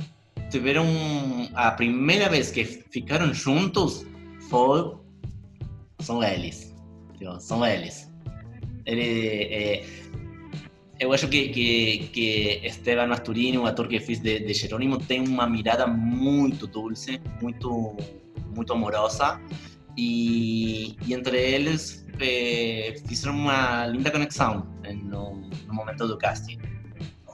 tiveram. 0.49 0.85
A 1.53 1.71
primeira 1.71 2.27
vez 2.27 2.49
que 2.49 2.65
ficaram 2.65 3.33
juntos 3.33 4.05
foi. 4.49 4.97
São 5.99 6.23
eles 6.23 6.69
são 7.39 7.65
eles. 7.65 8.09
Ele, 8.85 9.83
eu 10.99 11.13
acho 11.13 11.27
que, 11.27 11.49
que, 11.49 12.09
que 12.11 12.61
Esteban 12.63 13.07
Masturini, 13.07 13.57
o 13.57 13.65
ator 13.65 13.87
que 13.87 13.99
fiz 13.99 14.19
de, 14.19 14.39
de 14.39 14.53
Jerônimo, 14.53 14.97
tem 14.97 15.25
uma 15.25 15.47
mirada 15.47 15.87
muito 15.87 16.67
dulce, 16.67 17.21
muito, 17.41 17.95
muito 18.53 18.73
amorosa. 18.73 19.39
E, 19.97 20.95
e 21.05 21.13
entre 21.13 21.37
eles 21.37 22.05
é, 22.19 22.95
fizeram 23.07 23.35
uma 23.35 23.87
linda 23.87 24.11
conexão 24.11 24.67
no, 25.03 25.41
no 25.67 25.73
momento 25.73 26.07
do 26.07 26.17
casting. 26.17 26.59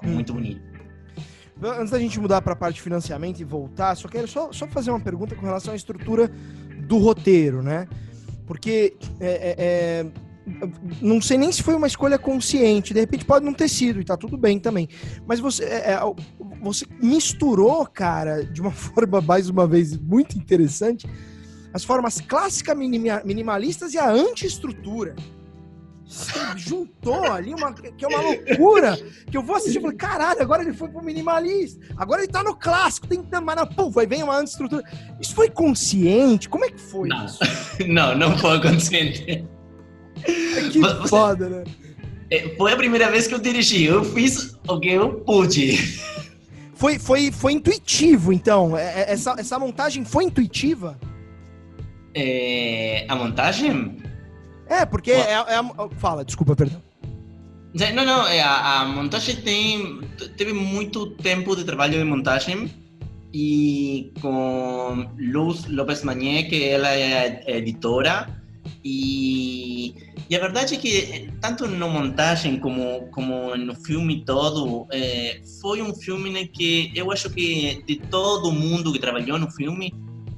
Muito 0.03 0.31
hum. 0.31 0.35
bonito. 0.35 0.61
Antes 1.63 1.91
da 1.91 1.99
gente 1.99 2.19
mudar 2.19 2.41
para 2.41 2.53
a 2.53 2.55
parte 2.55 2.75
de 2.75 2.81
financiamento 2.81 3.39
e 3.39 3.43
voltar, 3.43 3.95
só 3.95 4.07
quero 4.07 4.27
só, 4.27 4.51
só 4.51 4.67
fazer 4.67 4.91
uma 4.91 4.99
pergunta 4.99 5.35
com 5.35 5.45
relação 5.45 5.73
à 5.73 5.75
estrutura 5.75 6.29
do 6.85 6.97
roteiro, 6.97 7.63
né? 7.63 7.87
Porque 8.45 8.95
é, 9.19 9.27
é, 9.29 9.55
é, 9.57 10.05
não 11.01 11.19
sei 11.19 11.37
nem 11.37 11.51
se 11.51 11.63
foi 11.63 11.75
uma 11.75 11.87
escolha 11.87 12.19
consciente, 12.19 12.93
de 12.93 12.99
repente 12.99 13.25
pode 13.25 13.43
não 13.43 13.53
ter 13.53 13.67
sido, 13.67 13.99
e 13.99 14.05
tá 14.05 14.15
tudo 14.15 14.37
bem 14.37 14.59
também. 14.59 14.87
Mas 15.25 15.39
você, 15.39 15.63
é, 15.63 15.93
é 15.93 15.99
você 16.61 16.85
misturou, 17.01 17.85
cara, 17.87 18.43
de 18.43 18.61
uma 18.61 18.71
forma, 18.71 19.21
mais 19.21 19.49
uma 19.49 19.67
vez, 19.67 19.97
muito 19.97 20.37
interessante, 20.37 21.07
as 21.73 21.83
formas 21.83 22.21
clássicas 22.21 22.77
minimalistas 22.77 23.93
e 23.93 23.97
a 23.97 24.09
anti-estrutura. 24.09 25.15
juntou 26.55 27.29
ali 27.29 27.53
uma 27.53 27.73
que 27.73 28.05
é 28.05 28.07
uma 28.07 28.21
loucura. 28.21 28.97
Que 29.29 29.35
eu 29.35 29.43
vou 29.43 29.57
assistir 29.57 29.79
e 29.79 29.81
falei, 29.81 29.97
caralho, 29.97 30.41
agora 30.41 30.61
ele 30.61 30.71
foi 30.71 30.87
pro 30.87 31.03
minimalista. 31.03 31.85
Agora 31.97 32.21
ele 32.21 32.31
tá 32.31 32.41
no 32.43 32.55
clássico, 32.55 33.07
tentando, 33.07 33.45
mas 33.45 33.57
não, 33.57 33.67
pum, 33.67 33.89
vai 33.89 34.07
vem 34.07 34.23
uma 34.23 34.41
estrutura. 34.41 34.83
Isso 35.19 35.35
foi 35.35 35.49
consciente? 35.49 36.47
Como 36.47 36.63
é 36.63 36.69
que 36.69 36.79
foi 36.79 37.09
não. 37.09 37.25
isso? 37.25 37.39
não, 37.89 38.17
não 38.17 38.37
foi 38.37 38.61
consciente. 38.61 39.45
Que 40.71 40.79
Você, 40.79 41.07
foda, 41.07 41.49
né? 41.49 41.63
É, 42.29 42.55
foi 42.57 42.73
a 42.73 42.75
primeira 42.75 43.09
vez 43.11 43.27
que 43.27 43.33
eu 43.33 43.39
dirigi. 43.39 43.83
Eu 43.83 44.03
fiz 44.03 44.57
o 44.67 44.79
que 44.79 44.89
eu 44.89 45.13
pude. 45.21 45.77
Foi, 46.73 46.99
foi, 46.99 47.31
foi 47.31 47.53
intuitivo, 47.53 48.33
então. 48.33 48.77
É, 48.77 49.01
é, 49.01 49.11
essa, 49.13 49.35
essa 49.39 49.57
montagem 49.57 50.03
foi 50.03 50.25
intuitiva? 50.25 50.99
É, 52.13 53.05
a 53.07 53.15
montagem? 53.15 53.97
É, 54.67 54.85
porque 54.85 55.11
é, 55.11 55.31
é 55.31 55.35
a... 55.35 55.89
Fala, 55.97 56.25
desculpa, 56.25 56.55
perdão. 56.55 56.81
Não, 57.93 58.05
não, 58.05 58.21
a, 58.21 58.81
a, 58.81 58.85
montagem 58.85 59.35
tem, 59.35 59.99
teve 60.37 60.53
muito 60.53 61.07
tempo 61.17 61.55
de 61.55 61.65
trabalho 61.65 61.97
de 61.97 62.03
montagem 62.05 62.71
e 63.33 64.13
com 64.21 65.09
Luz 65.17 65.65
Lopes 65.65 66.01
Mañé, 66.03 66.43
que 66.43 66.63
ela 66.63 66.87
é 66.89 67.43
editora, 67.57 68.29
e, 68.83 69.95
e, 70.29 70.35
a 70.35 70.39
verdade 70.39 70.75
é 70.75 70.77
que 70.77 71.29
tanto 71.41 71.67
na 71.67 71.87
montagem 71.87 72.59
como, 72.59 73.07
como 73.11 73.55
no 73.55 73.75
filme 73.75 74.23
todo, 74.25 74.87
é, 74.91 75.41
foi 75.61 75.81
um 75.81 75.93
filme 75.93 76.47
que 76.47 76.91
eu 76.95 77.11
acho 77.11 77.29
que 77.29 77.83
de 77.85 77.95
todo 77.97 78.51
mundo 78.51 78.91
que 78.93 78.99
trabalhou 78.99 79.37
no 79.37 79.49
filme, 79.51 79.93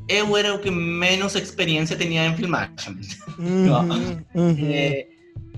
eu 0.08 0.38
era 0.38 0.54
o 0.54 0.60
que 0.60 0.72
menos 0.72 1.36
experiência 1.36 1.98
tinha 1.98 2.26
em 2.26 2.36
filmagem. 2.36 2.98
Uhum, 3.38 4.24
uhum. 4.36 4.56
É, 4.62 5.08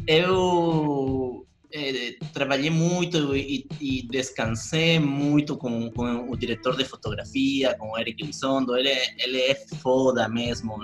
eu 0.08 1.46
é, 1.72 2.16
trabalhei 2.34 2.70
muito 2.70 3.36
e, 3.36 3.66
e, 3.80 4.02
descansei 4.04 5.00
muito 5.00 5.56
com, 5.56 5.92
com, 5.92 6.30
o 6.30 6.36
diretor 6.36 6.76
de 6.76 6.86
fotografia, 6.86 7.76
com 7.78 7.92
o 7.92 7.98
Eric 7.98 8.24
Lisondo. 8.24 8.76
Ele, 8.76 8.90
ele 9.18 9.42
é 9.42 9.56
foda 9.56 10.28
mesmo. 10.28 10.80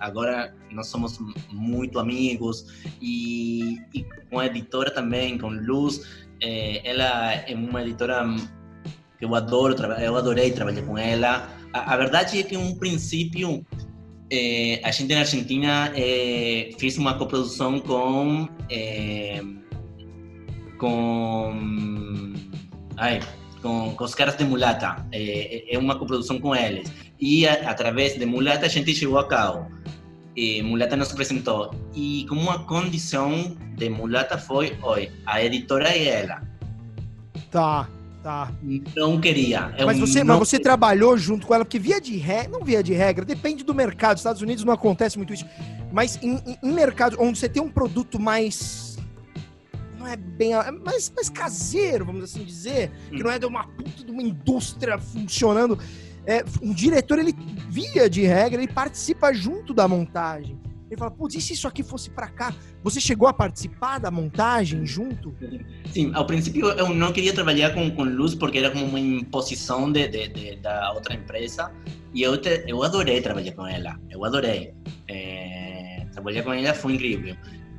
Agora 0.00 0.54
nós 0.70 0.88
somos 0.88 1.18
muito 1.52 1.98
amigos. 1.98 2.66
E, 3.00 3.78
e 3.94 4.04
com 4.30 4.38
a 4.38 4.46
editora 4.46 4.90
também, 4.90 5.38
com 5.38 5.48
Luz. 5.48 6.24
É, 6.42 6.88
ela 6.88 7.32
é 7.32 7.54
uma 7.54 7.82
editora 7.82 8.24
que 9.18 9.24
eu 9.24 9.34
adoro, 9.34 9.76
eu 10.00 10.16
adorei 10.16 10.50
trabalhar 10.50 10.82
com 10.82 10.98
ela 10.98 11.48
a, 11.74 11.94
a 11.94 11.96
verdade 11.96 12.38
é 12.38 12.42
que, 12.44 12.54
em 12.54 12.58
um 12.58 12.76
princípio, 12.76 13.66
é, 14.30 14.80
a 14.84 14.92
gente 14.92 15.12
na 15.12 15.20
Argentina 15.20 15.92
é, 15.96 16.70
fez 16.78 16.96
uma 16.96 17.18
coprodução 17.18 17.80
com. 17.80 18.48
Com. 20.84 22.34
Ai, 22.98 23.18
com, 23.62 23.94
com, 23.96 24.04
os 24.04 24.14
caras 24.14 24.36
de 24.36 24.44
Mulata. 24.44 24.96
É, 25.10 25.74
é 25.74 25.78
uma 25.78 25.98
coprodução 25.98 26.38
com 26.38 26.54
eles. 26.54 26.92
E 27.18 27.48
a, 27.48 27.70
através 27.70 28.18
de 28.18 28.26
Mulata 28.26 28.66
a 28.66 28.68
gente 28.68 28.94
chegou 28.94 29.18
a 29.18 29.26
cabo. 29.26 29.66
E 30.36 30.60
Mulata 30.60 30.94
nos 30.94 31.10
apresentou. 31.10 31.74
E 31.94 32.26
como 32.28 32.42
uma 32.42 32.64
condição 32.64 33.56
de 33.78 33.88
Mulata 33.88 34.36
foi: 34.36 34.76
oi, 34.82 35.10
a 35.24 35.42
editora 35.42 35.88
é 35.88 36.22
ela. 36.22 36.42
Tá. 37.50 37.88
Tá. 38.22 38.50
Não 38.94 39.20
queria. 39.20 39.74
mas 39.84 39.98
você, 39.98 40.24
mas 40.24 40.38
você 40.38 40.58
trabalhou 40.58 41.16
junto 41.16 41.46
com 41.46 41.54
ela, 41.54 41.64
porque 41.64 41.78
via 41.78 42.00
de 42.00 42.16
regra, 42.16 42.50
não 42.58 42.64
via 42.64 42.82
de 42.82 42.92
regra, 42.92 43.24
depende 43.24 43.64
do 43.64 43.74
mercado. 43.74 44.16
Estados 44.18 44.40
Unidos 44.40 44.64
não 44.64 44.72
acontece 44.72 45.16
muito 45.16 45.32
isso. 45.32 45.46
Mas 45.92 46.18
em, 46.22 46.36
em, 46.46 46.58
em 46.62 46.72
mercados 46.72 47.18
onde 47.18 47.38
você 47.38 47.48
tem 47.48 47.62
um 47.62 47.70
produto 47.70 48.20
mais. 48.20 48.93
Não 50.04 50.10
é 50.10 50.16
bem. 50.16 50.52
Mais, 50.84 51.10
mais 51.16 51.30
caseiro, 51.30 52.04
vamos 52.04 52.24
assim 52.24 52.44
dizer. 52.44 52.90
Que 53.08 53.22
não 53.22 53.30
é 53.30 53.38
de 53.38 53.46
uma 53.46 53.66
puta 53.66 54.04
de 54.04 54.12
uma 54.12 54.22
indústria 54.22 54.98
funcionando. 54.98 55.78
É, 56.26 56.44
um 56.60 56.74
diretor, 56.74 57.18
ele, 57.18 57.34
via 57.70 58.08
de 58.08 58.22
regra, 58.22 58.62
ele 58.62 58.70
participa 58.70 59.32
junto 59.32 59.72
da 59.72 59.88
montagem. 59.88 60.60
Ele 60.90 60.98
fala, 60.98 61.10
putz, 61.10 61.34
e 61.36 61.40
se 61.40 61.54
isso 61.54 61.66
aqui 61.66 61.82
fosse 61.82 62.10
para 62.10 62.28
cá? 62.28 62.54
Você 62.82 63.00
chegou 63.00 63.26
a 63.26 63.32
participar 63.32 63.98
da 63.98 64.10
montagem 64.10 64.84
junto? 64.84 65.34
Sim, 65.90 66.12
ao 66.14 66.26
princípio 66.26 66.68
eu 66.68 66.90
não 66.90 67.10
queria 67.10 67.32
trabalhar 67.32 67.72
com, 67.72 67.90
com 67.90 68.04
luz 68.04 68.34
porque 68.34 68.58
era 68.58 68.70
como 68.70 68.84
uma 68.84 69.00
imposição 69.00 69.90
de, 69.90 70.06
de, 70.06 70.28
de 70.28 70.56
da 70.56 70.92
outra 70.92 71.14
empresa 71.14 71.72
e 72.12 72.22
eu, 72.22 72.38
te, 72.38 72.64
eu 72.68 72.82
adorei 72.82 73.20
trabalhar 73.22 73.52
com 73.52 73.66
ela, 73.66 73.98
eu 74.10 74.24
adorei. 74.24 74.74
É, 75.08 76.06
trabalhar 76.12 76.42
com 76.42 76.52
ela 76.52 76.74
foi 76.74 76.92
incrível. 76.92 77.34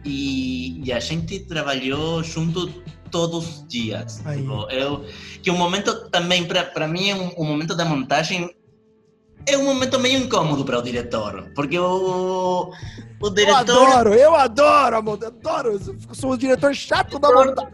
E, 0.06 0.82
e, 0.86 0.94
a 0.94 1.00
gente 1.00 1.40
trabalhou 1.40 2.24
junto 2.24 2.68
todos 3.10 3.48
os 3.48 3.68
dias. 3.68 4.18
Tipo, 4.18 4.70
eu, 4.70 5.04
que 5.42 5.50
o 5.50 5.58
momento 5.58 6.10
também, 6.10 6.46
para 6.46 6.88
mim, 6.88 7.10
é 7.10 7.16
um, 7.16 7.32
um 7.40 7.46
momento 7.46 7.76
da 7.76 7.84
montagem 7.84 8.50
é 9.48 9.58
um 9.58 9.64
momento 9.64 10.00
meio 10.00 10.24
incômodo 10.24 10.66
para 10.66 10.80
o 10.80 10.82
diretor, 10.82 11.52
porque 11.54 11.78
o, 11.78 12.72
o 13.22 13.30
diretor... 13.30 13.54
Eu 13.54 13.56
adoro, 13.56 14.14
eu 14.14 14.36
adoro, 14.36 14.96
amor, 14.98 15.24
adoro, 15.24 15.74
eu 15.74 16.16
sou 16.16 16.32
o 16.32 16.38
diretor 16.38 16.74
chato 16.74 17.20
da 17.20 17.32
montagem. 17.32 17.74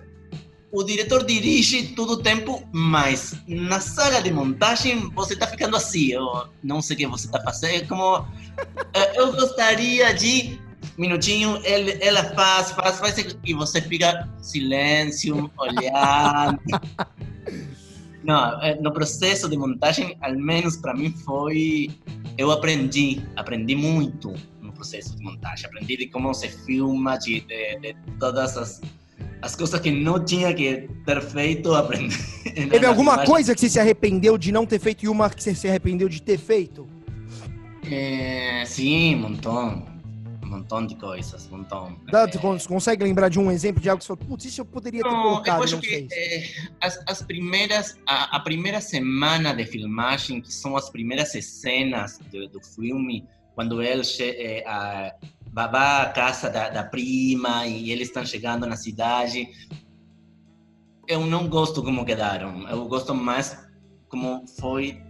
O 0.72 0.84
diretor 0.84 1.26
dirige 1.26 1.90
todo 1.96 2.14
o 2.14 2.18
tempo, 2.18 2.64
mas 2.72 3.36
na 3.48 3.80
sala 3.80 4.22
de 4.22 4.32
montagem 4.32 5.10
você 5.14 5.34
está 5.34 5.48
ficando 5.48 5.76
assim, 5.76 6.12
eu 6.12 6.48
não 6.64 6.82
sei 6.82 6.96
o 6.96 7.00
que 7.00 7.08
você 7.08 7.26
está 7.26 7.42
fazendo, 7.42 7.84
é 7.84 7.88
como... 7.88 8.26
Eh, 8.94 9.20
eu 9.20 9.34
gostaria 9.34 10.14
de 10.14 10.60
minutinho, 10.98 11.60
ele, 11.64 11.98
ela 12.02 12.24
faz, 12.36 12.72
faz, 12.72 13.00
faz, 13.00 13.38
e 13.44 13.54
você 13.54 13.82
fica 13.82 14.30
silêncio, 14.42 15.50
olhando. 15.58 16.60
Não, 18.24 18.62
eh, 18.62 18.76
no 18.80 18.92
processo 18.94 19.50
de 19.50 19.58
montagem, 19.58 20.16
ao 20.22 20.36
menos 20.36 20.78
para 20.78 20.94
mim 20.94 21.12
foi. 21.12 21.90
Eu 22.38 22.52
aprendi, 22.52 23.22
aprendi 23.36 23.76
muito 23.76 24.34
no 24.62 24.72
processo 24.72 25.16
de 25.18 25.24
montagem. 25.24 25.66
Aprendi 25.66 25.98
de 25.98 26.08
como 26.08 26.34
se 26.34 26.48
filma, 26.48 27.18
de, 27.18 27.42
de, 27.42 27.80
de 27.80 27.96
todas 28.20 28.58
as, 28.58 28.82
as 29.42 29.56
coisas 29.56 29.80
que 29.80 29.92
não 29.92 30.24
tinha 30.24 30.54
que 30.54 30.88
ter 31.06 31.22
feito, 31.22 31.74
aprendi. 31.74 32.16
Teve 32.70 32.86
alguma 32.86 33.26
coisa 33.26 33.56
que 33.56 33.62
você 33.62 33.70
se 33.70 33.80
arrependeu 33.80 34.38
de 34.38 34.52
não 34.52 34.66
ter 34.68 34.80
feito 34.80 35.04
e 35.04 35.08
uma 35.08 35.30
que 35.30 35.42
você 35.42 35.56
se 35.56 35.68
arrependeu 35.68 36.08
de 36.08 36.22
ter 36.22 36.38
feito? 36.38 36.88
É, 37.90 38.64
sim, 38.66 39.16
um 39.16 39.20
montão 39.20 39.91
montão 40.52 40.86
de 40.86 40.96
coisas, 40.96 41.48
um 41.48 41.58
montão. 41.58 41.98
Dá, 42.12 42.24
é... 42.24 42.68
consegue 42.68 43.04
lembrar 43.04 43.30
de 43.30 43.40
um 43.40 43.52
exemplo 43.52 43.82
de 43.82 43.90
algo 43.90 44.00
que 44.00 44.06
você 44.06 44.16
falou, 44.16 44.26
putz, 44.28 44.46
isso 44.46 44.62
eu 44.62 44.66
poderia 44.66 45.02
ter 45.02 45.10
não, 45.10 45.24
colocado, 45.24 45.58
eu 45.58 45.64
acho 45.64 45.76
não 45.76 45.82
que 45.82 46.08
é, 46.12 46.44
as, 46.82 47.02
as 47.08 47.22
primeiras, 47.22 47.98
a, 48.06 48.36
a, 48.36 48.40
primeira 48.40 48.82
semana 48.82 49.54
de 49.54 49.66
filmagem, 49.66 50.42
que 50.42 50.54
são 50.54 50.76
as 50.76 50.90
primeiras 50.90 51.32
cenas 51.32 52.20
do, 52.32 52.48
do 52.50 52.62
filme, 52.62 53.26
quando 53.56 53.82
ele, 53.82 54.02
é, 54.20 54.64
a, 54.68 55.14
vai 55.52 55.68
à 55.68 56.12
casa 56.14 56.50
da, 56.50 56.70
da 56.70 56.84
prima 56.84 57.66
e 57.66 57.92
eles 57.92 58.08
estão 58.08 58.26
chegando 58.26 58.66
na 58.66 58.76
cidade. 58.76 59.48
Eu 61.08 61.26
não 61.26 61.48
gosto 61.50 61.84
como 61.84 62.06
quedaram. 62.06 62.68
Eu 62.70 62.88
gosto 62.88 63.14
mais 63.14 63.58
como 64.08 64.46
foi 64.60 65.02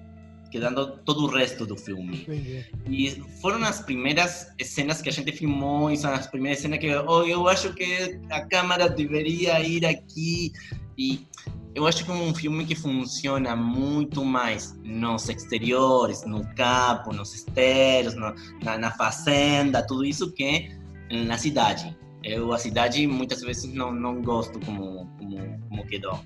quedando 0.52 0.98
todo 1.06 1.24
o 1.24 1.28
resto 1.28 1.66
do 1.66 1.76
filme. 1.76 2.24
Entendi. 2.24 2.66
E 2.88 3.10
foram 3.42 3.64
as 3.64 3.82
primeiras 3.82 4.54
cenas 4.62 5.02
que 5.02 5.10
a 5.10 5.12
gente 5.12 5.32
filmou, 5.32 5.90
e 5.90 5.98
são 5.98 6.14
as 6.14 6.28
primeiras 6.28 6.60
cenas 6.60 6.80
que 6.80 6.94
oh, 6.94 7.24
eu 7.24 7.48
acho 7.48 7.74
que 7.74 8.20
a 8.30 8.42
câmera 8.42 8.90
deveria 8.90 9.60
ir 9.62 9.86
aqui. 9.86 10.52
E 10.98 11.26
eu 11.74 11.88
acho 11.88 12.04
que 12.04 12.12
é 12.12 12.14
um 12.14 12.36
filme 12.36 12.66
que 12.66 12.76
funciona 12.76 13.56
muito 13.56 14.26
mais 14.26 14.78
nos 14.84 15.30
exteriores, 15.30 16.26
no 16.26 16.46
campo, 16.54 17.14
nos 17.14 17.34
estéreos, 17.34 18.14
no, 18.14 18.36
na, 18.64 18.78
na, 18.78 18.92
fazenda, 18.92 19.82
tudo 19.82 20.04
isso 20.04 20.32
que 20.34 20.70
na 21.10 21.38
cidade. 21.38 21.98
Eu 22.24 22.52
a 22.54 22.58
cidade 22.58 23.08
muitas 23.08 23.42
vezes 23.42 23.74
não, 23.74 23.92
não 23.92 24.22
gosto 24.22 24.60
como, 24.60 25.08
como, 25.18 25.60
como 25.70 25.88
quedou. 25.88 26.20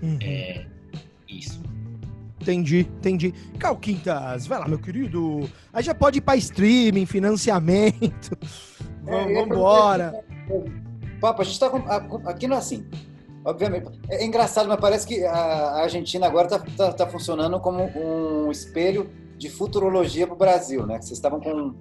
Uhum. 0.00 0.18
É, 0.20 0.66
isso. 1.28 1.60
Entendi, 2.42 2.80
entendi. 2.80 3.32
Cal 3.58 3.76
Quintas, 3.76 4.46
vai 4.46 4.58
lá, 4.58 4.68
meu 4.68 4.78
querido. 4.78 5.48
Aí 5.72 5.82
já 5.82 5.94
pode 5.94 6.18
ir 6.18 6.20
para 6.20 6.36
streaming, 6.36 7.06
financiamento. 7.06 8.36
É, 9.04 9.10
Vamos 9.10 9.56
embora. 9.56 10.24
Papo, 11.20 11.42
a 11.42 11.44
gente 11.44 11.58
tá 11.58 11.68
com, 11.68 11.78
aqui 12.28 12.46
não 12.46 12.54
é 12.54 12.58
assim. 12.60 12.86
Obviamente. 13.44 13.90
É 14.08 14.24
engraçado, 14.24 14.68
mas 14.68 14.78
parece 14.78 15.04
que 15.04 15.24
a 15.24 15.82
Argentina 15.82 16.24
agora 16.24 16.46
está 16.46 16.60
tá, 16.60 16.92
tá 16.92 17.06
funcionando 17.08 17.58
como 17.58 17.82
um 17.98 18.48
espelho 18.48 19.10
de 19.36 19.50
futurologia 19.50 20.24
para 20.24 20.34
o 20.34 20.38
Brasil, 20.38 20.86
né? 20.86 21.00
Vocês 21.00 21.18
estavam 21.18 21.40
com 21.40 21.50
um, 21.50 21.74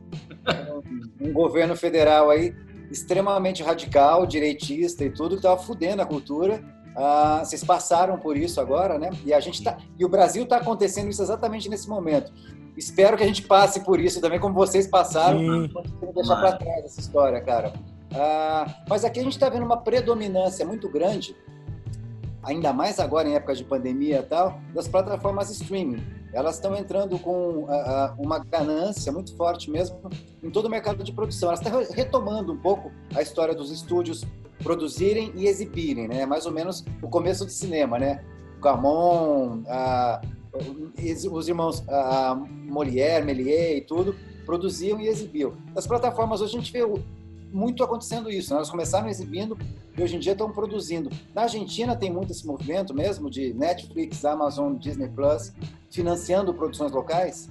um, 1.21 1.31
governo 1.31 1.75
federal 1.75 2.31
aí 2.31 2.55
extremamente 2.89 3.61
radical, 3.61 4.25
direitista 4.25 5.05
e 5.05 5.11
tudo, 5.11 5.35
que 5.35 5.35
estava 5.35 5.61
fudendo 5.61 6.01
a 6.01 6.05
cultura. 6.05 6.63
Ah, 6.95 7.41
vocês 7.43 7.63
passaram 7.63 8.17
por 8.17 8.35
isso 8.35 8.59
agora, 8.59 8.99
né? 8.99 9.09
E 9.25 9.33
a 9.33 9.39
gente 9.39 9.63
tá, 9.63 9.77
e 9.97 10.03
o 10.03 10.09
Brasil 10.09 10.43
está 10.43 10.57
acontecendo 10.57 11.09
isso 11.09 11.21
exatamente 11.21 11.69
nesse 11.69 11.89
momento. 11.89 12.31
Espero 12.75 13.17
que 13.17 13.23
a 13.23 13.27
gente 13.27 13.43
passe 13.43 13.81
por 13.81 13.99
isso 13.99 14.19
também, 14.21 14.39
como 14.39 14.53
vocês 14.53 14.87
passaram. 14.87 15.41
Não 15.41 16.13
deixar 16.13 16.35
para 16.37 16.57
trás 16.57 16.85
essa 16.85 16.99
história, 16.99 17.41
cara. 17.41 17.73
Ah, 18.13 18.65
mas 18.89 19.05
aqui 19.05 19.19
a 19.19 19.23
gente 19.23 19.33
está 19.33 19.49
vendo 19.49 19.65
uma 19.65 19.77
predominância 19.77 20.65
muito 20.65 20.89
grande, 20.89 21.35
ainda 22.43 22.73
mais 22.73 22.99
agora 22.99 23.27
em 23.27 23.35
época 23.35 23.55
de 23.55 23.63
pandemia 23.63 24.19
e 24.19 24.23
tal, 24.23 24.59
das 24.73 24.87
plataformas 24.87 25.49
streaming. 25.49 26.20
Elas 26.33 26.55
estão 26.55 26.75
entrando 26.75 27.19
com 27.19 27.65
ah, 27.69 28.15
uma 28.17 28.39
ganância 28.39 29.11
muito 29.11 29.35
forte 29.35 29.69
mesmo 29.69 29.99
em 30.41 30.49
todo 30.49 30.65
o 30.65 30.69
mercado 30.69 31.03
de 31.03 31.11
produção. 31.11 31.49
Elas 31.49 31.61
estão 31.61 31.83
retomando 31.93 32.53
um 32.53 32.57
pouco 32.57 32.91
a 33.15 33.21
história 33.21 33.53
dos 33.53 33.71
estúdios 33.71 34.25
produzirem 34.63 35.33
e 35.35 35.47
exibirem, 35.47 36.07
né? 36.07 36.25
Mais 36.25 36.45
ou 36.45 36.51
menos 36.51 36.85
o 37.01 37.09
começo 37.09 37.45
do 37.45 37.51
cinema, 37.51 37.99
né? 37.99 38.23
O 38.57 38.61
Camon, 38.61 39.63
ah, 39.67 40.21
os 41.31 41.47
irmãos 41.47 41.83
ah, 41.89 42.35
Molière, 42.35 43.25
Méliès 43.25 43.77
e 43.77 43.81
tudo, 43.81 44.15
produziam 44.45 44.99
e 44.99 45.07
exibiam. 45.07 45.53
As 45.75 45.87
plataformas 45.87 46.41
hoje 46.41 46.55
a 46.55 46.59
gente 46.59 46.71
vê 46.71 46.83
muito 47.51 47.83
acontecendo 47.83 48.29
isso. 48.29 48.51
Né? 48.51 48.57
Elas 48.57 48.69
começaram 48.69 49.09
exibindo 49.09 49.57
e 49.97 50.01
hoje 50.01 50.15
em 50.15 50.19
dia 50.19 50.31
estão 50.31 50.51
produzindo. 50.51 51.09
Na 51.33 51.43
Argentina 51.43 51.95
tem 51.95 52.11
muito 52.11 52.31
esse 52.31 52.45
movimento 52.45 52.93
mesmo 52.93 53.29
de 53.29 53.53
Netflix, 53.53 54.23
Amazon, 54.25 54.75
Disney 54.75 55.09
Plus 55.09 55.53
financiando 55.89 56.53
produções 56.53 56.91
locais? 56.91 57.49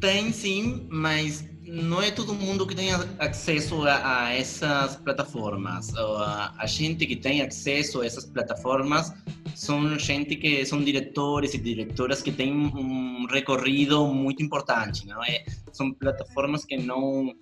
Tem 0.00 0.32
sim, 0.32 0.86
mas 0.88 1.48
não 1.68 2.00
é 2.00 2.10
todo 2.10 2.32
mundo 2.32 2.66
que 2.66 2.74
tem 2.74 2.90
acesso 3.18 3.86
a, 3.86 4.24
a 4.24 4.34
essas 4.34 4.96
plataformas. 4.96 5.94
A, 5.96 6.54
a, 6.56 6.66
gente 6.66 7.06
que 7.06 7.14
tem 7.14 7.42
acesso 7.42 8.00
a 8.00 8.06
essas 8.06 8.24
plataformas 8.24 9.12
são 9.54 9.98
gente 9.98 10.36
que 10.36 10.64
são 10.64 10.82
diretores 10.82 11.52
e 11.54 11.58
diretoras 11.58 12.22
que 12.22 12.32
têm 12.32 12.52
um 12.54 13.26
recorrido 13.26 14.06
muito 14.06 14.42
importante. 14.42 15.06
Não 15.06 15.22
é? 15.22 15.44
São 15.72 15.92
plataformas 15.92 16.64
que 16.64 16.78
não 16.78 17.34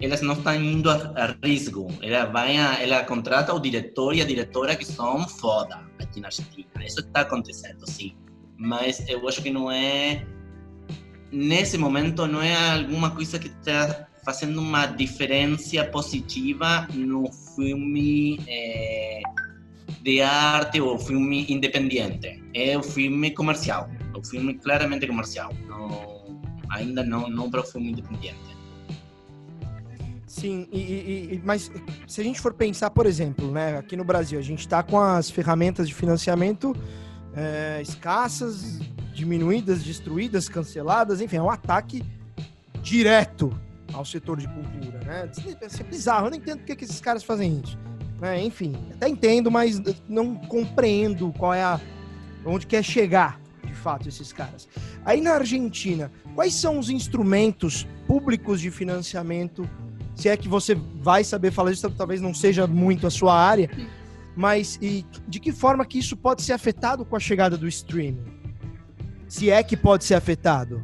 elas 0.00 0.20
não 0.22 0.34
estão 0.34 0.54
indo 0.54 0.90
a, 0.90 1.12
a 1.16 1.46
risco. 1.46 1.86
Ela 2.02 2.26
vai 2.26 2.56
a, 2.56 2.82
ela 2.82 3.04
contrata 3.04 3.52
o 3.52 3.60
diretor 3.60 4.14
e 4.14 4.22
a 4.22 4.24
diretora 4.24 4.76
que 4.76 4.84
são 4.84 5.28
foda 5.28 5.80
aqui 5.98 6.20
na 6.20 6.28
Argentina. 6.28 6.68
Isso 6.84 7.00
está 7.00 7.22
acontecendo, 7.22 7.88
sim. 7.88 8.14
Mas 8.56 9.06
eu 9.08 9.26
acho 9.28 9.42
que 9.42 9.50
não 9.50 9.70
é 9.70 10.26
nesse 11.30 11.76
momento 11.76 12.26
não 12.26 12.40
é 12.40 12.54
alguma 12.72 13.10
coisa 13.10 13.38
que 13.38 13.48
está 13.48 14.08
fazendo 14.24 14.60
uma 14.60 14.86
diferença 14.86 15.84
positiva 15.84 16.86
no 16.92 17.30
filme 17.54 18.40
é, 18.46 19.22
de 20.02 20.20
arte 20.20 20.80
ou 20.80 20.98
filme 20.98 21.46
independente. 21.48 22.42
É 22.54 22.76
o 22.76 22.82
filme 22.82 23.30
comercial, 23.30 23.88
o 24.14 24.22
filme 24.22 24.54
claramente 24.54 25.06
comercial. 25.06 25.52
Não, 25.66 26.42
ainda 26.70 27.02
não, 27.02 27.28
não 27.28 27.50
para 27.50 27.60
o 27.60 27.64
filme 27.64 27.92
independente. 27.92 28.57
Sim, 30.38 30.68
e, 30.70 30.78
e, 30.78 31.42
mas 31.44 31.70
se 32.06 32.20
a 32.20 32.24
gente 32.24 32.40
for 32.40 32.54
pensar, 32.54 32.90
por 32.90 33.06
exemplo, 33.06 33.50
né, 33.50 33.76
aqui 33.76 33.96
no 33.96 34.04
Brasil, 34.04 34.38
a 34.38 34.42
gente 34.42 34.60
está 34.60 34.84
com 34.84 35.00
as 35.00 35.28
ferramentas 35.28 35.88
de 35.88 35.94
financiamento 35.94 36.76
é, 37.34 37.80
escassas, 37.82 38.78
diminuídas, 39.12 39.82
destruídas, 39.82 40.48
canceladas, 40.48 41.20
enfim, 41.20 41.36
é 41.36 41.42
um 41.42 41.50
ataque 41.50 42.04
direto 42.80 43.52
ao 43.92 44.04
setor 44.04 44.38
de 44.38 44.46
cultura, 44.46 45.00
né? 45.04 45.30
É 45.60 45.82
bizarro, 45.82 46.26
eu 46.26 46.30
não 46.30 46.36
entendo 46.36 46.58
porque 46.58 46.76
que 46.76 46.84
esses 46.84 47.00
caras 47.00 47.24
fazem 47.24 47.60
isso. 47.64 47.76
Né? 48.20 48.44
Enfim, 48.44 48.76
até 48.94 49.08
entendo, 49.08 49.50
mas 49.50 49.80
não 50.08 50.36
compreendo 50.36 51.32
qual 51.32 51.52
é 51.52 51.62
a. 51.62 51.80
onde 52.44 52.64
quer 52.64 52.84
chegar, 52.84 53.40
de 53.64 53.74
fato, 53.74 54.08
esses 54.08 54.32
caras. 54.32 54.68
Aí 55.04 55.20
na 55.20 55.32
Argentina, 55.32 56.12
quais 56.34 56.54
são 56.54 56.78
os 56.78 56.90
instrumentos 56.90 57.86
públicos 58.06 58.60
de 58.60 58.70
financiamento? 58.70 59.68
Se 60.18 60.28
é 60.28 60.36
que 60.36 60.48
você 60.48 60.74
vai 60.74 61.22
saber 61.22 61.52
falar 61.52 61.70
isso, 61.70 61.88
talvez 61.90 62.20
não 62.20 62.34
seja 62.34 62.66
muito 62.66 63.06
a 63.06 63.10
sua 63.10 63.38
área, 63.38 63.70
mas 64.36 64.78
e 64.82 65.06
de 65.28 65.38
que 65.38 65.52
forma 65.52 65.86
que 65.86 65.98
isso 65.98 66.16
pode 66.16 66.42
ser 66.42 66.52
afetado 66.52 67.04
com 67.04 67.14
a 67.14 67.20
chegada 67.20 67.56
do 67.56 67.68
streaming? 67.68 68.38
se 69.28 69.50
é 69.50 69.62
que 69.62 69.76
pode 69.76 70.04
ser 70.04 70.14
afetado. 70.14 70.82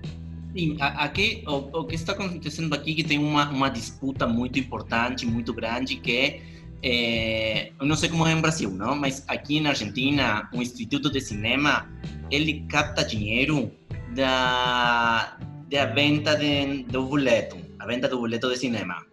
Sim, 0.57 0.76
aqui 0.78 1.43
o, 1.49 1.80
o 1.80 1.85
que 1.85 1.97
está 1.97 2.12
acontecendo 2.12 2.72
aqui 2.74 2.93
é 2.93 2.95
que 2.95 3.05
tem 3.05 3.18
uma, 3.18 3.49
uma 3.49 3.68
disputa 3.68 4.26
muito 4.26 4.59
importante, 4.59 5.26
muito 5.26 5.53
grande, 5.53 5.97
que 5.97 6.16
é, 6.16 6.43
é, 6.82 7.72
eu 7.80 7.87
não 7.87 7.97
sei 7.97 8.09
como 8.09 8.26
é 8.26 8.32
em 8.32 8.41
Brasil, 8.41 8.70
não, 8.70 8.95
mas 8.95 9.24
aqui 9.26 9.59
na 9.61 9.70
Argentina, 9.70 10.49
o 10.53 10.62
Instituto 10.62 11.11
de 11.11 11.20
Cinema, 11.20 11.89
ele 12.30 12.64
capta 12.68 13.05
dinheiro 13.05 13.72
da, 14.14 15.37
da 15.68 15.87
venda 15.87 16.37
de, 16.37 16.85
do 16.85 17.07
boleto, 17.07 17.57
a 17.80 17.87
venda 17.87 18.07
do 18.07 18.18
boleto 18.18 18.49
de 18.49 18.59
cinema. 18.59 19.05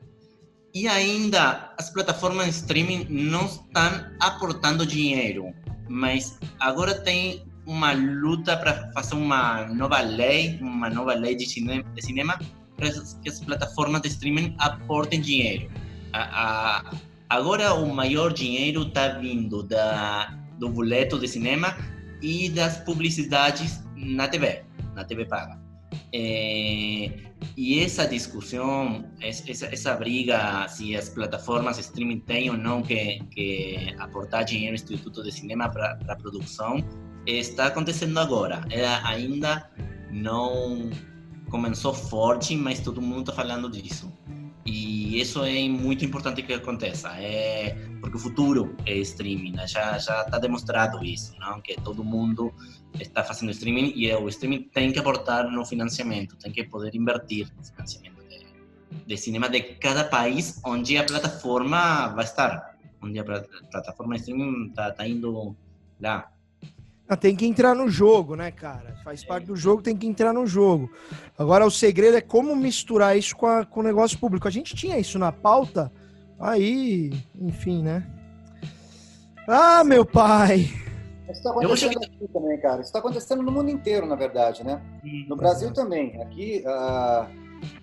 E 0.74 0.88
ainda 0.88 1.74
as 1.78 1.90
plataformas 1.90 2.46
de 2.46 2.52
streaming 2.52 3.06
não 3.10 3.46
estão 3.46 4.06
aportando 4.20 4.86
dinheiro, 4.86 5.54
mas 5.90 6.40
agora 6.60 6.96
tem 6.96 7.44
uma 7.66 7.92
luta 7.92 8.56
para 8.58 8.92
fazer 8.94 9.16
uma 9.16 9.66
nova 9.68 10.00
lei, 10.00 10.58
uma 10.62 10.90
nova 10.90 11.14
lei 11.14 11.36
de 11.36 11.46
cinema, 11.46 11.84
de 11.94 12.02
cinema 12.02 12.40
para 12.78 12.90
que 13.22 13.30
as 13.30 13.40
plataformas 13.40 14.02
de 14.02 14.08
streaming 14.08 14.56
aportem 14.58 15.22
dinheiro. 15.22 15.70
A, 16.14 16.22
a, 16.22 16.92
agora 17.30 17.74
o 17.74 17.94
maior 17.94 18.34
dinheiro 18.34 18.84
está 18.84 19.10
vindo 19.10 19.64
da, 19.64 20.34
do 20.58 20.70
boleto 20.70 21.20
de 21.20 21.28
cinema 21.28 21.78
e 22.22 22.50
das 22.50 22.78
publicidades 22.78 23.84
na 23.96 24.28
TV, 24.28 24.64
na 24.96 25.04
TV 25.04 25.26
paga. 25.26 25.60
É, 26.14 27.12
e 27.58 27.80
essa 27.80 28.08
discussão, 28.08 29.04
essa, 29.22 29.96
briga 29.96 30.68
se 30.68 30.96
as 30.96 31.10
plataformas 31.10 31.78
streaming 31.78 32.20
têm 32.22 32.50
ou 32.50 32.58
não 32.58 32.82
que, 32.82 33.20
que 33.32 33.96
aportar 34.00 34.46
dinheiro 34.46 34.72
ao 34.72 34.76
Instituto 34.76 35.24
de 35.24 35.32
Cinema 35.32 35.70
para 35.70 35.98
a 36.08 36.16
produção, 36.16 36.84
está 37.26 37.68
acontecendo 37.68 38.18
agora. 38.20 38.66
Ela 38.70 39.08
ainda 39.08 39.70
não 40.12 40.90
começou 41.50 41.94
forte, 41.94 42.56
mas 42.56 42.80
todo 42.80 43.02
mundo 43.02 43.32
está 43.32 43.34
falando 43.34 43.70
disso. 43.70 44.12
E 44.66 45.20
isso 45.20 45.44
é 45.44 45.68
muito 45.68 46.06
importante 46.06 46.44
que 46.44 46.54
aconteça, 46.54 47.10
é 47.18 47.76
porque 48.00 48.18
o 48.18 48.20
futuro 48.20 48.76
é 48.86 48.94
streaming, 48.98 49.54
né? 49.54 49.66
já 49.66 49.98
já 49.98 50.22
está 50.22 50.38
demonstrado 50.38 51.04
isso, 51.04 51.34
não? 51.40 51.60
que 51.62 51.76
todo 51.82 52.04
mundo 52.04 52.54
está 53.00 53.24
fazendo 53.24 53.50
streaming 53.52 53.94
e 53.96 54.14
o 54.14 54.28
streaming 54.30 54.64
tem 54.72 54.92
que 54.92 55.00
aportar 55.00 55.50
no 55.50 55.66
financiamento, 55.66 56.36
tem 56.36 56.52
que 56.52 56.64
poder 56.64 56.94
invertir 56.96 57.52
no 57.58 57.64
financiamento 57.64 58.22
de, 58.30 58.46
de 59.08 59.18
cinema 59.18 59.50
de 59.50 59.62
cada 59.62 60.04
país 60.04 60.62
onde 60.64 60.96
a 60.96 61.04
plataforma 61.04 62.10
vai 62.10 62.26
estar, 62.26 62.78
onde 63.02 63.18
a 63.18 63.24
plataforma 63.24 64.14
de 64.14 64.22
streaming 64.22 64.68
está 64.70 64.92
tá 64.92 65.08
indo 65.08 65.56
lá. 66.00 66.32
Ah, 67.12 67.18
tem 67.18 67.36
que 67.36 67.46
entrar 67.46 67.76
no 67.76 67.90
jogo, 67.90 68.38
né, 68.38 68.52
cara? 68.52 68.96
Faz 69.04 69.22
parte 69.22 69.48
do 69.48 69.54
jogo, 69.54 69.82
tem 69.82 69.98
que 69.98 70.08
entrar 70.08 70.32
no 70.32 70.48
jogo. 70.48 70.90
Agora, 71.38 71.66
o 71.66 71.70
segredo 71.70 72.16
é 72.16 72.22
como 72.22 72.56
misturar 72.56 73.18
isso 73.18 73.36
com, 73.36 73.48
a, 73.48 73.66
com 73.66 73.82
o 73.82 73.84
negócio 73.84 74.18
público. 74.18 74.48
A 74.48 74.52
gente 74.52 74.74
tinha 74.78 74.98
isso 74.98 75.20
na 75.20 75.30
pauta, 75.30 75.92
aí, 76.40 77.12
enfim, 77.38 77.84
né? 77.84 78.10
Ah, 79.46 79.84
meu 79.84 80.06
pai! 80.06 80.70
Isso 81.30 81.32
está 81.32 81.50
acontecendo 81.50 81.98
aqui 81.98 82.28
também, 82.32 82.58
cara. 82.62 82.76
Isso 82.76 82.84
está 82.84 83.00
acontecendo 83.00 83.44
no 83.44 83.52
mundo 83.52 83.70
inteiro, 83.70 84.06
na 84.06 84.16
verdade, 84.16 84.64
né? 84.64 84.82
No 85.28 85.36
Brasil 85.36 85.74
também. 85.74 86.22
Aqui, 86.22 86.64
uh, 86.66 87.28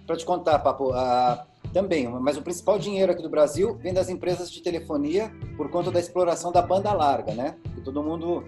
para 0.07 0.16
te 0.16 0.24
contar, 0.24 0.59
Papo, 0.61 0.93
uh, 0.93 1.39
também, 1.74 2.09
mas 2.09 2.39
o 2.39 2.43
principal 2.43 2.79
dinheiro 2.79 3.12
aqui 3.12 3.22
do 3.22 3.29
Brasil 3.29 3.74
vem 3.74 3.93
das 3.93 4.09
empresas 4.09 4.51
de 4.51 4.62
telefonia 4.62 5.31
por 5.55 5.70
conta 5.70 5.91
da 5.91 6.01
exploração 6.01 6.51
da 6.51 6.62
banda 6.62 6.95
larga, 6.95 7.35
né? 7.35 7.57
Que 7.74 7.83
todo 7.83 8.03
mundo 8.03 8.43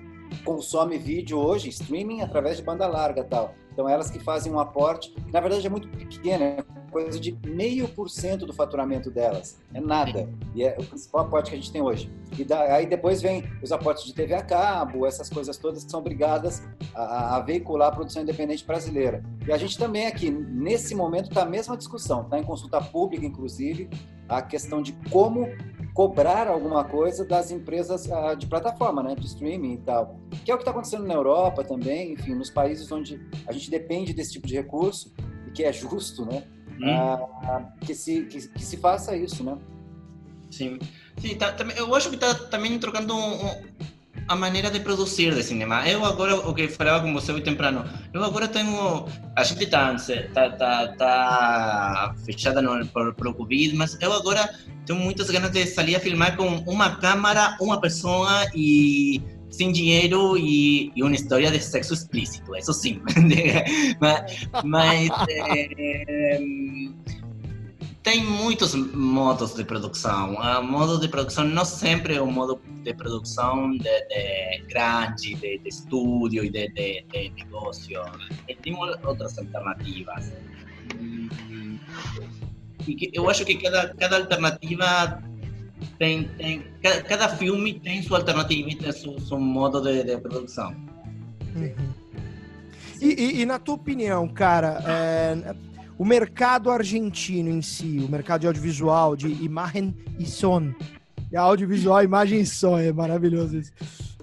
consome 0.44 0.98
vídeo 0.98 1.38
hoje, 1.38 1.68
streaming, 1.68 2.22
através 2.22 2.56
de 2.56 2.62
banda 2.62 2.86
larga 2.86 3.24
tal. 3.24 3.54
Então, 3.72 3.88
elas 3.88 4.10
que 4.10 4.18
fazem 4.18 4.52
um 4.52 4.58
aporte, 4.58 5.14
na 5.32 5.40
verdade 5.40 5.66
é 5.66 5.70
muito 5.70 5.88
pequeno, 5.88 6.44
é 6.44 6.64
coisa 6.90 7.18
de 7.18 7.38
meio 7.46 7.88
por 7.88 8.10
cento 8.10 8.44
do 8.44 8.52
faturamento 8.52 9.10
delas. 9.10 9.58
É 9.72 9.80
nada. 9.80 10.28
E 10.54 10.64
é 10.64 10.76
o 10.78 10.84
principal 10.84 11.22
aporte 11.22 11.50
que 11.50 11.56
a 11.56 11.58
gente 11.58 11.72
tem 11.72 11.80
hoje. 11.80 12.12
E 12.36 12.44
da, 12.44 12.60
aí 12.74 12.86
depois 12.86 13.22
vem 13.22 13.44
os 13.62 13.72
aportes 13.72 14.04
de 14.04 14.12
TV 14.12 14.34
a 14.34 14.42
cabo, 14.42 15.06
essas 15.06 15.30
coisas 15.30 15.56
todas 15.56 15.84
que 15.84 15.90
são 15.90 16.00
obrigadas 16.00 16.62
a, 16.94 17.36
a 17.36 17.40
veicular 17.40 17.88
a 17.88 17.92
produção 17.92 18.22
independente 18.22 18.64
brasileira. 18.64 19.24
E 19.46 19.52
a 19.52 19.56
gente 19.56 19.78
também 19.78 20.06
aqui, 20.06 20.30
nesse 20.30 20.94
momento, 20.94 21.28
está 21.28 21.42
a 21.42 21.46
mesma 21.46 21.76
discussão, 21.76 22.22
está 22.22 22.38
em 22.38 22.44
consulta 22.44 22.80
pública, 22.80 23.24
inclusive, 23.24 23.88
a 24.30 24.40
questão 24.40 24.80
de 24.80 24.92
como 25.10 25.48
cobrar 25.92 26.46
alguma 26.46 26.84
coisa 26.84 27.24
das 27.24 27.50
empresas 27.50 28.06
uh, 28.06 28.36
de 28.36 28.46
plataforma, 28.46 29.02
né, 29.02 29.14
de 29.16 29.26
streaming 29.26 29.74
e 29.74 29.78
tal. 29.78 30.18
Que 30.44 30.50
é 30.50 30.54
o 30.54 30.56
que 30.56 30.62
está 30.62 30.70
acontecendo 30.70 31.04
na 31.04 31.14
Europa 31.14 31.64
também, 31.64 32.12
enfim, 32.12 32.34
nos 32.34 32.48
países 32.48 32.90
onde 32.92 33.20
a 33.46 33.52
gente 33.52 33.70
depende 33.70 34.14
desse 34.14 34.32
tipo 34.32 34.46
de 34.46 34.54
recurso 34.54 35.12
e 35.48 35.50
que 35.50 35.64
é 35.64 35.72
justo, 35.72 36.24
né, 36.24 36.44
hum. 36.80 37.66
que, 37.84 37.94
se, 37.94 38.22
que, 38.26 38.48
que, 38.48 38.64
se 38.64 38.76
faça 38.76 39.16
isso, 39.16 39.42
né. 39.42 39.58
Sim, 40.50 40.78
sim 41.18 41.34
tá, 41.36 41.54
eu 41.76 41.94
acho 41.94 42.08
que 42.08 42.14
está 42.14 42.34
também 42.34 42.78
trocando 42.78 43.14
um, 43.14 43.50
a 44.30 44.36
maneira 44.36 44.70
de 44.70 44.78
produzir 44.78 45.34
de 45.34 45.42
cinema. 45.42 45.86
Eu 45.88 46.04
agora, 46.04 46.36
o 46.36 46.54
que 46.54 46.68
falava 46.68 47.02
com 47.02 47.12
você 47.12 47.32
hoje 47.32 47.42
temprano, 47.42 47.84
eu 48.14 48.22
agora 48.22 48.46
tenho. 48.46 49.04
A 49.34 49.42
gente 49.42 49.64
está 49.64 49.96
tá, 50.32 50.50
tá, 50.50 50.88
tá 50.96 52.14
fechada 52.24 52.62
por, 52.92 53.12
por 53.14 53.34
Covid, 53.34 53.74
mas 53.74 53.98
eu 54.00 54.12
agora 54.12 54.48
tenho 54.86 55.00
muitas 55.00 55.28
ganas 55.30 55.50
de 55.50 55.66
sair 55.66 55.96
a 55.96 56.00
filmar 56.00 56.36
com 56.36 56.46
uma 56.64 56.94
câmera, 56.94 57.56
uma 57.60 57.80
pessoa 57.80 58.46
e 58.54 59.20
sem 59.50 59.72
dinheiro 59.72 60.38
e, 60.38 60.92
e 60.94 61.02
uma 61.02 61.12
história 61.12 61.50
de 61.50 61.58
sexo 61.58 61.92
explícito, 61.92 62.54
isso 62.54 62.72
sim. 62.72 63.02
mas. 64.00 64.48
mas 64.62 65.10
é, 65.28 66.38
tem 68.02 68.24
muitos 68.24 68.74
modos 68.74 69.54
de 69.54 69.64
produção. 69.64 70.34
O 70.34 70.62
modo 70.62 70.98
de 70.98 71.08
produção 71.08 71.44
não 71.44 71.64
sempre 71.64 72.14
é 72.14 72.20
o 72.20 72.26
modo 72.26 72.60
de 72.82 72.94
produção 72.94 73.72
de, 73.72 73.78
de 73.78 74.62
grande, 74.68 75.34
de, 75.34 75.58
de 75.58 75.68
estúdio 75.68 76.44
e 76.44 76.50
de, 76.50 76.68
de, 76.68 77.04
de 77.12 77.30
negócio. 77.30 78.00
Tem 78.62 78.74
outras 79.04 79.38
alternativas. 79.38 80.32
E 82.88 83.10
eu 83.12 83.28
acho 83.28 83.44
que 83.44 83.56
cada, 83.56 83.94
cada 83.94 84.16
alternativa 84.16 85.22
tem, 85.98 86.24
tem 86.24 86.64
cada, 86.82 87.02
cada 87.02 87.28
filme 87.28 87.78
tem 87.80 88.02
sua 88.02 88.18
alternativa 88.18 88.70
e 88.70 88.74
tem 88.76 88.92
seu, 88.92 89.20
seu 89.20 89.38
modo 89.38 89.82
de, 89.82 90.02
de 90.02 90.16
produção. 90.18 90.74
Uhum. 91.54 91.74
E, 93.00 93.06
e, 93.06 93.40
e, 93.42 93.46
na 93.46 93.58
tua 93.58 93.76
opinião, 93.76 94.28
cara, 94.28 94.82
é, 94.86 95.54
o 96.00 96.04
mercado 96.06 96.70
argentino 96.70 97.50
em 97.50 97.60
si, 97.60 97.98
o 97.98 98.10
mercado 98.10 98.40
de 98.40 98.46
audiovisual, 98.46 99.14
de 99.14 99.28
imagem 99.44 99.94
e 100.18 100.24
som, 100.24 100.72
e 101.30 101.36
audiovisual, 101.36 102.02
imagem 102.02 102.40
e 102.40 102.46
som, 102.46 102.78
é 102.78 102.90
maravilhoso 102.90 103.58
isso. 103.58 103.70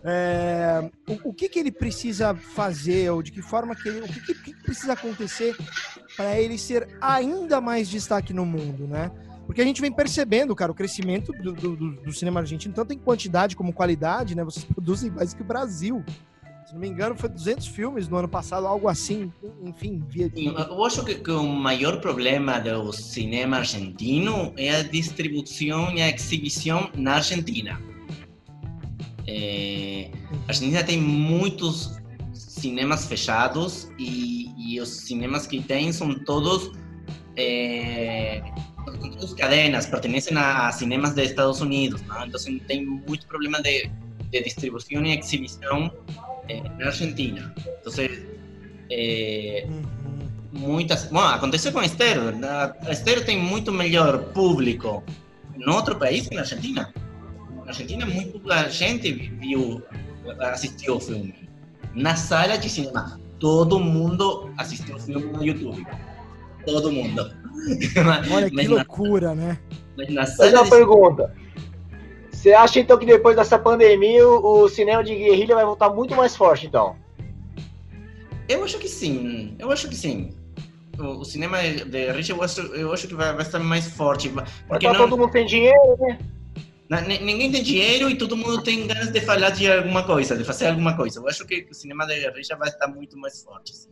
É, 0.04 0.90
o, 1.08 1.30
o, 1.30 1.34
que, 1.36 1.48
que 1.48 1.60
ele 1.60 1.72
precisa 1.72 2.34
fazer, 2.34 3.12
ou 3.12 3.22
de 3.22 3.32
que 3.32 3.44
forma 3.44 3.76
que 3.76 3.90
ele, 3.90 4.00
o 4.00 4.08
que, 4.08 4.34
que 4.34 4.56
precisa 4.56 4.94
acontecer 4.94 5.56
para 6.16 6.40
ele 6.40 6.58
ser 6.58 6.88
ainda 7.00 7.62
mais 7.62 7.88
destaque 7.88 8.34
no 8.34 8.44
mundo, 8.44 8.88
né? 8.88 9.12
Porque 9.46 9.62
a 9.62 9.66
gente 9.66 9.80
vem 9.80 9.92
percebendo, 9.92 10.56
cara, 10.56 10.72
o 10.72 10.76
crescimento 10.76 11.32
do, 11.32 11.54
do, 11.54 11.92
do 11.92 12.12
cinema 12.12 12.40
argentino, 12.40 12.74
tanto 12.74 12.92
em 12.92 12.98
quantidade 12.98 13.56
como 13.56 13.72
qualidade, 13.72 14.34
né? 14.34 14.44
Vocês 14.44 14.66
produzem 14.74 15.12
mais 15.12 15.32
que 15.32 15.44
o 15.44 15.46
Brasil. 15.46 16.04
Se 16.68 16.74
não 16.74 16.82
me 16.82 16.90
engano, 16.90 17.16
foi 17.16 17.30
200 17.30 17.66
filmes 17.66 18.10
no 18.10 18.18
ano 18.18 18.28
passado, 18.28 18.68
algo 18.68 18.90
assim. 18.90 19.32
Enfim, 19.64 20.04
via. 20.10 20.30
Eu 20.36 20.84
acho 20.84 21.02
que, 21.06 21.32
o 21.32 21.44
maior 21.44 22.02
problema 22.02 22.60
do 22.60 22.92
cinema 22.92 23.60
argentino 23.60 24.54
é 24.58 24.76
a 24.76 24.84
distribuição 24.84 25.94
e 25.94 26.02
a 26.02 26.10
exibição 26.10 26.92
na 26.94 27.16
Argentina. 27.16 27.82
É, 29.26 30.12
a 30.46 30.50
Argentina 30.50 30.84
tem 30.84 31.00
muitos 31.00 31.98
cinemas 32.34 33.06
fechados 33.06 33.90
e, 33.98 34.52
e 34.58 34.82
os 34.82 34.90
cinemas 34.90 35.48
que 35.48 35.62
tem 35.62 35.94
são 35.94 36.20
todos 36.20 36.74
é, 37.38 38.44
todas 38.84 39.34
cadenas, 39.36 39.86
pertenecem 39.86 40.38
a, 40.38 40.70
cinemas 40.74 41.14
de 41.14 41.24
Estados 41.24 41.62
Unidos, 41.62 42.02
¿no? 42.02 42.26
então 42.26 42.60
tem 42.68 42.86
muito 42.86 43.26
problema 43.26 43.62
de, 43.62 43.90
de 44.32 44.44
distribuição 44.44 45.06
e 45.06 45.18
exibição 45.18 45.90
na 46.78 46.88
Argentina. 46.88 47.54
Entonces, 47.80 48.26
eh, 48.90 49.68
muitas. 50.52 51.06
Bom, 51.06 51.20
aconteceu 51.20 51.72
com 51.72 51.80
a 51.80 51.86
Esther. 51.86 52.18
A 52.86 52.92
Esther 52.92 53.26
tem 53.26 53.38
muito 53.38 53.72
melhor 53.72 54.20
público 54.34 55.04
em 55.56 55.70
outro 55.70 55.96
país 55.96 56.28
que 56.28 56.36
na 56.36 56.42
Argentina. 56.42 56.94
Na 57.64 57.68
Argentina, 57.68 58.06
muito 58.06 58.42
gente 58.70 59.12
viu, 59.12 59.84
assistiu 60.40 60.96
o 60.96 61.00
filme. 61.00 61.36
Na 61.94 62.16
sala 62.16 62.58
de 62.58 62.70
cinema, 62.70 63.20
todo 63.40 63.80
mundo 63.80 64.52
assistiu 64.58 64.96
o 64.96 65.00
filme 65.00 65.26
no 65.26 65.44
YouTube. 65.44 65.86
Todo 66.66 66.92
mundo. 66.92 67.32
Olha 68.32 68.50
que 68.50 68.68
loucura, 68.68 69.36
né? 69.36 69.58
Mas 69.98 70.10
na 70.10 70.26
sala 70.26 70.52
Mas 70.52 70.60
uma 70.60 70.64
de... 70.64 70.70
pergunta. 70.70 71.36
Você 72.38 72.54
acha 72.54 72.80
então 72.80 73.00
que 73.00 73.06
depois 73.06 73.36
dessa 73.36 73.58
pandemia 73.58 74.26
o 74.28 74.70
cinema 74.70 75.04
de 75.04 75.16
guerrilha 75.16 75.56
vai 75.56 75.66
voltar 75.66 75.90
muito 75.90 76.16
mais 76.16 76.36
forte, 76.36 76.68
então? 76.68 76.96
Eu 78.48 78.64
acho 78.64 78.78
que 78.78 78.88
sim. 78.88 79.56
Eu 79.58 79.72
acho 79.72 79.90
que 79.90 79.96
sim. 79.96 80.38
O, 81.00 81.22
o 81.22 81.26
cinema 81.26 81.60
de 81.64 81.84
guerrilha 81.86 82.34
eu 82.34 82.44
acho, 82.44 82.62
eu 82.62 82.94
acho 82.94 83.08
que 83.08 83.16
vai, 83.16 83.34
vai 83.34 83.42
estar 83.42 83.58
mais 83.58 83.88
forte. 83.88 84.32
Porque 84.68 84.88
não... 84.88 84.96
todo 84.96 85.18
mundo 85.18 85.32
tem 85.32 85.48
dinheiro, 85.48 85.98
né? 86.00 86.20
Ninguém 87.22 87.52
tem 87.52 87.64
dinheiro 87.64 88.08
e 88.08 88.16
todo 88.16 88.38
mundo 88.38 88.62
tem 88.62 88.86
ganas 88.86 89.12
de 89.12 89.20
falar 89.20 89.50
de 89.50 89.70
alguma 89.70 90.04
coisa, 90.04 90.38
de 90.38 90.44
fazer 90.44 90.68
alguma 90.68 90.96
coisa. 90.96 91.20
Eu 91.20 91.28
acho 91.28 91.44
que 91.44 91.68
o 91.72 91.74
cinema 91.74 92.06
de 92.06 92.20
guerrilha 92.20 92.56
vai 92.56 92.70
estar 92.70 92.88
muito 92.88 93.18
mais 93.18 93.42
forte. 93.42 93.76
Sim. 93.76 93.90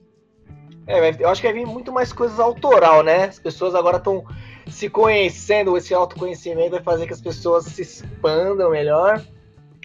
É, 0.88 1.23
eu 1.23 1.29
acho 1.29 1.41
que 1.41 1.47
vai 1.47 1.59
vir 1.59 1.65
muito 1.65 1.91
mais 1.91 2.13
coisas 2.13 2.39
autoral, 2.39 3.03
né? 3.03 3.25
As 3.25 3.39
pessoas 3.39 3.73
agora 3.73 3.97
estão 3.97 4.23
se 4.67 4.89
conhecendo, 4.89 5.75
esse 5.77 5.93
autoconhecimento 5.93 6.71
vai 6.71 6.83
fazer 6.83 7.07
que 7.07 7.13
as 7.13 7.21
pessoas 7.21 7.65
se 7.65 7.81
expandam 7.81 8.69
melhor. 8.69 9.23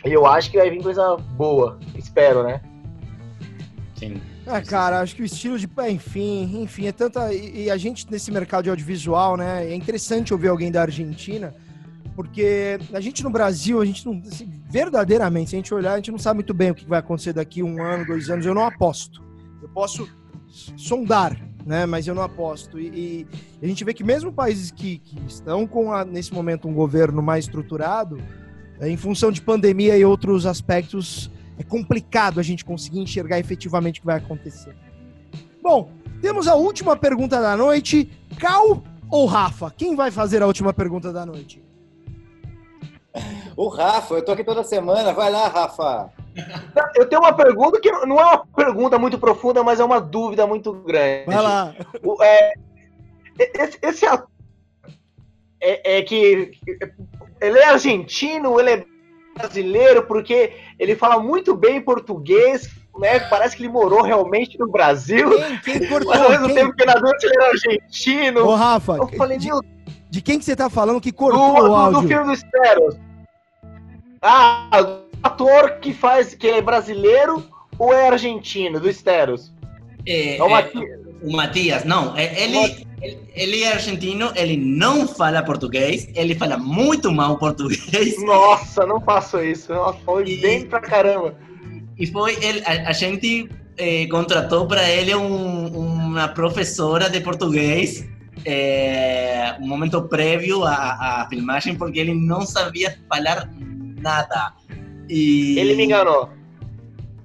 E 0.04 0.12
eu 0.12 0.26
acho 0.26 0.50
que 0.50 0.58
vai 0.58 0.70
vir 0.70 0.82
coisa 0.82 1.16
boa, 1.16 1.78
espero, 1.96 2.42
né? 2.42 2.60
Sim. 3.94 4.20
É, 4.46 4.60
cara, 4.62 5.00
acho 5.00 5.14
que 5.14 5.22
o 5.22 5.24
estilo 5.24 5.58
de. 5.58 5.68
Enfim, 5.88 6.62
enfim, 6.62 6.86
é 6.86 6.92
tanta. 6.92 7.32
E, 7.32 7.64
e 7.64 7.70
a 7.70 7.76
gente 7.76 8.10
nesse 8.10 8.32
mercado 8.32 8.64
de 8.64 8.70
audiovisual, 8.70 9.36
né? 9.36 9.66
É 9.66 9.74
interessante 9.74 10.32
ouvir 10.32 10.48
alguém 10.48 10.72
da 10.72 10.82
Argentina, 10.82 11.54
porque 12.16 12.78
a 12.92 13.00
gente 13.00 13.22
no 13.22 13.30
Brasil, 13.30 13.80
a 13.80 13.84
gente 13.84 14.04
não. 14.06 14.20
Assim, 14.26 14.50
verdadeiramente, 14.68 15.50
se 15.50 15.56
a 15.56 15.58
gente 15.58 15.72
olhar, 15.72 15.92
a 15.92 15.96
gente 15.96 16.10
não 16.10 16.18
sabe 16.18 16.38
muito 16.38 16.54
bem 16.54 16.70
o 16.70 16.74
que 16.74 16.86
vai 16.86 16.98
acontecer 16.98 17.34
daqui 17.34 17.62
um 17.62 17.82
ano, 17.82 18.06
dois 18.06 18.30
anos. 18.30 18.44
Eu 18.44 18.54
não 18.54 18.66
aposto. 18.66 19.22
Eu 19.62 19.68
posso 19.68 20.08
sondar, 20.76 21.36
né? 21.64 21.86
Mas 21.86 22.06
eu 22.06 22.14
não 22.14 22.22
aposto. 22.22 22.78
E, 22.78 23.26
e 23.60 23.64
a 23.64 23.66
gente 23.66 23.84
vê 23.84 23.94
que 23.94 24.04
mesmo 24.04 24.32
países 24.32 24.70
que, 24.70 24.98
que 24.98 25.18
estão 25.26 25.66
com, 25.66 25.92
a, 25.92 26.04
nesse 26.04 26.32
momento, 26.32 26.68
um 26.68 26.74
governo 26.74 27.22
mais 27.22 27.44
estruturado, 27.44 28.20
é, 28.80 28.88
em 28.88 28.96
função 28.96 29.30
de 29.30 29.40
pandemia 29.40 29.96
e 29.96 30.04
outros 30.04 30.46
aspectos, 30.46 31.30
é 31.58 31.62
complicado 31.62 32.40
a 32.40 32.42
gente 32.42 32.64
conseguir 32.64 33.00
enxergar 33.00 33.38
efetivamente 33.38 33.98
o 33.98 34.00
que 34.02 34.06
vai 34.06 34.16
acontecer. 34.16 34.74
Bom, 35.62 35.90
temos 36.20 36.48
a 36.48 36.54
última 36.54 36.96
pergunta 36.96 37.40
da 37.40 37.56
noite. 37.56 38.10
Cal 38.38 38.82
ou 39.10 39.26
Rafa? 39.26 39.70
Quem 39.70 39.94
vai 39.94 40.10
fazer 40.10 40.42
a 40.42 40.46
última 40.46 40.72
pergunta 40.72 41.12
da 41.12 41.26
noite? 41.26 41.62
O 43.56 43.68
Rafa, 43.68 44.14
eu 44.14 44.24
tô 44.24 44.32
aqui 44.32 44.44
toda 44.44 44.62
semana. 44.64 45.12
Vai 45.12 45.30
lá, 45.30 45.48
Rafa. 45.48 46.10
Eu 46.94 47.08
tenho 47.08 47.22
uma 47.22 47.32
pergunta 47.32 47.80
que 47.80 47.90
não 47.90 48.20
é 48.20 48.24
uma 48.24 48.46
pergunta 48.46 48.98
muito 48.98 49.18
profunda, 49.18 49.62
mas 49.62 49.80
é 49.80 49.84
uma 49.84 50.00
dúvida 50.00 50.46
muito 50.46 50.72
grande. 50.72 51.26
Vai 51.26 51.42
lá. 51.42 51.74
O, 52.02 52.22
é, 52.22 52.52
esse, 53.38 53.78
esse 53.82 54.06
é, 55.60 55.98
é, 55.98 56.02
que 56.02 56.52
ele 57.40 57.58
é 57.58 57.64
argentino, 57.64 58.58
ele 58.60 58.70
é 58.70 58.84
brasileiro 59.36 60.02
porque 60.04 60.52
ele 60.78 60.94
fala 60.96 61.18
muito 61.18 61.54
bem 61.56 61.80
português, 61.80 62.70
né? 62.98 63.20
Parece 63.20 63.56
que 63.56 63.62
ele 63.62 63.72
morou 63.72 64.02
realmente 64.02 64.58
no 64.58 64.70
Brasil. 64.70 65.30
Quem, 65.64 65.78
quem 65.78 65.88
cortou? 65.88 66.12
Mas 66.12 66.22
ao 66.22 66.30
mesmo 66.30 66.46
Quem? 66.46 66.54
tempo 66.56 66.74
que 66.74 66.84
na 66.84 66.94
ele 66.94 67.34
era 67.34 67.48
argentino. 67.48 68.46
Ô, 68.46 68.54
Rafa, 68.54 68.96
Eu 68.96 69.08
falei, 69.08 69.38
de, 69.38 69.48
meu, 69.48 69.60
de 70.08 70.20
quem 70.20 70.38
que 70.38 70.44
você 70.44 70.56
tá 70.56 70.68
falando 70.68 71.00
que 71.00 71.10
do, 71.10 71.16
cortou 71.16 71.58
o 71.58 71.68
do, 71.68 71.74
áudio? 71.74 72.02
do 72.02 72.08
filme 72.08 72.24
dos 72.26 72.42
Teros. 72.42 72.96
Ah, 74.22 74.68
o 74.80 75.09
ator 75.22 75.78
que 75.80 75.92
faz, 75.92 76.34
que 76.34 76.46
é 76.48 76.60
brasileiro 76.62 77.44
ou 77.78 77.92
é 77.92 78.08
argentino, 78.08 78.78
do 78.80 78.88
Esteros? 78.88 79.52
É, 80.06 80.36
É 80.36 80.42
o 80.42 80.46
é, 80.46 80.50
Matias. 80.50 81.00
o 81.22 81.32
Matias, 81.36 81.84
não, 81.84 82.16
é- 82.16 82.42
ele, 82.44 82.86
ele, 83.02 83.18
ele 83.34 83.62
é 83.62 83.72
argentino, 83.72 84.32
ele 84.34 84.56
não 84.56 85.06
fala 85.06 85.42
português, 85.42 86.08
ele 86.14 86.34
fala 86.34 86.56
muito 86.56 87.10
mal 87.12 87.36
português. 87.38 88.20
Nossa, 88.24 88.86
não 88.86 89.00
faço 89.00 89.42
isso. 89.42 89.72
Nossa, 89.74 89.98
foi 90.04 90.28
E- 90.28 90.36
bem 90.40 90.66
pra 90.66 90.80
caramba. 90.80 91.34
E 91.98 92.06
foi 92.06 92.34
ele, 92.42 92.62
a, 92.64 92.88
a 92.88 92.92
gente 92.92 93.48
eh, 93.76 94.06
contratou 94.10 94.66
para 94.66 94.88
ele 94.88 95.14
um- 95.14 95.66
uma 95.68 96.28
professora 96.28 97.10
de 97.10 97.20
português 97.20 98.06
eh, 98.46 99.54
um 99.60 99.66
momento 99.68 100.00
prévio 100.08 100.64
à, 100.64 101.22
à 101.22 101.26
filmagem 101.28 101.74
porque 101.76 101.98
ele 102.00 102.14
não 102.14 102.40
sabia 102.46 102.98
falar 103.08 103.48
nada. 104.00 104.54
E... 105.10 105.58
Ele 105.58 105.74
me 105.74 105.84
enganou. 105.84 106.28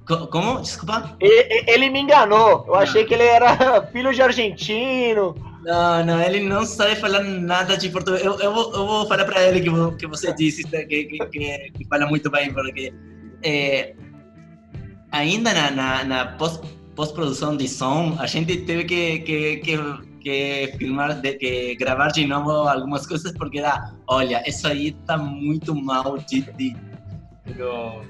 Co- 0.08 0.28
Como? 0.28 0.60
Desculpa? 0.62 1.16
Ele, 1.20 1.64
ele 1.68 1.90
me 1.90 2.00
enganou. 2.00 2.66
Eu 2.68 2.76
achei 2.76 3.06
que 3.06 3.14
ele 3.14 3.24
era 3.24 3.82
filho 3.94 4.12
de 4.14 4.22
argentino. 4.22 5.36
Não, 5.64 6.06
não, 6.06 6.22
ele 6.22 6.42
não 6.42 6.66
sabe 6.66 6.96
falar 6.96 7.24
nada 7.24 7.78
de 7.78 7.90
português. 7.90 8.24
Eu, 8.24 8.40
eu, 8.40 8.54
vou, 8.54 8.74
eu 8.74 8.86
vou 8.86 9.08
falar 9.08 9.26
para 9.26 9.42
ele 9.44 9.62
que, 9.62 9.98
que 9.98 10.08
você 10.08 10.34
disse 10.34 10.64
que, 10.64 10.86
que, 10.86 11.06
que, 11.06 11.72
que 11.72 11.88
fala 11.88 12.06
muito 12.06 12.30
bem, 12.30 12.54
porque 12.54 12.94
eh, 13.44 13.96
ainda 15.12 15.54
na, 15.54 15.72
na, 15.72 16.04
na 16.04 16.26
pós, 16.38 16.60
pós-produção 16.96 17.58
de 17.58 17.68
som, 17.68 18.16
a 18.20 18.28
gente 18.28 18.58
teve 18.58 18.84
que, 18.84 19.20
que, 19.20 19.58
que, 19.58 19.78
que 20.22 20.74
filmar, 20.78 21.20
de, 21.20 21.34
que 21.34 21.76
gravar 21.76 22.10
de 22.10 22.28
novo 22.28 22.52
algumas 22.52 23.08
coisas, 23.08 23.32
porque 23.34 23.58
era, 23.58 23.92
olha, 24.08 24.44
isso 24.48 24.68
aí 24.68 24.92
tá 25.08 25.18
muito 25.18 25.74
mal 25.76 26.18
de... 26.20 26.42
de 26.54 26.95
pero... 27.46 28.04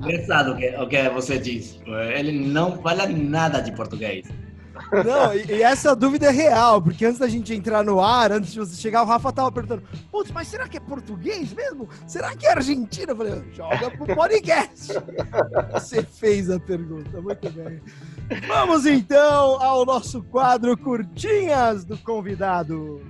Engraçado 0.00 0.52
o 0.52 0.56
que, 0.56 0.68
o 0.76 0.88
que 0.88 1.08
você 1.08 1.38
disse. 1.38 1.80
Ele 2.14 2.32
não 2.46 2.82
fala 2.82 3.06
nada 3.06 3.60
de 3.60 3.72
português. 3.72 4.26
Não, 5.04 5.34
e, 5.34 5.46
e 5.46 5.62
essa 5.62 5.94
dúvida 5.96 6.26
é 6.26 6.30
real, 6.30 6.80
porque 6.80 7.04
antes 7.04 7.18
da 7.18 7.28
gente 7.28 7.54
entrar 7.54 7.82
no 7.82 8.00
ar, 8.00 8.32
antes 8.32 8.52
de 8.52 8.58
você 8.58 8.76
chegar, 8.76 9.02
o 9.02 9.06
Rafa 9.06 9.32
tava 9.32 9.50
perguntando: 9.50 9.82
Putz, 10.10 10.30
mas 10.30 10.48
será 10.48 10.68
que 10.68 10.76
é 10.76 10.80
português 10.80 11.52
mesmo? 11.52 11.88
Será 12.06 12.34
que 12.36 12.46
é 12.46 12.52
argentino? 12.52 13.12
Eu 13.12 13.16
falei: 13.16 13.42
joga 13.52 13.90
pro 13.90 14.14
podcast. 14.14 14.92
Você 15.72 16.02
fez 16.02 16.50
a 16.50 16.60
pergunta, 16.60 17.20
muito 17.20 17.50
bem. 17.50 17.80
Vamos 18.46 18.86
então 18.86 19.62
ao 19.62 19.84
nosso 19.84 20.22
quadro 20.24 20.76
Curtinhas 20.76 21.84
do 21.84 21.96
Convidado. 21.98 23.00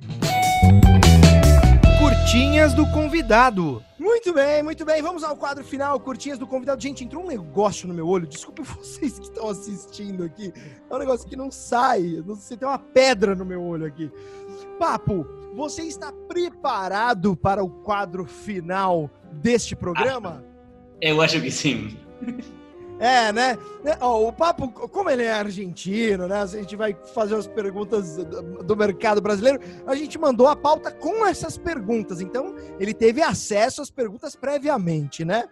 Curtinhas 1.98 2.74
do 2.74 2.86
convidado. 2.90 3.82
Muito 4.06 4.32
bem, 4.32 4.62
muito 4.62 4.84
bem. 4.84 5.02
Vamos 5.02 5.24
ao 5.24 5.36
quadro 5.36 5.64
final, 5.64 5.98
curtinhas 5.98 6.38
do 6.38 6.46
convidado. 6.46 6.80
Gente, 6.80 7.02
entrou 7.02 7.24
um 7.24 7.26
negócio 7.26 7.88
no 7.88 7.92
meu 7.92 8.06
olho. 8.06 8.24
Desculpe 8.24 8.62
vocês 8.78 9.18
que 9.18 9.24
estão 9.24 9.48
assistindo 9.48 10.22
aqui. 10.22 10.52
É 10.88 10.94
um 10.94 10.98
negócio 10.98 11.28
que 11.28 11.34
não 11.34 11.50
sai. 11.50 12.22
Sei, 12.38 12.56
tem 12.56 12.68
uma 12.68 12.78
pedra 12.78 13.34
no 13.34 13.44
meu 13.44 13.60
olho 13.60 13.84
aqui. 13.84 14.08
Papo, 14.78 15.26
você 15.56 15.82
está 15.82 16.12
preparado 16.12 17.34
para 17.34 17.64
o 17.64 17.68
quadro 17.68 18.24
final 18.24 19.10
deste 19.32 19.74
programa? 19.74 20.44
Eu 21.00 21.20
acho 21.20 21.40
que 21.40 21.50
sim. 21.50 21.98
É, 22.98 23.30
né? 23.30 23.58
Né, 23.84 23.96
ó, 24.00 24.26
o 24.26 24.32
Papo, 24.32 24.68
como 24.70 25.10
ele 25.10 25.22
é 25.22 25.32
argentino, 25.32 26.26
né? 26.26 26.40
A 26.42 26.46
gente 26.46 26.74
vai 26.76 26.96
fazer 27.14 27.34
as 27.34 27.46
perguntas 27.46 28.16
do- 28.16 28.62
do 28.62 28.76
mercado 28.76 29.20
brasileiro. 29.20 29.60
A 29.86 29.94
gente 29.94 30.18
mandou 30.18 30.46
a 30.48 30.56
pauta 30.56 30.90
com 30.90 31.26
essas 31.26 31.58
perguntas. 31.58 32.20
Então, 32.22 32.54
ele 32.80 32.94
teve 32.94 33.20
acesso 33.22 33.82
às 33.82 33.90
perguntas 33.90 34.34
previamente, 34.34 35.24
né? 35.24 35.44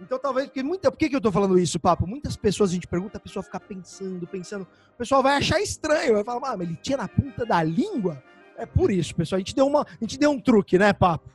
Então, 0.00 0.18
talvez, 0.18 0.46
porque 0.48 0.62
muita. 0.62 0.90
Por 0.90 0.98
que, 0.98 1.08
que 1.08 1.16
eu 1.16 1.20
tô 1.20 1.32
falando 1.32 1.58
isso, 1.58 1.80
Papo? 1.80 2.06
Muitas 2.06 2.36
pessoas 2.36 2.70
a 2.70 2.74
gente 2.74 2.86
pergunta, 2.86 3.16
a 3.16 3.20
pessoa 3.20 3.42
fica 3.42 3.58
pensando, 3.58 4.26
pensando. 4.26 4.62
O 4.94 4.98
pessoal 4.98 5.22
vai 5.22 5.36
achar 5.36 5.60
estranho, 5.60 6.14
vai 6.14 6.24
falar, 6.24 6.50
ah, 6.52 6.56
mas 6.58 6.68
ele 6.68 6.78
tinha 6.82 6.98
na 6.98 7.08
ponta 7.08 7.46
da 7.46 7.62
língua? 7.62 8.22
É 8.58 8.66
por 8.66 8.90
isso, 8.90 9.14
pessoal. 9.14 9.36
A 9.36 9.40
gente 9.40 9.54
deu, 9.54 9.66
uma, 9.66 9.82
a 9.82 9.96
gente 10.00 10.18
deu 10.18 10.30
um 10.30 10.38
truque, 10.40 10.78
né, 10.78 10.92
Papo? 10.92 11.30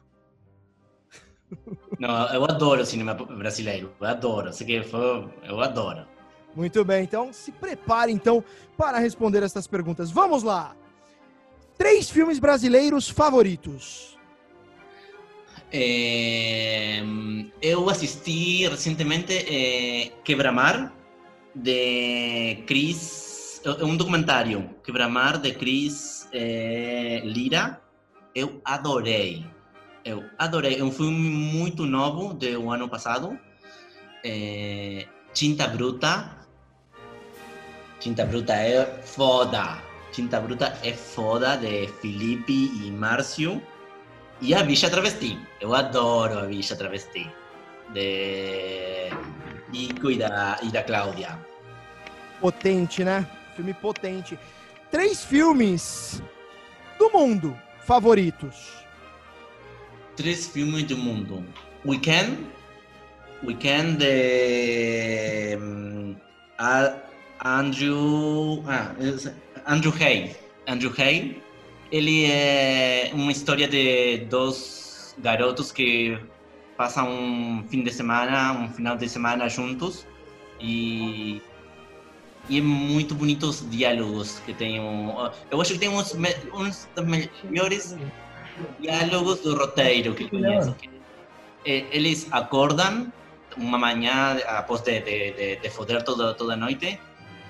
Não, 1.99 2.33
eu 2.33 2.43
adoro 2.45 2.81
o 2.81 2.85
cinema 2.85 3.13
brasileiro. 3.13 3.91
Eu 3.99 4.07
adoro. 4.07 4.53
Sei 4.53 4.65
que 4.65 4.83
foi, 4.83 5.27
eu 5.43 5.61
adoro. 5.61 6.05
Muito 6.55 6.83
bem, 6.83 7.03
então 7.03 7.31
se 7.31 7.51
prepare 7.51 8.11
então 8.11 8.43
para 8.77 8.97
responder 8.97 9.43
essas 9.43 9.67
perguntas. 9.67 10.11
Vamos 10.11 10.43
lá. 10.43 10.75
Três 11.77 12.09
filmes 12.09 12.39
brasileiros 12.39 13.07
favoritos. 13.07 14.17
Eh, 15.71 17.01
eu 17.61 17.89
assisti 17.89 18.67
recentemente 18.67 19.33
eh, 19.33 20.11
Quebramar, 20.23 20.91
de 21.53 22.63
Chris. 22.65 23.61
É 23.63 23.83
um 23.83 23.95
documentário, 23.95 24.69
Quebramar, 24.83 25.37
de 25.39 25.53
Chris 25.53 26.27
eh, 26.33 27.21
Lira. 27.23 27.81
Eu 28.33 28.61
adorei. 28.65 29.45
Eu 30.09 30.25
adorei. 30.39 30.79
É 30.79 30.83
um 30.83 30.91
filme 30.91 31.29
muito 31.29 31.85
novo, 31.85 32.33
do 32.33 32.71
ano 32.71 32.89
passado. 32.89 33.37
Eh, 34.25 35.05
Tinta 35.33 35.67
Bruta. 35.67 36.35
Tinta 37.99 38.25
Bruta 38.25 38.53
é 38.53 39.03
foda. 39.03 39.79
Tinta 40.11 40.39
Bruta 40.39 40.75
é 40.83 40.93
foda, 40.93 41.55
de 41.57 41.87
Felipe 42.01 42.71
e 42.83 42.89
Márcio. 42.89 43.61
E 44.41 44.55
a 44.55 44.63
Bicha 44.63 44.89
Travesti. 44.89 45.37
Eu 45.61 45.75
adoro 45.75 46.39
a 46.39 46.45
Bicha 46.47 46.75
Travesti. 46.75 47.29
De 47.93 49.11
Nico 49.71 50.09
e 50.09 50.17
da, 50.17 50.57
e 50.63 50.71
da 50.71 50.81
Cláudia. 50.81 51.37
Potente, 52.41 53.03
né? 53.03 53.27
Filme 53.55 53.75
potente. 53.75 54.39
Três 54.89 55.23
filmes 55.23 56.23
do 56.97 57.11
mundo 57.11 57.55
favoritos. 57.85 58.88
Três 60.19 60.47
filmes 60.47 60.83
do 60.83 60.97
mundo. 60.97 61.45
Weekend. 61.85 62.39
Weekend 63.41 63.95
de 63.99 65.57
a- 66.57 66.93
Andrew. 67.39 68.61
Ah, 68.67 68.93
Andrew 69.65 69.93
Hay. 69.97 70.35
Andrew 70.67 70.91
Hay. 70.97 71.41
Ele 71.89 72.25
é 72.25 73.11
uma 73.13 73.31
história 73.31 73.65
de 73.65 74.25
dois 74.29 75.15
garotos 75.19 75.71
que 75.71 76.19
passam 76.75 77.09
um 77.09 77.63
fim 77.69 77.81
de 77.81 77.89
semana, 77.93 78.51
um 78.59 78.67
final 78.67 78.97
de 78.97 79.07
semana 79.07 79.47
juntos 79.47 80.05
e 80.59 81.41
e 82.49 82.57
é 82.57 82.61
muito 82.61 83.15
bonito 83.15 83.43
os 83.47 83.63
diálogos 83.69 84.39
que 84.45 84.53
tem. 84.53 84.75
Eu 85.49 85.61
acho 85.61 85.71
que 85.73 85.79
tem 85.79 85.87
uns, 85.87 86.13
uns 86.53 86.89
dos 86.93 87.05
melhores 87.49 87.95
diálogos 88.79 89.41
do 89.41 89.55
roteiro 89.57 90.13
que 90.13 90.29
conheço. 90.29 90.75
Eh, 91.65 91.85
Eles 91.91 92.27
acordam 92.31 93.11
uma 93.57 93.77
manhã 93.77 94.37
após 94.47 94.81
de, 94.81 94.99
de, 95.01 95.31
de, 95.33 95.55
de 95.57 95.69
foder 95.69 96.03
toda, 96.03 96.33
toda 96.33 96.53
a 96.53 96.57
noite. 96.57 96.99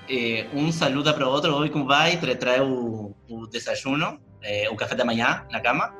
eh, 0.08 0.46
um 0.52 0.72
saluda 0.72 1.14
para 1.14 1.26
o 1.28 1.30
outro, 1.30 1.54
oi, 1.56 1.68
como 1.70 1.86
vai? 1.86 2.16
Tra- 2.16 2.34
Traz 2.34 2.60
o, 2.62 3.14
o 3.28 3.46
desayuno, 3.46 4.18
eh, 4.42 4.68
o 4.70 4.74
café 4.76 4.94
da 4.94 5.04
manhã 5.04 5.46
na 5.52 5.60
cama. 5.60 5.94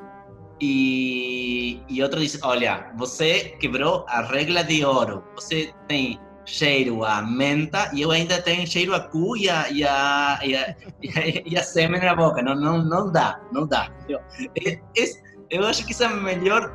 E, 0.59 1.81
e 1.89 2.03
outro 2.03 2.19
diz: 2.19 2.37
Olha, 2.43 2.91
você 2.97 3.55
quebrou 3.59 4.05
a 4.07 4.21
regra 4.21 4.63
de 4.63 4.83
ouro. 4.85 5.23
Você 5.35 5.73
tem 5.87 6.19
cheiro 6.45 7.03
a 7.03 7.21
menta 7.21 7.91
e 7.93 8.01
eu 8.01 8.11
ainda 8.11 8.41
tenho 8.41 8.65
cheiro 8.67 8.93
a 8.95 8.99
cu 8.99 9.37
e 9.37 9.49
a, 9.49 9.69
e 9.69 9.83
a, 9.83 10.39
e 10.43 10.55
a, 10.55 10.75
e 11.01 11.09
a, 11.09 11.41
e 11.45 11.57
a 11.57 11.63
sêmen 11.63 12.01
na 12.01 12.15
boca. 12.15 12.41
Não, 12.41 12.55
não, 12.55 12.83
não 12.83 13.11
dá, 13.11 13.39
não 13.51 13.65
dá. 13.67 13.89
Eu, 14.09 14.19
é- 14.65 14.79
es- 14.95 15.21
eu 15.49 15.65
acho 15.65 15.85
que 15.85 15.93
essa 15.93 16.05
é 16.05 16.07
a 16.07 16.11
melhor 16.11 16.71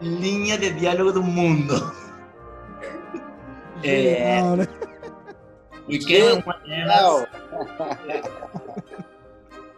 linha 0.00 0.56
de 0.58 0.70
diálogo 0.72 1.12
do 1.12 1.22
mundo. 1.22 1.92
É? 3.84 4.40
Weekend 5.88 6.22
é 6.22 6.32
uma 6.34 6.58
delas. 6.58 7.26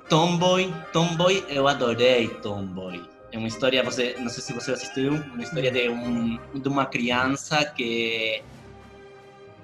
Tomboy, 0.09 0.73
Tomboy, 0.93 1.45
eu 1.49 1.67
adorei 1.67 2.29
Tomboy. 2.29 3.03
É 3.33 3.39
uma 3.39 3.49
história, 3.49 3.83
você, 3.83 4.15
não 4.19 4.29
sei 4.29 4.43
se 4.43 4.53
você 4.53 4.73
assistiu, 4.73 5.15
uma 5.15 5.43
história 5.43 5.71
de, 5.71 5.89
um, 5.89 6.39
de 6.55 6.69
uma 6.69 6.87
criança 6.87 7.65
que 7.65 8.43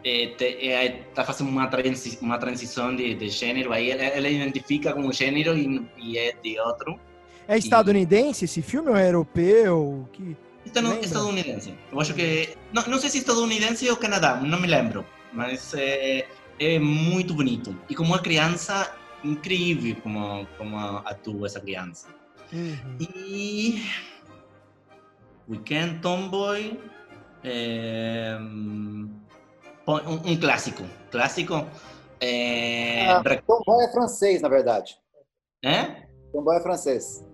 está 0.05 1.25
fazendo 1.25 1.49
uma, 1.49 1.67
transi, 1.67 2.19
uma 2.21 2.39
transição 2.39 2.95
de, 2.95 3.15
de 3.15 3.29
gênero, 3.29 3.73
aí 3.73 3.91
ela, 3.91 4.03
ela 4.03 4.29
identifica 4.29 4.93
com 4.93 5.01
um 5.01 5.13
gênero 5.13 5.57
e, 5.57 5.87
e 5.99 6.19
é 6.19 6.33
de 6.33 6.59
outro. 6.61 6.99
É 7.47 7.59
estadunidense 7.59 8.45
esse 8.45 8.63
filme 8.63 8.91
ou 8.91 8.97
é 8.97 9.09
europeu? 9.09 10.09
Que... 10.13 10.37
estadunidense. 10.65 11.75
Eu 11.91 12.01
acho 12.01 12.15
que. 12.15 12.57
Não, 12.73 12.83
não 12.87 12.99
sei 12.99 13.11
se 13.11 13.19
estadunidense 13.19 13.89
ou 13.91 13.97
Canadá, 13.97 14.37
não 14.37 14.61
me 14.61 14.67
lembro. 14.67 15.05
Mas 15.33 15.75
é, 15.75 16.27
é 16.59 16.79
muito 16.79 17.35
bonito. 17.35 17.77
E 17.89 17.95
como 17.95 18.11
uma 18.11 18.21
criança, 18.21 18.95
incrível 19.25 19.97
como, 20.03 20.47
como 20.57 20.77
atua 21.05 21.47
essa 21.47 21.61
criança. 21.61 22.09
Uhum. 22.53 22.97
E. 23.01 23.83
Weekend 25.49 25.99
Tomboy. 26.01 26.79
É, 27.43 28.39
um, 29.95 30.33
um, 30.33 30.41
clássico. 30.41 30.85
Clássico. 31.11 31.67
É, 32.21 33.07
ah, 33.07 33.23
Tomboy 33.47 33.85
é 33.85 33.93
francês, 33.93 34.43
na 34.43 34.49
verdade. 34.49 34.97
É? 35.65 36.07
Tomboy 36.33 36.57
é 36.57 36.61
francês. 36.61 37.25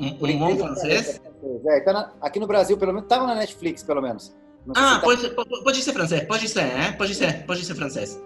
Um, 0.00 0.08
um 0.08 0.38
bom 0.38 0.56
francês? 0.56 1.20
É, 1.68 1.80
tá 1.80 1.92
na, 1.92 2.12
aqui 2.20 2.38
no 2.38 2.46
Brasil, 2.46 2.76
pelo 2.76 2.92
menos, 2.92 3.04
estava 3.04 3.26
na 3.26 3.34
Netflix, 3.34 3.82
pelo 3.82 4.02
menos. 4.02 4.34
Ah, 4.70 4.96
tá... 4.96 5.00
pode, 5.00 5.30
pode 5.30 5.82
ser 5.82 5.92
francês, 5.92 6.24
pode 6.24 6.48
ser, 6.48 6.64
né? 6.64 6.92
Pode 6.92 7.14
ser, 7.14 7.46
pode 7.46 7.64
ser 7.64 7.74
francês. 7.74 8.20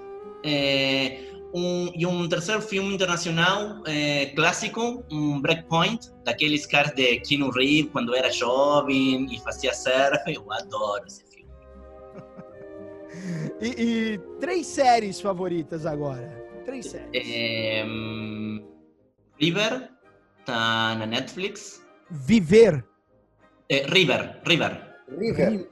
É, 0.44 1.30
um, 1.54 1.92
e 1.94 2.06
um 2.06 2.28
terceiro 2.28 2.62
filme 2.62 2.94
internacional 2.94 3.82
é, 3.86 4.26
clássico, 4.26 5.04
um 5.10 5.40
Breakpoint, 5.40 6.10
daqueles 6.24 6.64
caras 6.64 6.94
de 6.94 7.20
Keanu 7.20 7.50
Reeves 7.50 7.92
quando 7.92 8.14
era 8.14 8.30
jovem 8.30 9.26
e 9.30 9.38
fazia 9.40 9.74
surf. 9.74 10.22
Eu 10.26 10.50
adoro 10.52 11.04
esse. 11.06 11.29
E, 13.61 13.66
e, 13.66 14.18
três 14.40 14.66
séries 14.66 15.20
favoritas 15.20 15.86
agora? 15.86 16.28
Três 16.64 16.86
séries. 16.86 17.08
É, 17.12 17.84
um, 17.86 18.64
River, 19.40 19.90
tá 20.44 20.94
na 20.96 21.06
Netflix. 21.06 21.84
Viver. 22.11 22.84
É, 23.68 23.86
River, 23.86 24.40
River. 24.46 24.80
River. 25.08 25.50
River. 25.50 25.70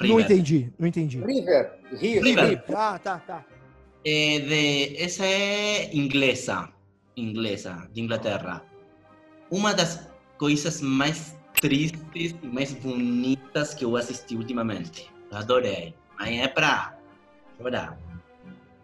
Não 0.00 0.20
entendi, 0.20 0.72
não 0.78 0.88
entendi. 0.88 1.20
River. 1.20 1.78
River. 1.92 2.24
River. 2.24 2.64
Ah, 2.74 2.98
tá, 2.98 3.18
tá. 3.18 3.44
É 4.04 4.40
de, 4.40 5.02
essa 5.02 5.24
é 5.24 5.94
inglesa, 5.94 6.68
inglesa, 7.16 7.88
de 7.92 8.00
Inglaterra. 8.00 8.64
Uma 9.50 9.72
das 9.72 10.08
coisas 10.38 10.80
mais 10.80 11.36
tristes 11.60 12.34
e 12.42 12.46
mais 12.46 12.72
bonitas 12.74 13.74
que 13.74 13.84
eu 13.84 13.96
assisti 13.96 14.34
ultimamente. 14.34 15.08
Adorei. 15.30 15.94
Mas 16.22 16.38
é 16.38 16.46
pra 16.46 16.94
chorar. 17.58 17.98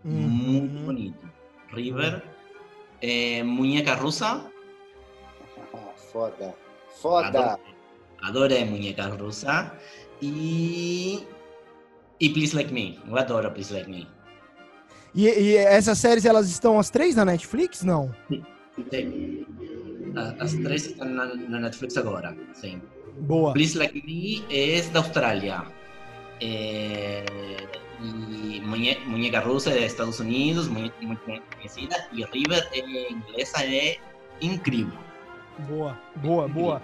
Uhum. 0.05 0.28
Muito 0.28 0.84
bonito. 0.84 1.30
River, 1.72 2.20
é, 3.01 3.45
Munheca 3.45 3.95
Russa. 3.95 4.45
Foda. 6.11 6.53
Foda. 7.01 7.57
Adorei, 8.22 8.64
Munheca 8.64 9.07
Russa. 9.07 9.72
E. 10.20 11.24
E 12.18 12.28
Please 12.30 12.57
Like 12.57 12.72
Me. 12.72 12.99
Eu 13.07 13.16
adoro 13.16 13.49
Please 13.53 13.72
Like 13.72 13.89
Me. 13.89 14.09
E, 15.14 15.28
e, 15.28 15.57
essas 15.59 15.99
séries, 15.99 16.24
elas 16.24 16.49
estão 16.51 16.76
as 16.76 16.91
três 16.91 17.14
na 17.14 17.24
Netflix? 17.24 17.84
Não? 17.84 18.12
Sim. 18.28 18.45
As 20.41 20.55
três 20.55 20.86
estão 20.86 21.09
na, 21.09 21.36
na, 21.36 21.61
Netflix 21.61 21.97
agora, 21.97 22.36
sim. 22.53 22.82
Boa. 23.20 23.53
Please 23.53 23.78
Like 23.78 24.05
Me 24.05 24.45
é 24.51 24.82
da 24.91 24.99
Austrália. 24.99 25.78
É, 26.41 27.24
e 28.01 28.61
Muñeca 28.61 29.41
Russa 29.41 29.70
é 29.70 29.84
Estados 29.84 30.20
Unidos, 30.20 30.68
muito, 30.68 30.95
muito 31.05 31.20
conhecida. 31.57 32.09
E 32.12 32.24
River 32.24 32.68
é 32.72 33.11
inglesa, 33.12 33.64
é 33.64 33.97
incrível. 34.41 34.99
Boa, 35.59 35.99
boa, 36.16 36.47
boa. 36.47 36.82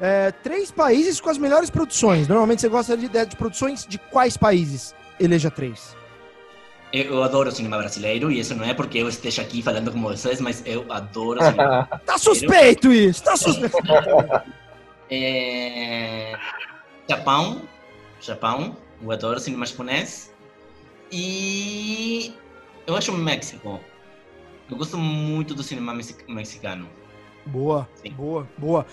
É, 0.00 0.30
três 0.30 0.70
países 0.70 1.20
com 1.20 1.28
as 1.28 1.38
melhores 1.38 1.68
produções. 1.70 2.26
Normalmente 2.28 2.60
você 2.60 2.68
gosta 2.68 2.96
de, 2.96 3.08
de 3.08 3.36
produções 3.36 3.86
de 3.86 3.98
quais 3.98 4.36
países? 4.36 4.94
Eleja 5.20 5.50
três. 5.50 5.96
Eu 6.92 7.22
adoro 7.22 7.50
cinema 7.50 7.78
brasileiro 7.78 8.30
e 8.30 8.38
isso 8.38 8.54
não 8.54 8.64
é 8.64 8.72
porque 8.72 8.98
eu 8.98 9.08
esteja 9.08 9.42
aqui 9.42 9.60
falando 9.60 9.92
com 9.92 10.00
vocês, 10.00 10.40
mas 10.40 10.62
eu 10.64 10.86
adoro 10.88 11.42
cinema 11.42 11.88
Tá 12.06 12.16
suspeito 12.16 12.90
isso, 12.92 13.22
tá 13.22 13.36
suspeito. 13.36 13.76
é... 15.10 16.34
Japão, 17.08 17.62
Japão, 18.20 18.76
eu 19.02 19.10
adoro 19.10 19.40
cinema 19.40 19.66
japonês. 19.66 20.32
E 21.10 22.34
eu 22.86 22.96
acho 22.96 23.12
México. 23.12 23.80
Eu 24.68 24.76
gosto 24.76 24.96
muito 24.96 25.54
do 25.54 25.62
cinema 25.62 25.96
mexicano. 26.28 26.88
Boa, 27.44 27.88
Sim. 28.02 28.10
boa, 28.12 28.48
boa. 28.58 28.86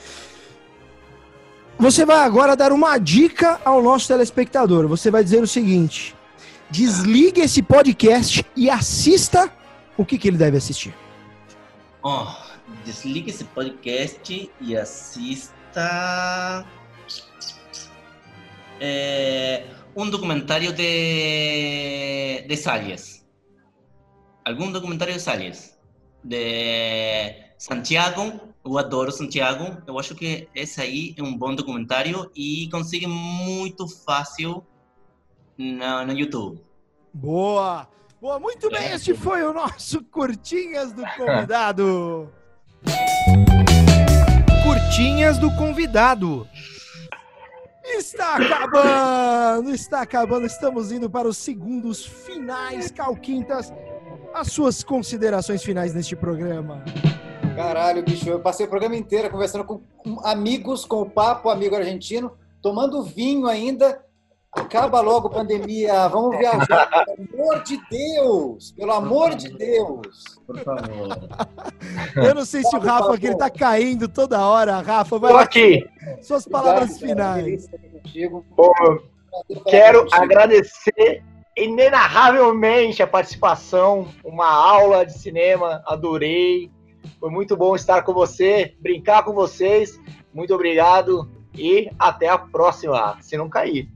Você 1.80 2.06
vai 2.06 2.20
agora 2.20 2.56
dar 2.56 2.72
uma 2.72 2.98
dica 3.00 3.60
ao 3.66 3.82
nosso 3.82 4.08
telespectador. 4.08 4.88
Você 4.88 5.10
vai 5.10 5.24
dizer 5.24 5.42
o 5.42 5.48
seguinte: 5.48 6.16
desligue 6.70 7.42
esse 7.42 7.64
podcast 7.64 8.46
e 8.56 8.70
assista 8.70 9.52
o 9.98 10.06
que, 10.06 10.18
que 10.20 10.28
ele 10.28 10.38
deve 10.38 10.58
assistir. 10.58 10.94
Oh, 12.04 12.28
desligue 12.86 13.32
esse 13.32 13.44
podcast 13.46 14.52
e 14.62 14.78
assista 14.78 16.66
é, 18.80 19.66
um 19.96 20.10
documentário 20.10 20.74
de, 20.74 22.46
de 22.48 22.58
Salles. 22.58 23.26
Algum 24.46 24.72
documentário 24.72 25.14
de 25.14 25.20
Salles. 25.20 25.78
De 26.24 27.36
Santiago, 27.58 28.40
eu 28.64 28.78
adoro 28.78 29.12
Santiago. 29.12 29.82
Eu 29.86 30.00
acho 30.00 30.16
que 30.16 30.48
esse 30.56 30.82
aí 30.82 31.16
é 31.18 31.24
um 31.24 31.38
bom 31.38 31.54
documentário 31.54 32.32
e 32.36 32.70
consegue 32.72 33.08
muito 33.08 33.88
fácil 33.88 34.64
no, 35.58 36.06
no 36.06 36.14
YouTube. 36.14 36.62
Boa! 37.14 37.88
Boa, 38.20 38.40
muito 38.40 38.70
bem, 38.70 38.86
é. 38.86 38.96
este 38.96 39.14
foi 39.14 39.44
o 39.44 39.54
nosso 39.54 40.02
Curtinhas 40.06 40.94
do 40.94 41.04
Convidado. 41.18 42.32
Curtinhas 44.64 45.38
do 45.38 45.54
Convidado. 45.58 46.48
Está 47.84 48.38
acabando, 48.38 49.70
está 49.72 50.02
acabando, 50.02 50.46
estamos 50.46 50.92
indo 50.92 51.10
para 51.10 51.28
os 51.28 51.38
segundos 51.38 52.06
finais, 52.06 52.90
Calquintas. 52.90 53.74
As 54.34 54.48
suas 54.48 54.84
considerações 54.84 55.62
finais 55.64 55.94
neste 55.94 56.16
programa. 56.16 56.84
Caralho, 57.56 58.02
bicho, 58.02 58.28
eu 58.30 58.40
passei 58.40 58.66
o 58.66 58.70
programa 58.70 58.96
inteiro 58.96 59.30
conversando 59.30 59.64
com 59.64 59.82
amigos, 60.24 60.86
com 60.86 61.02
o 61.02 61.10
papo, 61.10 61.50
amigo 61.50 61.76
argentino, 61.76 62.32
tomando 62.62 63.04
vinho 63.04 63.48
ainda 63.48 64.04
Acaba 64.56 65.02
logo 65.02 65.28
a 65.28 65.32
pandemia, 65.32 66.08
vamos 66.08 66.38
viajar. 66.38 67.06
Pelo 67.06 67.28
amor 67.34 67.64
de 67.64 67.82
Deus! 67.90 68.72
Pelo 68.72 68.92
amor 68.92 69.36
de 69.36 69.50
Deus! 69.50 70.40
Por 70.46 70.60
favor. 70.60 71.10
Eu 72.16 72.36
não 72.36 72.46
sei 72.46 72.64
se 72.64 72.76
o 72.76 72.80
Rafa, 72.80 73.18
que 73.18 73.28
ele 73.28 73.38
tá 73.38 73.50
caindo 73.50 74.08
toda 74.08 74.46
hora. 74.46 74.80
Rafa, 74.80 75.18
vai 75.18 75.32
Tô 75.32 75.38
aqui. 75.38 75.84
Suas 76.22 76.48
palavras 76.48 77.00
finais. 77.00 77.68
quero 79.66 80.08
agradecer 80.12 81.24
inenarravelmente 81.58 83.02
a 83.02 83.08
participação, 83.08 84.08
uma 84.24 84.48
aula 84.48 85.06
de 85.06 85.18
cinema, 85.18 85.84
adorei. 85.88 86.72
Foi 87.20 87.30
muito 87.30 87.58
bom 87.58 87.76
estar 87.76 88.04
com 88.04 88.14
você, 88.14 88.76
brincar 88.80 89.24
com 89.24 89.34
vocês. 89.34 90.00
Muito 90.34 90.54
obrigado 90.54 91.30
e 91.56 91.90
até 91.98 92.28
a 92.28 92.38
próxima, 92.38 93.18
se 93.22 93.38
não 93.38 93.50
cair. 93.50 93.88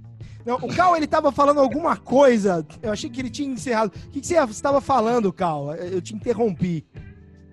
Não, 0.48 0.56
o 0.56 0.74
Cal, 0.74 0.96
ele 0.96 1.06
tava 1.06 1.30
falando 1.30 1.60
alguma 1.60 1.98
coisa. 1.98 2.66
Eu 2.82 2.94
achei 2.94 3.10
que 3.10 3.20
ele 3.20 3.30
tinha 3.30 3.52
encerrado. 3.52 3.94
O 3.94 4.10
que, 4.12 4.22
que 4.22 4.28
você 4.28 4.38
estava 4.38 4.80
falando, 4.80 5.34
Cal? 5.34 5.76
Eu 5.76 6.02
te 6.02 6.16
interrompi. 6.16 6.88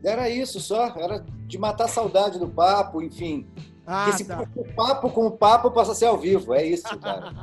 Era 0.04 0.30
isso 0.30 0.60
só. 0.60 0.94
Era 0.96 1.26
de 1.44 1.58
matar 1.58 1.86
a 1.86 1.88
saudade 1.88 2.38
do 2.38 2.46
papo, 2.46 3.02
enfim. 3.02 3.48
Ah, 3.84 4.10
Esse 4.10 4.24
tá. 4.24 4.46
papo 4.76 5.10
com 5.10 5.26
o 5.26 5.30
papo 5.32 5.72
passa 5.72 5.90
a 5.90 5.94
ser 5.96 6.06
ao 6.06 6.16
vivo. 6.16 6.54
É 6.54 6.64
isso, 6.64 6.84
cara. 7.00 7.34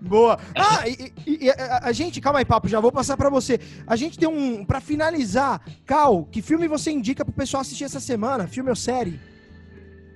Boa. 0.00 0.38
Ah, 0.54 0.88
e, 0.88 1.12
e, 1.26 1.50
a, 1.50 1.92
gente, 1.92 2.18
calma 2.18 2.38
aí, 2.38 2.44
papo, 2.46 2.66
já 2.66 2.80
vou 2.80 2.90
passar 2.90 3.18
para 3.18 3.28
você. 3.28 3.60
A 3.86 3.94
gente 3.94 4.18
tem 4.18 4.26
um, 4.26 4.64
para 4.64 4.80
finalizar, 4.80 5.60
Cal, 5.84 6.24
que 6.24 6.40
filme 6.40 6.66
você 6.66 6.90
indica 6.90 7.26
pro 7.26 7.34
pessoal 7.34 7.60
assistir 7.60 7.84
essa 7.84 8.00
semana? 8.00 8.46
Filme 8.46 8.70
ou 8.70 8.76
série? 8.76 9.20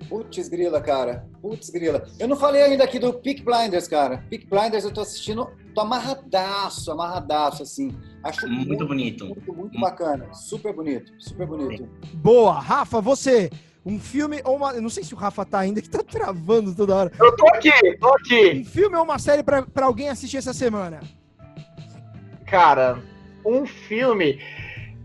Putz 0.09 0.49
grila, 0.49 0.81
cara. 0.81 1.27
Putz 1.41 1.71
grila. 1.71 2.07
Eu 2.19 2.27
não 2.27 2.37
falei 2.37 2.63
ainda 2.63 2.85
aqui 2.85 2.99
do 2.99 3.13
Peak 3.13 3.43
Blinders, 3.43 3.87
cara. 3.87 4.25
Peak 4.29 4.47
Blinders 4.47 4.85
eu 4.85 4.93
tô 4.93 5.01
assistindo, 5.01 5.49
tô 5.75 5.83
amarradaço, 5.83 6.91
amarradaço, 6.91 7.63
assim. 7.63 7.97
Acho 8.23 8.49
muito, 8.49 8.69
muito 8.69 8.87
bonito. 8.87 9.27
Muito, 9.27 9.53
muito 9.53 9.77
hum. 9.77 9.81
bacana. 9.81 10.33
Super 10.33 10.75
bonito, 10.75 11.13
super 11.19 11.47
bonito. 11.47 11.89
Boa. 12.15 12.59
Rafa, 12.59 13.01
você, 13.01 13.51
um 13.85 13.99
filme 13.99 14.41
ou 14.45 14.57
uma. 14.57 14.73
não 14.75 14.91
sei 14.91 15.05
se 15.05 15.15
o 15.15 15.17
Rafa 15.17 15.45
tá 15.45 15.59
ainda, 15.59 15.81
que 15.83 15.91
tá 15.91 16.03
travando 16.03 16.75
toda 16.75 16.97
hora. 16.97 17.13
Eu 17.19 17.35
tô 17.37 17.47
aqui, 17.49 17.71
tô 17.99 18.09
aqui. 18.15 18.61
Um 18.61 18.65
filme 18.65 18.97
ou 18.97 19.05
uma 19.05 19.19
série 19.19 19.43
pra, 19.43 19.63
pra 19.63 19.87
alguém 19.87 20.09
assistir 20.09 20.39
essa 20.39 20.53
semana? 20.53 21.01
Cara, 22.47 23.01
um 23.45 23.67
filme. 23.67 24.41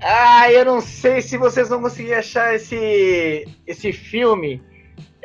Ah, 0.01 0.51
eu 0.51 0.65
não 0.65 0.81
sei 0.81 1.21
se 1.21 1.37
vocês 1.37 1.69
vão 1.69 1.81
conseguir 1.81 2.13
achar 2.13 2.53
esse, 2.53 3.47
esse 3.65 3.93
filme 3.93 4.61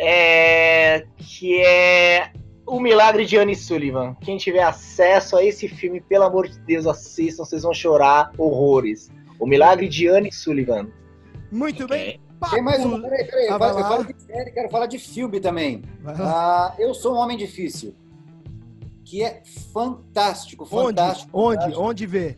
é, 0.03 1.05
que 1.19 1.61
é 1.61 2.33
O 2.67 2.81
Milagre 2.81 3.27
de 3.27 3.37
Anne 3.37 3.55
Sullivan. 3.55 4.17
Quem 4.23 4.39
tiver 4.39 4.63
acesso 4.63 5.37
a 5.37 5.45
esse 5.45 5.69
filme, 5.69 6.01
pelo 6.01 6.25
amor 6.25 6.49
de 6.49 6.59
Deus, 6.61 6.87
assistam, 6.87 7.45
vocês 7.45 7.63
vão 7.63 7.75
chorar 7.75 8.33
horrores. 8.39 9.11
O 9.39 9.47
Milagre 9.47 9.89
de 9.89 10.09
Anne 10.09 10.33
Sullivan. 10.33 10.89
Muito 11.53 11.87
bem. 11.87 12.19
Tem 12.51 12.63
mais 12.63 12.85
um. 12.85 13.03
Peraí, 13.03 13.25
peraí. 13.27 13.49
Ah, 13.49 13.53
eu, 13.53 13.59
falo, 13.59 13.79
eu 13.79 13.85
falo 13.85 14.05
de 14.05 14.23
série, 14.23 14.51
quero 14.53 14.71
falar 14.71 14.87
de 14.87 14.99
filme 14.99 15.39
também. 15.39 15.83
Ah, 16.07 16.75
eu 16.79 16.95
sou 16.95 17.15
um 17.15 17.19
homem 17.19 17.37
difícil. 17.37 17.95
Que 19.05 19.23
é 19.23 19.43
fantástico, 19.75 20.65
Onde? 20.65 20.87
fantástico. 20.87 21.31
Onde? 21.39 21.57
fantástico. 21.57 21.83
Onde 21.83 22.07
vê? 22.07 22.37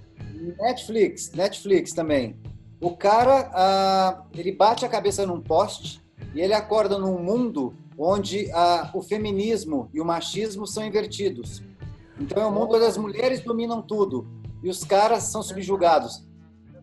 Netflix, 0.58 1.30
Netflix 1.32 1.92
também. 1.92 2.36
O 2.80 2.96
cara, 2.96 3.50
ah, 3.54 4.22
ele 4.36 4.50
bate 4.50 4.84
a 4.84 4.88
cabeça 4.88 5.24
num 5.24 5.40
poste 5.40 6.01
e 6.34 6.40
ele 6.40 6.54
acorda 6.54 6.98
num 6.98 7.18
mundo 7.18 7.74
onde 7.98 8.50
ah, 8.52 8.90
o 8.94 9.02
feminismo 9.02 9.88
e 9.92 10.00
o 10.00 10.04
machismo 10.04 10.66
são 10.66 10.84
invertidos. 10.84 11.62
Então 12.18 12.42
é 12.42 12.46
um 12.46 12.52
mundo 12.52 12.74
onde 12.76 12.84
as 12.84 12.96
mulheres 12.96 13.40
dominam 13.40 13.82
tudo 13.82 14.26
e 14.62 14.68
os 14.68 14.84
caras 14.84 15.24
são 15.24 15.42
subjugados. 15.42 16.26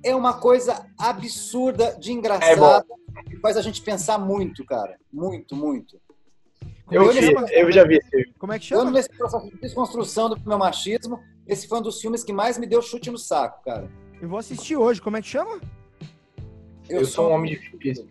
É 0.03 0.15
uma 0.15 0.33
coisa 0.33 0.85
absurda 0.97 1.97
de 1.99 2.11
engraçada 2.11 2.85
que 3.27 3.37
faz 3.37 3.57
a 3.57 3.61
gente 3.61 3.81
pensar 3.81 4.17
muito, 4.17 4.63
cara. 4.65 4.97
Muito, 5.11 5.55
muito. 5.55 5.99
Eu, 6.91 7.09
é 7.09 7.13
que 7.13 7.21
vi, 7.21 7.35
eu 7.51 7.71
já 7.71 7.83
vi. 7.83 7.99
Como 8.39 8.53
é 8.53 8.59
que 8.59 8.73
Eu, 8.73 8.79
chama? 8.79 8.91
nesse 8.91 9.09
processo 9.09 9.45
de 9.45 9.57
desconstrução 9.59 10.29
do 10.29 10.39
meu 10.45 10.57
machismo, 10.57 11.19
esse 11.47 11.67
foi 11.67 11.79
um 11.79 11.81
dos 11.81 12.01
filmes 12.01 12.23
que 12.23 12.33
mais 12.33 12.57
me 12.57 12.65
deu 12.65 12.81
chute 12.81 13.11
no 13.11 13.17
saco, 13.17 13.63
cara. 13.63 13.89
Eu 14.21 14.27
vou 14.27 14.39
assistir 14.39 14.75
hoje. 14.75 15.01
Como 15.01 15.17
é 15.17 15.21
que 15.21 15.27
chama? 15.27 15.59
Eu, 16.89 17.05
sou 17.05 17.29
um 17.29 17.33
homem 17.33 17.53
difícil. 17.53 18.07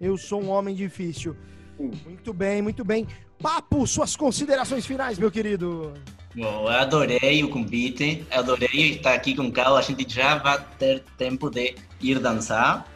Eu 0.00 0.16
sou 0.16 0.42
um 0.42 0.48
homem 0.48 0.74
difícil. 0.74 1.36
Sim. 1.76 1.92
Muito 2.04 2.32
bem, 2.32 2.62
muito 2.62 2.84
bem. 2.84 3.06
Papo, 3.38 3.86
suas 3.86 4.16
considerações 4.16 4.86
finais, 4.86 5.18
meu 5.18 5.30
querido. 5.30 5.94
Bom, 6.34 6.62
eu 6.64 6.68
adorei 6.68 7.42
o 7.42 7.48
convite, 7.48 8.24
eu 8.30 8.38
adorei 8.38 8.92
estar 8.92 9.14
aqui 9.14 9.34
com 9.34 9.46
o 9.46 9.52
Cal. 9.52 9.76
A 9.76 9.82
gente 9.82 10.06
já 10.08 10.36
vai 10.36 10.64
ter 10.78 11.02
tempo 11.18 11.50
de 11.50 11.74
ir 12.00 12.18
dançar. 12.18 12.86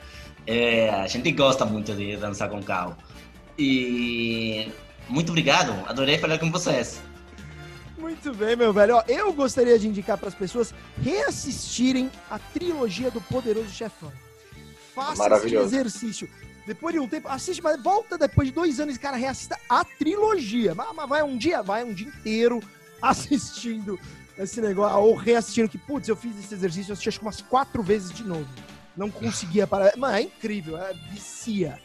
É, 0.47 0.91
a 0.91 1.07
gente 1.07 1.31
gosta 1.33 1.65
muito 1.65 1.95
de 1.95 2.03
ir 2.13 2.19
dançar 2.19 2.49
com 2.49 2.59
o 2.59 2.63
Cal. 2.63 2.97
E 3.59 4.69
muito 5.09 5.31
obrigado, 5.31 5.73
adorei 5.89 6.19
falar 6.19 6.39
com 6.39 6.51
vocês. 6.51 7.01
Muito 7.99 8.35
bem, 8.35 8.55
meu 8.55 8.73
velho. 8.73 8.97
Ó, 8.97 9.05
eu 9.09 9.33
gostaria 9.33 9.79
de 9.79 9.89
indicar 9.89 10.19
para 10.19 10.29
as 10.29 10.35
pessoas 10.35 10.75
reassistirem 11.03 12.11
a 12.31 12.39
trilogia 12.39 13.11
do 13.11 13.21
Poderoso 13.21 13.71
Chefão. 13.71 14.13
Faça 14.95 15.13
esse 15.13 15.19
Maravilhoso. 15.19 15.67
exercício. 15.67 16.29
Depois 16.67 16.95
de 16.95 17.01
um 17.01 17.09
tempo, 17.09 17.29
assiste, 17.29 17.63
mas 17.63 17.83
volta 17.83 18.17
depois 18.17 18.49
de 18.49 18.55
dois 18.55 18.81
anos, 18.81 18.97
cara, 18.97 19.17
reassista 19.17 19.59
a 19.69 19.85
trilogia. 19.85 20.75
Mas, 20.75 20.95
mas 20.95 21.09
vai 21.09 21.23
um 21.23 21.37
dia, 21.37 21.63
vai 21.63 21.85
um 21.85 21.93
dia 21.93 22.09
inteiro 22.09 22.61
assistindo 23.03 23.99
esse 24.39 24.61
negócio, 24.61 24.99
ou 24.99 25.15
reassistindo 25.15 25.69
que, 25.69 25.79
putz, 25.79 26.09
eu 26.09 26.17
fiz 26.17 26.39
esse 26.39 26.55
exercício, 26.55 26.91
eu 26.91 26.95
assisti 26.95 27.09
acho 27.09 27.19
que 27.19 27.25
umas 27.25 27.41
quatro 27.41 27.83
vezes 27.83 28.11
de 28.11 28.25
novo. 28.25 28.49
Não 28.97 29.11
conseguia 29.11 29.67
parar. 29.67 29.97
Mano, 29.97 30.17
é 30.17 30.23
incrível, 30.23 30.79
é 30.79 30.93
vicia. 31.11 31.79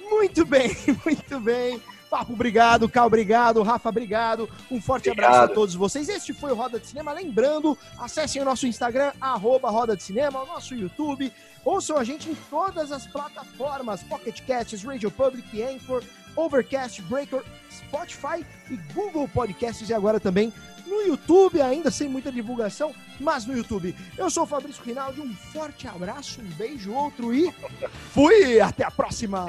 Muito 0.00 0.44
bem, 0.44 0.74
muito 1.04 1.40
bem. 1.40 1.80
Papo, 2.14 2.32
obrigado. 2.32 2.88
Cal, 2.88 3.06
obrigado. 3.06 3.62
Rafa, 3.62 3.88
obrigado. 3.88 4.48
Um 4.70 4.80
forte 4.80 5.10
Obrigado. 5.10 5.34
abraço 5.34 5.52
a 5.52 5.54
todos 5.54 5.74
vocês. 5.74 6.08
Este 6.08 6.32
foi 6.32 6.52
o 6.52 6.54
Roda 6.54 6.78
de 6.78 6.86
Cinema. 6.86 7.12
Lembrando, 7.12 7.76
acessem 7.98 8.40
o 8.40 8.44
nosso 8.44 8.66
Instagram, 8.66 9.12
arroba 9.20 9.68
Roda 9.68 9.96
de 9.96 10.02
Cinema, 10.04 10.42
o 10.42 10.46
nosso 10.46 10.74
YouTube. 10.74 11.32
Ouçam 11.64 11.96
a 11.96 12.04
gente 12.04 12.30
em 12.30 12.34
todas 12.50 12.92
as 12.92 13.06
plataformas: 13.06 14.02
Pocket 14.02 14.40
Casts, 14.46 14.82
Radio 14.82 15.10
Public, 15.10 15.62
Anchor, 15.62 16.02
Overcast, 16.36 17.00
Breaker, 17.02 17.42
Spotify 17.70 18.44
e 18.70 18.76
Google 18.92 19.28
Podcasts. 19.28 19.88
E 19.88 19.94
agora 19.94 20.20
também 20.20 20.52
no 20.86 21.00
YouTube, 21.02 21.60
ainda 21.60 21.90
sem 21.90 22.08
muita 22.08 22.30
divulgação, 22.30 22.94
mas 23.18 23.46
no 23.46 23.56
YouTube. 23.56 23.94
Eu 24.16 24.28
sou 24.28 24.44
o 24.44 24.46
Fabrício 24.46 24.82
Rinaldi. 24.84 25.20
Um 25.20 25.34
forte 25.34 25.88
abraço, 25.88 26.40
um 26.40 26.50
beijo, 26.56 26.92
outro 26.92 27.34
e 27.34 27.52
fui! 28.12 28.60
Até 28.60 28.84
a 28.84 28.90
próxima! 28.90 29.46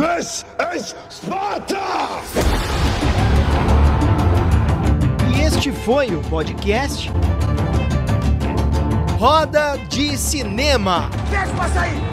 This 0.00 0.46
is 0.74 0.94
Sparta! 1.10 2.22
E 5.28 5.42
este 5.42 5.70
foi 5.70 6.06
o 6.16 6.22
podcast 6.22 7.12
Roda 9.18 9.76
de 9.90 10.16
Cinema. 10.16 11.10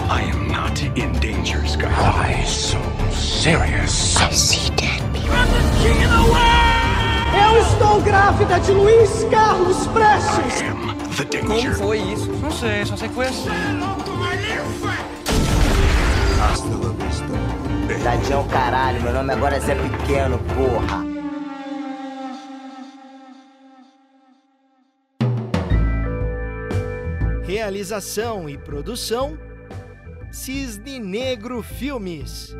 I 0.10 0.30
am 0.30 0.50
not 0.50 0.84
in 0.98 1.14
danger, 1.22 1.60
Skylar. 1.60 2.14
Why 2.14 2.44
so 2.44 2.78
serious? 3.14 4.18
I 4.18 4.34
see 4.34 4.70
dead 4.72 5.02
Eu 7.34 7.62
estou 7.62 8.02
grávida 8.02 8.60
de 8.60 8.74
Luiz 8.74 9.24
Carlos 9.32 9.88
Prestes! 9.88 10.60
I 10.60 10.66
am 10.66 10.98
the 11.16 11.24
danger. 11.24 11.74
foi 11.76 12.00
isso? 12.00 12.30
Não 12.42 12.52
sei, 12.52 12.86
só 12.86 12.98
sei 12.98 13.08
que 13.08 13.16
foi 13.16 13.28
assim. 13.28 13.50
Tadinho 18.04 18.44
caralho, 18.50 19.02
meu 19.02 19.14
nome 19.14 19.34
agora 19.34 19.56
é 19.56 19.60
Zé 19.60 19.76
Pequeno, 19.76 20.38
porra. 20.40 21.06
Realização 27.46 28.50
e 28.50 28.58
produção 28.58 29.38
Cisne 30.32 31.00
Negro 31.00 31.64
Filmes. 31.64 32.54